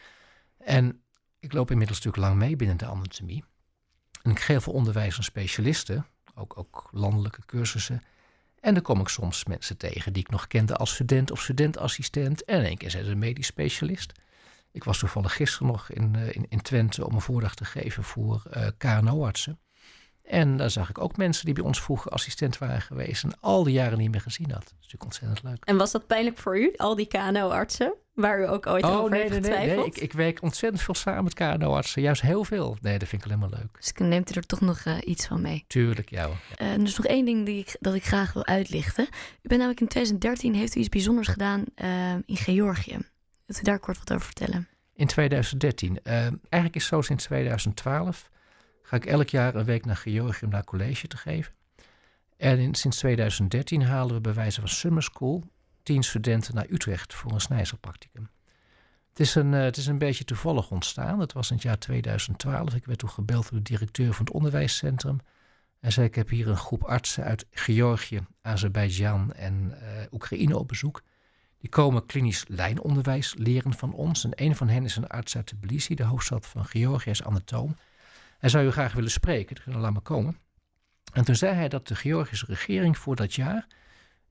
En 0.57 1.01
ik 1.39 1.53
loop 1.53 1.71
inmiddels 1.71 1.97
natuurlijk 1.97 2.25
lang 2.27 2.39
mee 2.39 2.55
binnen 2.55 2.77
de 2.77 2.85
anatomie. 2.85 3.43
En 4.21 4.31
ik 4.31 4.39
geef 4.39 4.63
veel 4.63 4.73
onderwijs 4.73 5.17
aan 5.17 5.23
specialisten, 5.23 6.05
ook, 6.35 6.57
ook 6.57 6.89
landelijke 6.91 7.45
cursussen. 7.45 8.03
En 8.61 8.73
dan 8.73 8.83
kom 8.83 8.99
ik 8.99 9.07
soms 9.07 9.45
mensen 9.45 9.77
tegen 9.77 10.13
die 10.13 10.23
ik 10.23 10.29
nog 10.29 10.47
kende 10.47 10.75
als 10.75 10.93
student 10.93 11.31
of 11.31 11.41
studentassistent. 11.41 12.43
En 12.43 12.59
in 12.59 12.65
één 12.65 12.77
keer 12.77 12.91
zijn 12.91 13.05
ze 13.05 13.11
een 13.11 13.19
medisch 13.19 13.45
specialist. 13.45 14.11
Ik 14.71 14.83
was 14.83 14.99
toevallig 14.99 15.35
gisteren 15.35 15.67
nog 15.67 15.89
in, 15.89 16.13
uh, 16.15 16.27
in, 16.27 16.45
in, 16.49 16.61
Twente 16.61 17.05
om 17.05 17.13
een 17.13 17.21
voordracht 17.21 17.57
te 17.57 17.65
geven 17.65 18.03
voor 18.03 18.43
uh, 18.57 18.67
KNO-artsen. 18.77 19.59
En 20.23 20.57
daar 20.57 20.69
zag 20.69 20.89
ik 20.89 20.97
ook 20.97 21.17
mensen 21.17 21.45
die 21.45 21.53
bij 21.53 21.63
ons 21.63 21.81
vroeger 21.81 22.11
assistent 22.11 22.57
waren 22.57 22.81
geweest 22.81 23.23
en 23.23 23.39
al 23.39 23.63
die 23.63 23.73
jaren 23.73 23.97
niet 23.97 24.11
meer 24.11 24.21
gezien 24.21 24.51
had. 24.51 24.61
Dat 24.61 24.69
is 24.69 24.73
natuurlijk 24.73 25.03
ontzettend 25.03 25.43
leuk. 25.43 25.65
En 25.65 25.77
was 25.77 25.91
dat 25.91 26.07
pijnlijk 26.07 26.37
voor 26.37 26.59
u, 26.59 26.73
al 26.77 26.95
die 26.95 27.07
KNO-artsen, 27.07 27.93
waar 28.19 28.39
u 28.39 28.47
ook 28.47 28.67
ooit 28.67 28.83
oh, 28.83 28.97
over 28.97 29.09
nee, 29.09 29.19
heeft 29.19 29.31
nee, 29.31 29.41
getwijfeld? 29.41 29.75
Nee, 29.75 29.85
nee. 29.85 29.95
Ik, 29.95 29.97
ik, 29.97 30.13
werk 30.13 30.41
ontzettend 30.41 30.81
veel 30.83 30.95
samen 30.95 31.23
met 31.23 31.33
KNO-artsen, 31.33 32.01
juist 32.01 32.21
heel 32.21 32.43
veel. 32.43 32.77
Nee, 32.81 32.99
dat 32.99 33.07
vind 33.07 33.21
ik 33.21 33.27
alleen 33.27 33.49
maar 33.49 33.59
leuk. 33.59 33.77
Dus 33.77 33.93
dan 33.93 34.07
neemt 34.07 34.31
u 34.31 34.33
er 34.33 34.45
toch 34.45 34.61
nog 34.61 34.85
uh, 34.85 34.97
iets 35.03 35.27
van 35.27 35.41
mee? 35.41 35.63
Tuurlijk, 35.67 36.09
ja. 36.09 36.27
Uh, 36.27 36.73
er 36.73 36.81
is 36.81 36.97
nog 36.97 37.05
één 37.05 37.25
ding 37.25 37.45
die 37.45 37.59
ik, 37.59 37.75
dat 37.79 37.93
ik 37.93 38.03
graag 38.03 38.33
wil 38.33 38.45
uitlichten. 38.45 39.03
U 39.41 39.47
bent 39.47 39.59
namelijk 39.59 39.81
in 39.81 39.87
2013, 39.87 40.53
heeft 40.53 40.75
u 40.75 40.79
iets 40.79 40.89
bijzonders 40.89 41.27
gedaan 41.27 41.63
uh, 41.75 42.13
in 42.25 42.37
Georgië. 42.37 42.97
Wilt 43.45 43.59
u 43.59 43.63
daar 43.63 43.79
kort 43.79 43.97
wat 43.97 44.13
over 44.13 44.25
vertellen? 44.25 44.67
In 44.95 45.07
2013. 45.07 45.99
eigenlijk 46.03 46.75
is 46.75 46.85
zo 46.85 47.01
sinds 47.01 47.23
2012 47.23 48.29
ga 48.89 48.95
ik 48.95 49.05
elk 49.05 49.29
jaar 49.29 49.55
een 49.55 49.65
week 49.65 49.85
naar 49.85 49.95
Georgië 49.95 50.45
om 50.45 50.51
daar 50.51 50.63
college 50.63 51.07
te 51.07 51.17
geven. 51.17 51.53
En 52.37 52.59
in, 52.59 52.75
sinds 52.75 52.97
2013 52.97 53.83
halen 53.83 54.15
we 54.15 54.21
bij 54.21 54.33
wijze 54.33 54.59
van 54.59 54.69
summer 54.69 55.03
school 55.03 55.43
tien 55.83 56.03
studenten 56.03 56.55
naar 56.55 56.69
Utrecht 56.69 57.13
voor 57.13 57.31
een 57.31 57.41
snijzelpracticum. 57.41 58.29
Het 59.09 59.19
is, 59.19 59.35
een, 59.35 59.51
het 59.51 59.77
is 59.77 59.87
een 59.87 59.97
beetje 59.97 60.23
toevallig 60.23 60.71
ontstaan. 60.71 61.19
Het 61.19 61.33
was 61.33 61.49
in 61.49 61.55
het 61.55 61.63
jaar 61.63 61.79
2012. 61.79 62.75
Ik 62.75 62.85
werd 62.85 62.99
toen 62.99 63.09
gebeld 63.09 63.49
door 63.49 63.57
de 63.57 63.71
directeur 63.71 64.13
van 64.13 64.25
het 64.25 64.33
onderwijscentrum. 64.33 65.19
En 65.79 65.91
zei: 65.91 66.07
Ik 66.07 66.15
heb 66.15 66.29
hier 66.29 66.47
een 66.47 66.57
groep 66.57 66.83
artsen 66.83 67.23
uit 67.23 67.45
Georgië, 67.51 68.19
Azerbeidzjan 68.41 69.33
en 69.33 69.77
Oekraïne 70.11 70.57
op 70.57 70.67
bezoek. 70.67 71.01
Die 71.59 71.69
komen 71.69 72.05
klinisch 72.05 72.43
lijnonderwijs 72.47 73.35
leren 73.37 73.73
van 73.73 73.93
ons. 73.93 74.23
En 74.23 74.31
een 74.35 74.55
van 74.55 74.67
hen 74.67 74.83
is 74.83 74.95
een 74.95 75.07
arts 75.07 75.35
uit 75.35 75.45
Tbilisi, 75.45 75.95
de 75.95 76.03
hoofdstad 76.03 76.47
van 76.47 76.65
Georgië, 76.65 77.09
is 77.09 77.23
anatoom. 77.23 77.75
Hij 78.37 78.49
zou 78.49 78.65
u 78.65 78.71
graag 78.71 78.93
willen 78.93 79.11
spreken, 79.11 79.55
dus 79.55 79.75
laat 79.75 79.93
me 79.93 79.99
komen. 79.99 80.37
En 81.13 81.25
toen 81.25 81.35
zei 81.35 81.55
hij 81.55 81.69
dat 81.69 81.87
de 81.87 81.95
Georgische 81.95 82.45
regering 82.45 82.97
voor 82.97 83.15
dat 83.15 83.33
jaar 83.33 83.67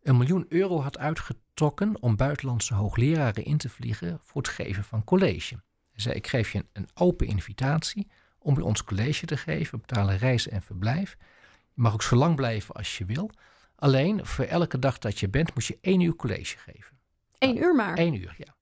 een 0.08 0.16
miljoen 0.16 0.46
euro 0.48 0.80
had 0.80 0.98
uitgetrokken 0.98 1.96
om 2.00 2.16
buitenlandse 2.16 2.74
hoogleraren 2.74 3.44
in 3.44 3.56
te 3.56 3.68
vliegen 3.68 4.18
voor 4.22 4.42
het 4.42 4.50
geven 4.50 4.84
van 4.84 5.04
college. 5.04 5.54
Hij 5.90 6.00
zei: 6.00 6.14
Ik 6.14 6.26
geef 6.26 6.52
je 6.52 6.64
een 6.72 6.88
open 6.94 7.26
invitatie 7.26 8.08
om 8.38 8.54
bij 8.54 8.62
ons 8.62 8.84
college 8.84 9.26
te 9.26 9.36
geven. 9.36 9.80
Betalen 9.80 10.18
reis 10.18 10.48
en 10.48 10.62
verblijf. 10.62 11.16
Je 11.74 11.82
mag 11.82 11.92
ook 11.92 12.02
zo 12.02 12.16
lang 12.16 12.36
blijven 12.36 12.74
als 12.74 12.98
je 12.98 13.04
wil. 13.04 13.30
Alleen 13.76 14.26
voor 14.26 14.44
elke 14.44 14.78
dag 14.78 14.98
dat 14.98 15.18
je 15.18 15.28
bent, 15.28 15.54
moet 15.54 15.66
je 15.66 15.78
één 15.80 16.00
uur 16.00 16.16
college 16.16 16.56
geven. 16.58 16.98
Eén 17.38 17.56
uur 17.56 17.74
maar? 17.74 17.98
Eén 17.98 18.14
uur, 18.14 18.34
ja. 18.38 18.56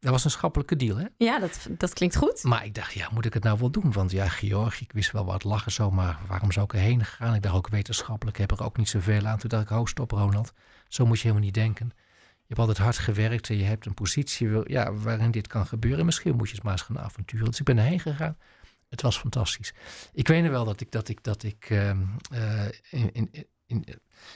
Dat 0.00 0.10
was 0.10 0.24
een 0.24 0.30
schappelijke 0.30 0.76
deal, 0.76 0.96
hè? 0.96 1.06
Ja, 1.16 1.38
dat, 1.38 1.68
dat 1.70 1.92
klinkt 1.92 2.16
goed. 2.16 2.42
Maar 2.42 2.64
ik 2.64 2.74
dacht, 2.74 2.92
ja, 2.92 3.08
moet 3.12 3.24
ik 3.24 3.34
het 3.34 3.42
nou 3.42 3.58
wel 3.58 3.70
doen? 3.70 3.92
Want 3.92 4.10
ja, 4.10 4.28
Georgië, 4.28 4.84
ik 4.84 4.92
wist 4.92 5.12
wel 5.12 5.24
wat 5.24 5.44
lachen 5.44 5.72
zo, 5.72 5.90
maar 5.90 6.18
waarom 6.28 6.52
zou 6.52 6.64
ik 6.64 6.72
erheen 6.72 7.04
gaan? 7.04 7.34
Ik 7.34 7.42
dacht 7.42 7.54
ook 7.54 7.68
wetenschappelijk, 7.68 8.38
ik 8.38 8.48
heb 8.48 8.58
er 8.58 8.64
ook 8.64 8.76
niet 8.76 8.88
zoveel 8.88 9.26
aan. 9.26 9.38
Toen 9.38 9.48
dacht 9.48 9.62
ik, 9.62 9.68
host 9.68 10.00
op 10.00 10.10
Ronald, 10.10 10.52
zo 10.88 11.06
moet 11.06 11.16
je 11.16 11.22
helemaal 11.22 11.44
niet 11.44 11.54
denken. 11.54 11.92
Je 12.48 12.54
hebt 12.54 12.58
altijd 12.68 12.78
hard 12.78 12.98
gewerkt 12.98 13.48
en 13.48 13.56
je 13.56 13.64
hebt 13.64 13.86
een 13.86 13.94
positie 13.94 14.70
ja, 14.70 14.92
waarin 14.92 15.30
dit 15.30 15.46
kan 15.46 15.66
gebeuren. 15.66 16.04
Misschien 16.04 16.36
moet 16.36 16.48
je 16.48 16.54
het 16.54 16.62
maar 16.62 16.72
eens 16.72 16.82
gaan 16.82 16.98
avonturen. 16.98 17.46
Dus 17.46 17.58
ik 17.58 17.64
ben 17.64 17.78
erheen 17.78 18.00
gegaan. 18.00 18.36
Het 18.88 19.02
was 19.02 19.18
fantastisch. 19.18 19.74
Ik 20.12 20.28
weet 20.28 20.48
wel 20.48 20.64
dat 20.64 20.80
ik, 20.80 20.92
dat 20.92 21.08
ik, 21.08 21.24
dat 21.24 21.42
ik 21.42 21.70
uh, 21.70 21.90
in, 22.90 23.12
in, 23.12 23.28
in, 23.32 23.84
in 23.84 23.84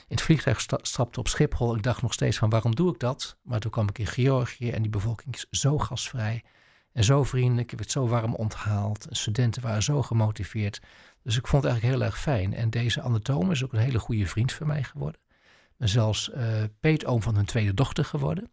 het 0.07 0.21
vliegtuig 0.21 0.61
stapte 0.81 1.19
op 1.19 1.27
Schiphol. 1.27 1.75
Ik 1.75 1.83
dacht 1.83 2.01
nog 2.01 2.13
steeds 2.13 2.37
van 2.37 2.49
waarom 2.49 2.75
doe 2.75 2.93
ik 2.93 2.99
dat? 2.99 3.37
Maar 3.41 3.59
toen 3.59 3.71
kwam 3.71 3.89
ik 3.89 3.99
in 3.99 4.07
Georgië 4.07 4.71
en 4.71 4.81
die 4.81 4.91
bevolking 4.91 5.35
is 5.35 5.47
zo 5.49 5.77
gastvrij 5.77 6.43
en 6.91 7.03
zo 7.03 7.23
vriendelijk. 7.23 7.71
Ik 7.71 7.77
werd 7.77 7.91
zo 7.91 8.07
warm 8.07 8.35
onthaald. 8.35 9.07
Studenten 9.09 9.61
waren 9.61 9.83
zo 9.83 10.01
gemotiveerd. 10.01 10.81
Dus 11.23 11.37
ik 11.37 11.47
vond 11.47 11.63
het 11.63 11.71
eigenlijk 11.71 12.01
heel 12.01 12.11
erg 12.11 12.21
fijn. 12.21 12.53
En 12.53 12.69
deze 12.69 13.01
anatoom 13.01 13.51
is 13.51 13.63
ook 13.63 13.73
een 13.73 13.79
hele 13.79 13.99
goede 13.99 14.27
vriend 14.27 14.51
van 14.51 14.67
mij 14.67 14.83
geworden. 14.83 15.21
Zelfs 15.83 16.29
uh, 16.29 16.63
peetoom 16.79 17.21
van 17.21 17.35
hun 17.35 17.45
tweede 17.45 17.73
dochter 17.73 18.05
geworden. 18.05 18.51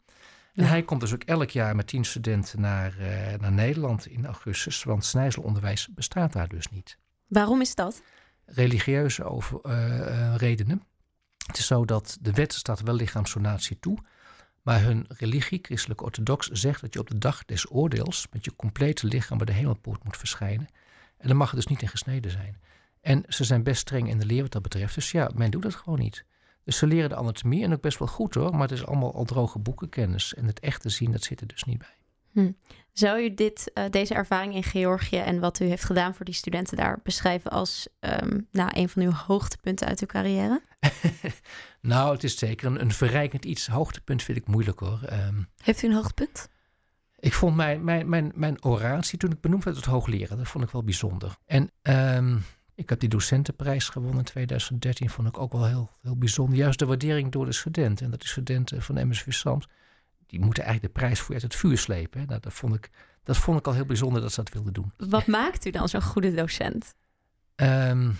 En 0.54 0.64
hij 0.64 0.82
komt 0.82 1.00
dus 1.00 1.14
ook 1.14 1.22
elk 1.22 1.50
jaar 1.50 1.76
met 1.76 1.86
tien 1.86 2.04
studenten 2.04 2.60
naar, 2.60 2.94
uh, 2.98 3.38
naar 3.38 3.52
Nederland 3.52 4.06
in 4.06 4.26
augustus. 4.26 4.82
Want 4.84 5.04
snijzelonderwijs 5.04 5.88
bestaat 5.94 6.32
daar 6.32 6.48
dus 6.48 6.68
niet. 6.68 6.98
Waarom 7.26 7.60
is 7.60 7.74
dat? 7.74 8.02
Religieuze 8.44 9.24
over, 9.24 9.60
uh, 9.64 10.34
redenen. 10.36 10.82
Het 11.46 11.58
is 11.58 11.66
zo 11.66 11.84
dat 11.84 12.18
de 12.20 12.32
wet 12.32 12.52
staat 12.52 12.80
wel 12.80 12.94
lichaamsdonatie 12.94 13.78
toe. 13.80 13.98
Maar 14.62 14.82
hun 14.82 15.04
religie, 15.08 15.58
christelijk 15.62 16.02
orthodox, 16.02 16.48
zegt 16.48 16.80
dat 16.80 16.94
je 16.94 17.00
op 17.00 17.08
de 17.08 17.18
dag 17.18 17.44
des 17.44 17.70
oordeels 17.70 18.26
met 18.32 18.44
je 18.44 18.56
complete 18.56 19.06
lichaam 19.06 19.36
bij 19.36 19.46
de 19.46 19.52
hemelpoort 19.52 20.04
moet 20.04 20.16
verschijnen. 20.16 20.68
En 21.18 21.28
dan 21.28 21.36
mag 21.36 21.50
het 21.50 21.56
dus 21.56 21.66
niet 21.66 21.82
in 21.82 21.88
gesneden 21.88 22.30
zijn. 22.30 22.60
En 23.00 23.24
ze 23.28 23.44
zijn 23.44 23.62
best 23.62 23.80
streng 23.80 24.08
in 24.08 24.18
de 24.18 24.26
leer 24.26 24.42
wat 24.42 24.52
dat 24.52 24.62
betreft. 24.62 24.94
Dus 24.94 25.10
ja, 25.10 25.30
men 25.34 25.50
doet 25.50 25.62
dat 25.62 25.74
gewoon 25.74 25.98
niet. 25.98 26.24
Dus 26.70 26.78
ze 26.78 26.86
leren 26.86 27.08
de 27.08 27.16
anatomie 27.16 27.64
en 27.64 27.72
ook 27.72 27.80
best 27.80 27.98
wel 27.98 28.08
goed 28.08 28.34
hoor. 28.34 28.50
Maar 28.50 28.60
het 28.60 28.70
is 28.70 28.86
allemaal 28.86 29.14
al 29.14 29.24
droge 29.24 29.58
boekenkennis. 29.58 30.34
En 30.34 30.44
het 30.44 30.60
echte 30.60 30.88
zien, 30.88 31.12
dat 31.12 31.22
zit 31.22 31.40
er 31.40 31.46
dus 31.46 31.64
niet 31.64 31.78
bij. 31.78 31.96
Hm. 32.32 32.52
Zou 32.92 33.22
u 33.22 33.34
dit, 33.34 33.70
uh, 33.74 33.84
deze 33.90 34.14
ervaring 34.14 34.54
in 34.54 34.62
Georgië 34.62 35.16
en 35.16 35.40
wat 35.40 35.60
u 35.60 35.64
heeft 35.64 35.84
gedaan 35.84 36.14
voor 36.14 36.24
die 36.24 36.34
studenten 36.34 36.76
daar 36.76 37.00
beschrijven 37.02 37.50
als 37.50 37.88
um, 38.00 38.46
nou, 38.50 38.70
een 38.74 38.88
van 38.88 39.02
uw 39.02 39.10
hoogtepunten 39.10 39.86
uit 39.86 40.00
uw 40.00 40.06
carrière? 40.06 40.62
nou, 41.80 42.12
het 42.12 42.24
is 42.24 42.38
zeker 42.38 42.66
een, 42.66 42.80
een, 42.80 42.92
verrijkend 42.92 43.44
iets. 43.44 43.66
Hoogtepunt 43.66 44.22
vind 44.22 44.38
ik 44.38 44.46
moeilijk 44.46 44.80
hoor. 44.80 45.00
Um, 45.12 45.48
heeft 45.62 45.82
u 45.82 45.86
een 45.86 45.94
hoogtepunt? 45.94 46.48
Ik 47.18 47.32
vond 47.32 47.56
mijn, 47.56 47.84
mijn, 47.84 48.08
mijn, 48.08 48.32
mijn 48.34 48.64
oratie 48.64 49.18
toen 49.18 49.32
ik 49.32 49.40
benoemd 49.40 49.64
werd 49.64 49.76
tot 49.76 49.86
hoogleraar, 49.86 50.36
dat 50.36 50.48
vond 50.48 50.64
ik 50.64 50.70
wel 50.70 50.84
bijzonder. 50.84 51.36
En 51.46 51.70
um, 51.82 52.44
ik 52.80 52.88
heb 52.88 53.00
die 53.00 53.08
docentenprijs 53.08 53.88
gewonnen 53.88 54.18
in 54.18 54.24
2013, 54.24 55.10
vond 55.10 55.28
ik 55.28 55.38
ook 55.38 55.52
wel 55.52 55.66
heel, 55.66 55.90
heel 56.02 56.16
bijzonder. 56.16 56.58
Juist 56.58 56.78
de 56.78 56.86
waardering 56.86 57.32
door 57.32 57.44
de 57.44 57.52
studenten. 57.52 58.04
En 58.04 58.10
dat 58.10 58.20
de 58.20 58.28
studenten 58.28 58.82
van 58.82 59.08
MSV 59.08 59.32
Sams 59.32 59.68
die 60.26 60.40
moeten 60.40 60.64
eigenlijk 60.64 60.94
de 60.94 61.00
prijs 61.00 61.20
voor 61.20 61.34
uit 61.34 61.42
het 61.42 61.54
vuur 61.54 61.78
slepen. 61.78 62.26
Nou, 62.26 62.40
dat, 62.40 62.52
vond 62.52 62.74
ik, 62.74 62.90
dat 63.22 63.36
vond 63.36 63.58
ik 63.58 63.66
al 63.66 63.72
heel 63.72 63.84
bijzonder 63.84 64.22
dat 64.22 64.32
ze 64.32 64.42
dat 64.42 64.52
wilden 64.52 64.72
doen. 64.72 64.92
Wat 64.96 65.26
maakt 65.26 65.66
u 65.66 65.70
dan 65.70 65.88
zo'n 65.88 66.02
goede 66.02 66.34
docent? 66.34 66.94
Um, 67.56 68.16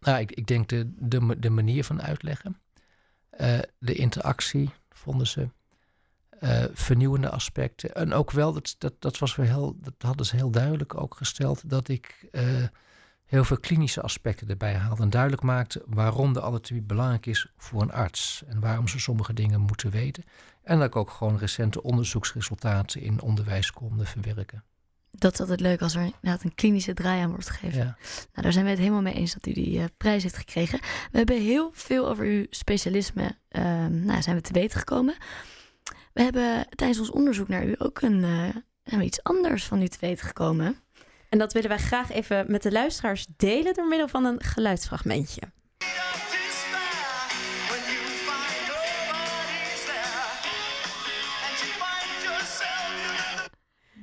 nou, 0.00 0.18
ik, 0.20 0.32
ik 0.32 0.46
denk 0.46 0.68
de, 0.68 0.92
de, 0.98 1.38
de 1.38 1.50
manier 1.50 1.84
van 1.84 2.02
uitleggen. 2.02 2.60
Uh, 3.40 3.58
de 3.78 3.94
interactie 3.94 4.70
vonden 4.90 5.26
ze. 5.26 5.48
Uh, 6.40 6.64
vernieuwende 6.72 7.30
aspecten. 7.30 7.94
En 7.94 8.12
ook 8.12 8.30
wel, 8.30 8.52
dat, 8.52 8.74
dat, 8.78 8.94
dat 8.98 9.18
was 9.18 9.36
weer 9.36 9.46
heel, 9.46 9.76
dat 9.80 9.94
hadden 9.98 10.26
ze 10.26 10.36
heel 10.36 10.50
duidelijk 10.50 11.00
ook 11.00 11.16
gesteld, 11.16 11.70
dat 11.70 11.88
ik 11.88 12.28
uh, 12.32 12.42
heel 13.28 13.44
veel 13.44 13.58
klinische 13.58 14.02
aspecten 14.02 14.48
erbij 14.48 14.74
haalde. 14.74 15.02
En 15.02 15.10
duidelijk 15.10 15.42
maakte 15.42 15.82
waarom 15.86 16.32
de 16.32 16.40
anatomie 16.40 16.82
belangrijk 16.82 17.26
is 17.26 17.46
voor 17.56 17.82
een 17.82 17.92
arts. 17.92 18.42
En 18.46 18.60
waarom 18.60 18.88
ze 18.88 18.98
sommige 18.98 19.32
dingen 19.32 19.60
moeten 19.60 19.90
weten. 19.90 20.24
En 20.62 20.78
dat 20.78 20.86
ik 20.86 20.96
ook 20.96 21.10
gewoon 21.10 21.38
recente 21.38 21.82
onderzoeksresultaten 21.82 23.00
in 23.00 23.20
onderwijs 23.20 23.70
konden 23.70 24.06
verwerken. 24.06 24.64
Dat 25.10 25.32
is 25.32 25.40
altijd 25.40 25.60
leuk 25.60 25.82
als 25.82 25.94
er 25.94 26.02
inderdaad 26.02 26.42
een 26.42 26.54
klinische 26.54 26.94
draai 26.94 27.22
aan 27.22 27.30
wordt 27.30 27.50
gegeven. 27.50 27.78
Ja. 27.78 27.96
Nou, 28.32 28.42
daar 28.42 28.52
zijn 28.52 28.64
we 28.64 28.70
het 28.70 28.80
helemaal 28.80 29.02
mee 29.02 29.14
eens 29.14 29.34
dat 29.34 29.46
u 29.46 29.52
die 29.52 29.78
uh, 29.78 29.84
prijs 29.96 30.22
heeft 30.22 30.36
gekregen. 30.36 30.80
We 31.10 31.18
hebben 31.18 31.42
heel 31.42 31.70
veel 31.74 32.08
over 32.08 32.24
uw 32.24 32.46
specialisme 32.50 33.38
uh, 33.50 33.86
nou, 33.86 34.22
zijn 34.22 34.36
we 34.36 34.42
te 34.42 34.52
weten 34.52 34.78
gekomen. 34.78 35.16
We 36.12 36.22
hebben 36.22 36.66
tijdens 36.68 36.98
ons 36.98 37.10
onderzoek 37.10 37.48
naar 37.48 37.66
u 37.66 37.74
ook 37.78 38.00
een, 38.02 38.24
uh, 38.84 39.04
iets 39.04 39.22
anders 39.22 39.64
van 39.64 39.82
u 39.82 39.88
te 39.88 39.98
weten 40.00 40.26
gekomen. 40.26 40.76
En 41.28 41.38
dat 41.38 41.52
willen 41.52 41.68
wij 41.68 41.78
graag 41.78 42.10
even 42.10 42.44
met 42.48 42.62
de 42.62 42.72
luisteraars 42.72 43.26
delen 43.36 43.74
door 43.74 43.86
middel 43.86 44.08
van 44.08 44.24
een 44.24 44.42
geluidsfragmentje. 44.42 45.42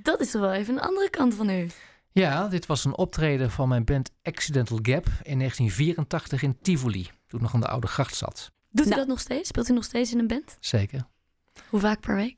Dat 0.02 0.20
is 0.20 0.32
toch 0.32 0.42
wel 0.42 0.54
even 0.54 0.74
een 0.74 0.82
andere 0.82 1.10
kant 1.10 1.34
van 1.34 1.50
u. 1.50 1.70
Ja, 2.12 2.48
dit 2.48 2.66
was 2.66 2.86
een 2.86 2.98
optreden 2.98 3.52
van 3.52 3.68
mijn 3.68 3.84
band 3.84 4.12
Accidental 4.24 4.80
Gap 4.82 5.06
in 5.06 5.38
1984 5.38 6.42
in 6.42 6.58
Tivoli, 6.62 7.10
toen 7.28 7.40
ik 7.40 7.42
nog 7.42 7.54
aan 7.54 7.60
de 7.60 7.68
Oude 7.68 7.88
Gracht 7.88 8.16
zat. 8.16 8.52
Doet 8.70 8.86
u 8.86 8.90
nou. 8.90 9.00
dat 9.00 9.10
nog 9.10 9.20
steeds? 9.20 9.48
Speelt 9.50 9.70
u 9.70 9.74
nog 9.74 9.84
steeds 9.84 10.12
in 10.12 10.20
een 10.20 10.28
band? 10.28 10.58
Zeker. 10.60 11.08
Hoe 11.70 11.80
vaak 11.80 12.00
per 12.00 12.16
week? 12.16 12.38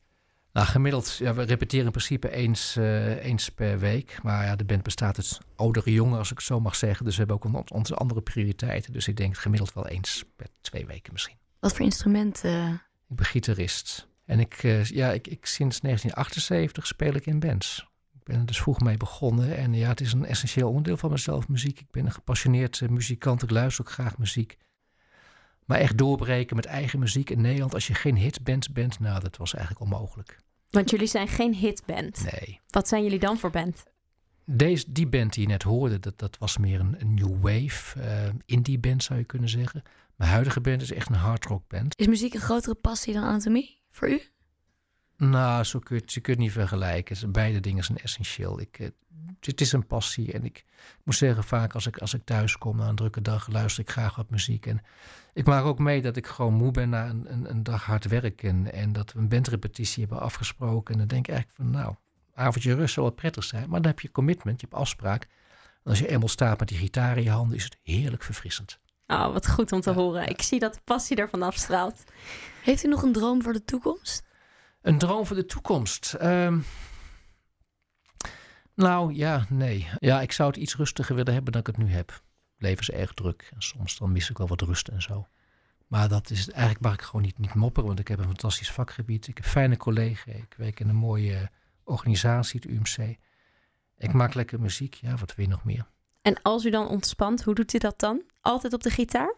Nou, 0.52 0.66
gemiddeld, 0.66 1.16
ja, 1.16 1.34
we 1.34 1.42
repeteren 1.42 1.84
in 1.84 1.90
principe 1.90 2.30
eens, 2.30 2.76
uh, 2.76 3.24
eens 3.24 3.48
per 3.48 3.78
week. 3.78 4.18
Maar 4.22 4.44
ja, 4.44 4.56
de 4.56 4.64
band 4.64 4.82
bestaat 4.82 5.16
uit 5.16 5.38
oudere 5.56 5.92
jongen, 5.92 6.18
als 6.18 6.30
ik 6.30 6.36
het 6.36 6.46
zo 6.46 6.60
mag 6.60 6.76
zeggen. 6.76 7.04
Dus 7.04 7.16
we 7.16 7.24
hebben 7.24 7.50
ook 7.52 7.72
onze 7.72 7.94
andere 7.94 8.20
prioriteiten. 8.20 8.92
Dus 8.92 9.08
ik 9.08 9.16
denk 9.16 9.36
gemiddeld 9.36 9.72
wel 9.72 9.86
eens 9.86 10.24
per 10.36 10.46
twee 10.60 10.86
weken 10.86 11.12
misschien. 11.12 11.36
Wat 11.60 11.72
voor 11.72 11.84
instrument? 11.84 12.42
Uh... 12.44 12.68
Ik 13.08 13.16
ben 13.16 13.26
gitarist. 13.26 14.08
En 14.24 14.40
ik, 14.40 14.62
uh, 14.62 14.84
ja, 14.84 15.12
ik, 15.12 15.26
ik, 15.26 15.46
sinds 15.46 15.80
1978 15.80 16.86
speel 16.86 17.14
ik 17.14 17.26
in 17.26 17.40
bands. 17.40 17.86
Ik 18.14 18.24
ben 18.24 18.36
er 18.36 18.46
dus 18.46 18.60
vroeg 18.60 18.80
mee 18.80 18.96
begonnen. 18.96 19.56
En 19.56 19.74
ja, 19.74 19.88
het 19.88 20.00
is 20.00 20.12
een 20.12 20.24
essentieel 20.24 20.68
onderdeel 20.68 20.96
van 20.96 21.10
mezelf, 21.10 21.48
muziek. 21.48 21.80
Ik 21.80 21.90
ben 21.90 22.06
een 22.06 22.12
gepassioneerd 22.12 22.90
muzikant. 22.90 23.42
Ik 23.42 23.50
luister 23.50 23.84
ook 23.84 23.92
graag 23.92 24.18
muziek. 24.18 24.56
Maar 25.68 25.78
echt 25.78 25.98
doorbreken 25.98 26.56
met 26.56 26.64
eigen 26.64 26.98
muziek 26.98 27.30
in 27.30 27.40
Nederland 27.40 27.74
als 27.74 27.86
je 27.86 27.94
geen 27.94 28.16
hitband 28.16 28.72
bent, 28.72 29.00
nou, 29.00 29.20
dat 29.20 29.36
was 29.36 29.54
eigenlijk 29.54 29.84
onmogelijk. 29.84 30.38
Want 30.70 30.90
jullie 30.90 31.06
zijn 31.06 31.28
geen 31.28 31.54
hitband. 31.54 32.24
Nee. 32.32 32.60
Wat 32.68 32.88
zijn 32.88 33.02
jullie 33.02 33.18
dan 33.18 33.38
voor 33.38 33.50
band? 33.50 33.84
Deze, 34.44 34.84
die 34.92 35.06
band 35.06 35.32
die 35.32 35.42
je 35.42 35.48
net 35.48 35.62
hoorde, 35.62 35.98
dat, 35.98 36.18
dat 36.18 36.38
was 36.38 36.58
meer 36.58 36.80
een, 36.80 37.00
een 37.00 37.14
new 37.14 37.40
wave, 37.40 38.00
uh, 38.00 38.34
indie 38.44 38.78
band 38.78 39.02
zou 39.02 39.18
je 39.18 39.24
kunnen 39.24 39.48
zeggen. 39.48 39.82
Mijn 40.16 40.30
huidige 40.30 40.60
band 40.60 40.82
is 40.82 40.92
echt 40.92 41.08
een 41.08 41.14
hardrock 41.14 41.68
band. 41.68 41.98
Is 41.98 42.06
muziek 42.06 42.34
een 42.34 42.40
grotere 42.40 42.74
passie 42.74 43.14
dan 43.14 43.22
anatomie 43.22 43.80
voor 43.90 44.10
u? 44.10 44.20
Nou, 45.18 45.64
zo 45.64 45.78
kun 45.78 45.96
je, 45.96 46.02
je 46.06 46.20
kunt 46.20 46.36
het 46.36 46.38
niet 46.38 46.52
vergelijken. 46.52 47.32
Beide 47.32 47.60
dingen 47.60 47.84
zijn 47.84 47.98
essentieel. 47.98 48.60
Ik, 48.60 48.78
eh, 48.78 48.88
het 49.40 49.60
is 49.60 49.72
een 49.72 49.86
passie. 49.86 50.32
En 50.32 50.44
ik 50.44 50.64
moet 51.04 51.14
zeggen, 51.14 51.44
vaak 51.44 51.74
als 51.74 51.86
ik, 51.86 51.98
als 51.98 52.14
ik 52.14 52.24
thuis 52.24 52.58
kom 52.58 52.76
na 52.76 52.88
een 52.88 52.94
drukke 52.94 53.22
dag, 53.22 53.48
luister 53.48 53.82
ik 53.82 53.90
graag 53.90 54.16
wat 54.16 54.30
muziek. 54.30 54.66
En 54.66 54.82
ik 55.32 55.46
maak 55.46 55.64
ook 55.64 55.78
mee 55.78 56.02
dat 56.02 56.16
ik 56.16 56.26
gewoon 56.26 56.54
moe 56.54 56.70
ben 56.70 56.88
na 56.88 57.08
een, 57.08 57.32
een, 57.32 57.50
een 57.50 57.62
dag 57.62 57.84
hard 57.84 58.04
werken. 58.04 58.72
En 58.72 58.92
dat 58.92 59.12
we 59.12 59.18
een 59.18 59.28
bandrepetitie 59.28 60.04
hebben 60.04 60.22
afgesproken. 60.22 60.92
En 60.92 60.98
dan 60.98 61.08
denk 61.08 61.28
ik 61.28 61.34
eigenlijk 61.34 61.60
van, 61.60 61.80
nou, 61.80 61.94
avondje 62.34 62.74
rust 62.74 62.94
zal 62.94 63.02
wel 63.02 63.12
prettig 63.12 63.44
zijn. 63.44 63.70
Maar 63.70 63.80
dan 63.80 63.90
heb 63.90 64.00
je 64.00 64.10
commitment, 64.10 64.60
je 64.60 64.66
hebt 64.70 64.80
afspraak. 64.80 65.22
En 65.84 65.90
als 65.90 65.98
je 65.98 66.08
eenmaal 66.08 66.28
staat 66.28 66.58
met 66.58 66.68
die 66.68 66.78
gitaar 66.78 67.16
in 67.16 67.22
je 67.22 67.30
handen, 67.30 67.56
is 67.56 67.64
het 67.64 67.78
heerlijk 67.82 68.22
verfrissend. 68.22 68.78
Oh, 69.06 69.32
wat 69.32 69.48
goed 69.48 69.72
om 69.72 69.80
te 69.80 69.92
horen. 69.92 70.28
Ik 70.28 70.42
zie 70.42 70.58
dat 70.58 70.74
de 70.74 70.80
passie 70.84 71.16
ervan 71.16 71.42
afstraalt. 71.42 72.04
Heeft 72.62 72.84
u 72.84 72.88
nog 72.88 73.02
een 73.02 73.12
droom 73.12 73.42
voor 73.42 73.52
de 73.52 73.64
toekomst? 73.64 74.26
Een 74.88 74.98
droom 74.98 75.26
voor 75.26 75.36
de 75.36 75.46
toekomst. 75.46 76.14
Ehm, 76.14 76.58
nou 78.74 79.14
ja, 79.14 79.46
nee. 79.48 79.88
Ja, 79.98 80.20
ik 80.20 80.32
zou 80.32 80.48
het 80.48 80.58
iets 80.58 80.76
rustiger 80.76 81.14
willen 81.14 81.32
hebben 81.32 81.52
dan 81.52 81.60
ik 81.60 81.66
het 81.66 81.76
nu 81.76 81.90
heb. 81.90 82.08
Het 82.08 82.22
leven 82.56 82.80
is 82.80 82.90
erg 82.90 83.12
druk. 83.12 83.50
En 83.54 83.62
soms 83.62 83.98
dan 83.98 84.12
mis 84.12 84.30
ik 84.30 84.38
wel 84.38 84.48
wat 84.48 84.60
rust 84.60 84.88
en 84.88 85.02
zo. 85.02 85.26
Maar 85.86 86.08
dat 86.08 86.30
is 86.30 86.50
eigenlijk 86.50 86.80
mag 86.80 86.94
ik 86.94 87.02
gewoon 87.02 87.22
niet, 87.22 87.38
niet 87.38 87.54
mopperen, 87.54 87.86
want 87.86 87.98
ik 87.98 88.08
heb 88.08 88.18
een 88.18 88.24
fantastisch 88.24 88.70
vakgebied. 88.70 89.28
Ik 89.28 89.36
heb 89.36 89.46
fijne 89.46 89.76
collega's. 89.76 90.34
Ik 90.34 90.54
werk 90.56 90.80
in 90.80 90.88
een 90.88 90.96
mooie 90.96 91.50
organisatie, 91.84 92.60
het 92.62 92.70
UMC. 92.70 93.16
Ik 93.96 94.12
maak 94.12 94.34
lekker 94.34 94.60
muziek. 94.60 94.94
Ja, 94.94 95.16
wat 95.16 95.34
wil 95.34 95.44
je 95.44 95.50
nog 95.50 95.64
meer? 95.64 95.86
En 96.22 96.42
als 96.42 96.64
u 96.64 96.70
dan 96.70 96.88
ontspant, 96.88 97.42
hoe 97.42 97.54
doet 97.54 97.74
u 97.74 97.78
dat 97.78 97.98
dan? 97.98 98.22
Altijd 98.40 98.72
op 98.72 98.82
de 98.82 98.90
gitaar? 98.90 99.34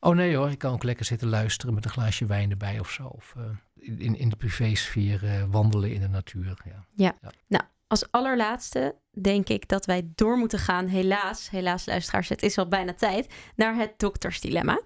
Oh 0.00 0.14
nee 0.14 0.36
hoor, 0.36 0.50
ik 0.50 0.58
kan 0.58 0.72
ook 0.72 0.82
lekker 0.82 1.04
zitten 1.04 1.28
luisteren 1.28 1.74
met 1.74 1.84
een 1.84 1.90
glaasje 1.90 2.26
wijn 2.26 2.50
erbij 2.50 2.78
of 2.78 2.90
zo. 2.90 3.06
Of 3.06 3.34
uh, 3.38 3.44
in, 3.82 4.18
in 4.18 4.28
de 4.28 4.36
privésfeer 4.36 5.24
uh, 5.24 5.44
wandelen 5.50 5.92
in 5.92 6.00
de 6.00 6.08
natuur. 6.08 6.56
Ja. 6.64 6.84
Ja. 6.94 7.16
ja. 7.22 7.32
nou 7.46 7.62
als 7.92 8.10
allerlaatste 8.10 8.96
denk 9.20 9.48
ik 9.48 9.68
dat 9.68 9.86
wij 9.86 10.10
door 10.14 10.36
moeten 10.36 10.58
gaan, 10.58 10.86
helaas, 10.86 11.50
helaas 11.50 11.86
luisteraars, 11.86 12.28
het 12.28 12.42
is 12.42 12.58
al 12.58 12.68
bijna 12.68 12.94
tijd, 12.94 13.34
naar 13.56 13.74
het 13.74 13.92
doktersdilemma. 13.96 14.80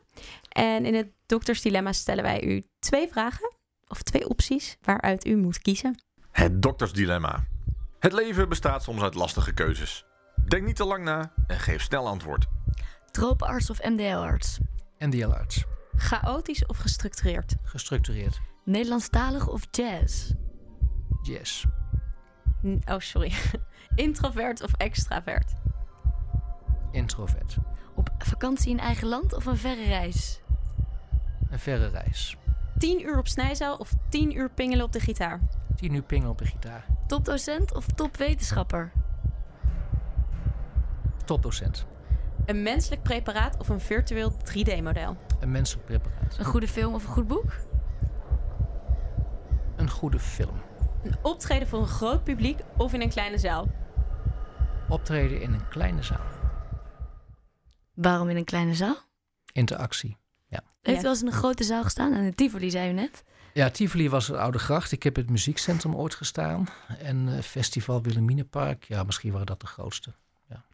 En 0.49 0.85
in 0.85 0.95
het 0.95 1.09
doktersdilemma 1.27 1.93
stellen 1.93 2.23
wij 2.23 2.43
u 2.45 2.63
twee 2.79 3.09
vragen 3.09 3.53
of 3.89 4.03
twee 4.03 4.29
opties 4.29 4.77
waaruit 4.83 5.27
u 5.27 5.37
moet 5.37 5.59
kiezen. 5.59 6.03
Het 6.31 6.63
doktersdilemma. 6.63 7.45
Het 7.99 8.13
leven 8.13 8.49
bestaat 8.49 8.83
soms 8.83 9.03
uit 9.03 9.15
lastige 9.15 9.53
keuzes. 9.53 10.05
Denk 10.49 10.67
niet 10.67 10.77
te 10.77 10.85
lang 10.85 11.05
na 11.05 11.33
en 11.47 11.59
geef 11.59 11.83
snel 11.83 12.07
antwoord. 12.07 12.47
Tropenarts 13.11 13.71
of 13.71 13.83
MDL-arts? 13.83 14.59
MDL-arts. 14.99 15.65
Chaotisch 15.97 16.67
of 16.67 16.77
gestructureerd? 16.77 17.55
Gestructureerd. 17.63 18.41
Nederlandstalig 18.67 19.49
of 19.49 19.67
jazz? 19.71 20.33
Jazz. 21.23 21.64
Oh, 22.85 22.99
sorry. 22.99 23.33
Introvert 23.95 24.62
of 24.62 24.73
extravert? 24.73 25.53
Introvert. 26.91 27.57
Op 27.95 28.11
vakantie 28.19 28.71
in 28.71 28.79
eigen 28.79 29.09
land 29.09 29.35
of 29.35 29.47
een 29.47 29.57
verre 29.57 29.85
reis? 29.85 30.41
Een 31.51 31.59
verre 31.59 31.89
reis. 31.89 32.37
10 32.79 33.03
uur 33.03 33.19
op 33.19 33.29
snijzaal 33.29 33.77
of 33.77 33.93
10 34.09 34.37
uur 34.37 34.51
pingelen 34.51 34.85
op 34.85 34.93
de 34.93 35.01
gitaar? 35.01 35.41
10 35.77 35.95
uur 35.95 36.03
pingelen 36.03 36.31
op 36.31 36.39
de 36.39 36.47
gitaar. 36.47 36.85
Topdocent 37.07 37.75
of 37.75 37.87
topwetenschapper? 37.87 38.93
Topdocent. 41.25 41.87
Een 42.45 42.62
menselijk 42.62 43.03
preparaat 43.03 43.57
of 43.59 43.69
een 43.69 43.81
virtueel 43.81 44.33
3D-model? 44.33 45.17
Een 45.41 45.51
menselijk 45.51 45.87
preparaat. 45.87 46.39
Een 46.39 46.45
goede 46.45 46.69
film 46.69 46.95
of 46.95 47.05
een 47.05 47.12
goed 47.12 47.27
boek? 47.27 47.53
Een 49.87 49.93
goede 49.93 50.18
film. 50.18 50.61
Een 51.03 51.16
optreden 51.22 51.68
voor 51.68 51.78
een 51.78 51.87
groot 51.87 52.24
publiek 52.24 52.59
of 52.76 52.93
in 52.93 53.01
een 53.01 53.09
kleine 53.09 53.39
zaal? 53.39 53.68
Optreden 54.89 55.41
in 55.41 55.53
een 55.53 55.68
kleine 55.68 56.03
zaal. 56.03 56.26
Waarom 57.95 58.28
in 58.28 58.37
een 58.37 58.45
kleine 58.45 58.74
zaal? 58.74 58.97
Interactie, 59.53 60.16
ja. 60.47 60.62
Heeft 60.82 60.99
u 60.99 61.03
wel 61.03 61.11
eens 61.11 61.20
in 61.20 61.26
een 61.26 61.32
grote 61.32 61.64
zaal 61.64 61.82
gestaan? 61.82 62.14
Aan 62.14 62.24
de 62.24 62.34
Tivoli, 62.34 62.70
zei 62.70 62.91
u 62.91 62.93
net. 62.93 63.24
Ja, 63.53 63.70
Tivoli 63.70 64.09
was 64.09 64.26
het 64.26 64.37
Oude 64.37 64.59
Gracht. 64.59 64.93
Ik 64.93 65.03
heb 65.03 65.16
het 65.16 65.30
muziekcentrum 65.30 65.95
ooit 65.95 66.14
gestaan. 66.14 66.66
En 66.99 67.28
uh, 67.28 67.41
Festival 67.41 68.03
Wilhelminapark. 68.03 68.84
Ja, 68.84 69.03
misschien 69.03 69.32
waren 69.32 69.47
dat 69.47 69.61
de 69.61 69.66
grootste. 69.66 70.14
Ja. 70.49 70.64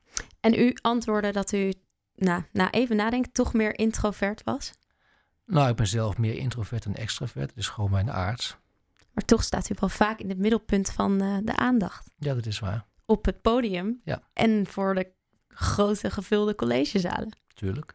En 0.40 0.54
u 0.54 0.76
antwoordde 0.80 1.32
dat 1.32 1.52
u, 1.52 1.72
nou, 2.14 2.42
na 2.52 2.70
even 2.70 2.96
nadenken, 2.96 3.32
toch 3.32 3.52
meer 3.52 3.78
introvert 3.78 4.42
was? 4.44 4.72
Nou, 5.46 5.68
ik 5.68 5.76
ben 5.76 5.86
zelf 5.86 6.18
meer 6.18 6.34
introvert 6.34 6.82
dan 6.82 6.94
extravert. 6.94 7.50
Het 7.50 7.58
is 7.58 7.68
gewoon 7.68 7.90
mijn 7.90 8.10
aard. 8.10 8.60
Maar 9.12 9.24
toch 9.24 9.42
staat 9.42 9.70
u 9.70 9.74
wel 9.78 9.88
vaak 9.88 10.18
in 10.18 10.28
het 10.28 10.38
middelpunt 10.38 10.90
van 10.90 11.22
uh, 11.22 11.36
de 11.42 11.56
aandacht. 11.56 12.10
Ja, 12.18 12.34
dat 12.34 12.46
is 12.46 12.58
waar. 12.58 12.84
Op 13.04 13.24
het 13.24 13.42
podium 13.42 14.00
ja. 14.04 14.22
en 14.32 14.66
voor 14.66 14.94
de 14.94 15.10
grote 15.48 16.10
gevulde 16.10 16.54
collegezalen. 16.54 17.36
Tuurlijk. 17.54 17.94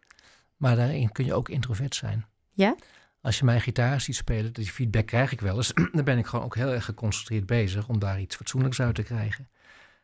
Maar 0.58 0.76
daarin 0.76 1.12
kun 1.12 1.26
je 1.26 1.34
ook 1.34 1.50
introvert 1.50 1.96
zijn. 1.96 2.26
Ja? 2.52 2.76
Als 3.22 3.40
je 3.40 3.46
mijn 3.46 3.62
gitaar 3.62 4.02
ziet 4.02 4.16
spelen, 4.16 4.54
die 4.54 4.72
feedback 4.72 5.06
krijg 5.06 5.32
ik 5.32 5.42
wel 5.42 5.56
eens. 5.56 5.74
dan 5.92 6.04
ben 6.04 6.18
ik 6.18 6.26
gewoon 6.26 6.46
ook 6.46 6.56
heel 6.56 6.74
erg 6.74 6.86
geconcentreerd 6.86 7.46
bezig 7.46 7.88
om 7.88 8.00
daar 8.00 8.22
iets 8.22 8.36
fatsoenlijks 8.36 8.82
uit 8.82 8.96
te 8.96 9.04
krijgen. 9.04 9.50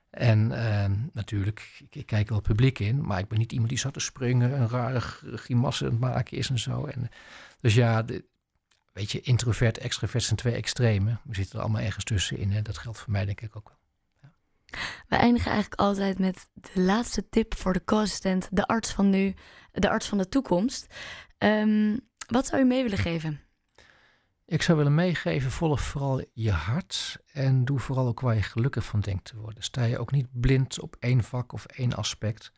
En 0.09 0.51
uh, 0.51 0.85
natuurlijk, 1.13 1.77
ik, 1.79 1.95
ik, 1.95 2.05
kijk 2.05 2.29
wel 2.29 2.41
publiek 2.41 2.79
in, 2.79 3.05
maar 3.05 3.19
ik 3.19 3.27
ben 3.27 3.37
niet 3.37 3.51
iemand 3.51 3.69
die 3.69 3.79
zat 3.79 3.93
te 3.93 3.99
springen 3.99 4.55
en 4.55 4.69
rare 4.69 4.99
grimassen 5.35 5.85
aan 5.85 5.91
het 5.91 6.01
maken 6.01 6.37
is 6.37 6.49
en 6.49 6.59
zo. 6.59 6.85
En, 6.85 7.09
dus 7.61 7.75
ja, 7.75 8.03
de, 8.03 8.25
weet 8.93 9.11
je, 9.11 9.21
introvert, 9.21 9.77
extrovert 9.77 10.23
zijn 10.23 10.35
twee 10.35 10.53
extremen. 10.53 11.21
We 11.23 11.35
zitten 11.35 11.55
er 11.55 11.61
allemaal 11.63 11.81
ergens 11.81 12.03
tussenin. 12.03 12.51
Hè? 12.51 12.61
Dat 12.61 12.77
geldt 12.77 12.99
voor 12.99 13.11
mij 13.11 13.25
denk 13.25 13.41
ik 13.41 13.55
ook 13.55 13.69
wel. 13.69 13.77
Ja. 14.21 14.31
We 15.07 15.15
eindigen 15.15 15.51
eigenlijk 15.51 15.81
altijd 15.81 16.19
met 16.19 16.49
de 16.53 16.81
laatste 16.81 17.29
tip 17.29 17.55
voor 17.55 17.73
de 17.73 17.83
co-assistent, 17.83 18.47
de 18.51 18.67
arts 18.67 18.91
van 18.91 19.09
nu, 19.09 19.33
de 19.71 19.89
arts 19.89 20.07
van 20.07 20.17
de 20.17 20.29
toekomst. 20.29 20.93
Um, 21.37 21.99
wat 22.27 22.45
zou 22.45 22.61
u 22.61 22.65
mee 22.65 22.83
willen 22.83 22.97
geven? 22.97 23.41
Ik 24.45 24.61
zou 24.61 24.77
willen 24.77 24.95
meegeven, 24.95 25.51
volg 25.51 25.81
vooral 25.81 26.25
je 26.33 26.51
hart 26.51 27.17
en 27.31 27.65
doe 27.65 27.79
vooral 27.79 28.07
ook 28.07 28.19
waar 28.19 28.35
je 28.35 28.41
gelukkig 28.41 28.85
van 28.85 28.99
denkt 28.99 29.25
te 29.25 29.37
worden. 29.37 29.63
Sta 29.63 29.83
je 29.83 29.99
ook 29.99 30.11
niet 30.11 30.27
blind 30.31 30.79
op 30.79 30.95
één 30.99 31.23
vak 31.23 31.53
of 31.53 31.65
één 31.65 31.93
aspect. 31.93 32.51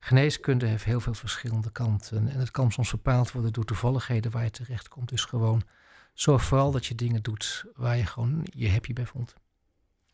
Geneeskunde 0.00 0.66
heeft 0.66 0.84
heel 0.84 1.00
veel 1.00 1.14
verschillende 1.14 1.72
kanten 1.72 2.28
en 2.28 2.38
het 2.38 2.50
kan 2.50 2.72
soms 2.72 2.90
bepaald 2.90 3.32
worden 3.32 3.52
door 3.52 3.64
toevalligheden 3.64 4.30
waar 4.30 4.44
je 4.44 4.50
terecht 4.50 4.88
komt. 4.88 5.08
Dus 5.08 5.24
gewoon 5.24 5.62
zorg 6.14 6.44
vooral 6.44 6.70
dat 6.70 6.86
je 6.86 6.94
dingen 6.94 7.22
doet 7.22 7.64
waar 7.74 7.96
je 7.96 8.06
gewoon 8.06 8.40
je 8.44 8.70
happy 8.70 8.92
bij 8.92 9.06
vond. 9.06 9.34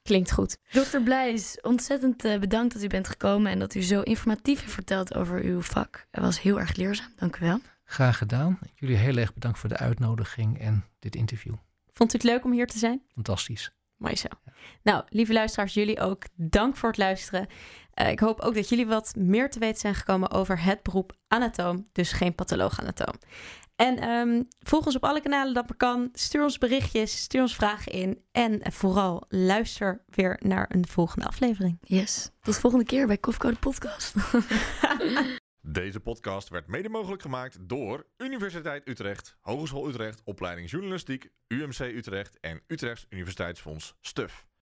Klinkt 0.03 0.32
goed. 0.32 0.59
Dokter 0.70 1.03
Blijs, 1.03 1.59
ontzettend 1.61 2.22
bedankt 2.41 2.74
dat 2.74 2.82
u 2.82 2.87
bent 2.87 3.09
gekomen 3.09 3.51
en 3.51 3.59
dat 3.59 3.74
u 3.74 3.82
zo 3.82 4.01
informatief 4.01 4.61
heeft 4.61 4.72
verteld 4.72 5.14
over 5.14 5.43
uw 5.43 5.62
vak. 5.62 6.07
Het 6.11 6.22
was 6.22 6.41
heel 6.41 6.61
erg 6.61 6.76
leerzaam. 6.76 7.12
Dank 7.16 7.37
u 7.37 7.45
wel. 7.45 7.61
Graag 7.84 8.18
gedaan. 8.18 8.59
Jullie 8.74 8.97
heel 8.97 9.16
erg 9.16 9.34
bedankt 9.34 9.59
voor 9.59 9.68
de 9.68 9.76
uitnodiging 9.76 10.61
en 10.61 10.84
dit 10.99 11.14
interview. 11.14 11.55
Vond 11.93 12.14
u 12.14 12.16
het 12.16 12.26
leuk 12.26 12.45
om 12.45 12.53
hier 12.53 12.66
te 12.66 12.78
zijn? 12.78 13.03
Fantastisch. 13.14 13.70
Mooi 13.97 14.16
zo. 14.16 14.28
Ja. 14.45 14.53
Nou, 14.82 15.05
lieve 15.09 15.32
luisteraars, 15.32 15.74
jullie 15.74 16.01
ook 16.01 16.22
dank 16.34 16.76
voor 16.76 16.89
het 16.89 16.99
luisteren. 16.99 17.47
Uh, 18.01 18.11
ik 18.11 18.20
hoop 18.20 18.40
ook 18.40 18.55
dat 18.55 18.68
jullie 18.68 18.86
wat 18.86 19.14
meer 19.18 19.51
te 19.51 19.59
weten 19.59 19.80
zijn 19.80 19.94
gekomen 19.94 20.30
over 20.30 20.62
het 20.62 20.82
beroep 20.82 21.12
anatoom, 21.28 21.86
dus 21.92 22.12
geen 22.12 22.34
patholoog-anatoom. 22.34 23.14
En 23.76 24.09
um, 24.09 24.49
volg 24.59 24.86
ons 24.86 24.97
op 24.97 25.05
alle 25.05 25.20
kanalen 25.20 25.55
dat 25.55 25.68
maar 25.68 25.76
kan. 25.76 26.09
Stuur 26.12 26.42
ons 26.42 26.59
berichtjes, 26.59 27.18
stuur 27.18 27.40
ons 27.40 27.55
vragen 27.55 27.92
in. 27.92 28.22
En 28.32 28.72
vooral 28.72 29.24
luister 29.28 30.05
weer 30.07 30.40
naar 30.42 30.66
een 30.68 30.86
volgende 30.86 31.26
aflevering. 31.26 31.78
Yes. 31.80 32.30
Tot 32.40 32.59
volgende 32.59 32.84
keer 32.84 33.07
bij 33.07 33.18
Kofcode 33.18 33.57
Podcast. 33.57 34.14
Deze 35.61 36.01
podcast 36.01 36.49
werd 36.49 36.66
mede 36.66 36.88
mogelijk 36.88 37.22
gemaakt 37.22 37.68
door 37.68 38.07
Universiteit 38.16 38.88
Utrecht, 38.88 39.36
Hogeschool 39.40 39.88
Utrecht, 39.88 40.22
Opleiding 40.24 40.70
Journalistiek, 40.70 41.30
UMC 41.49 41.78
Utrecht 41.78 42.40
en 42.40 42.61
Utrechts 42.66 43.07
Universiteitsfonds 43.09 43.94
STUF. 44.01 44.47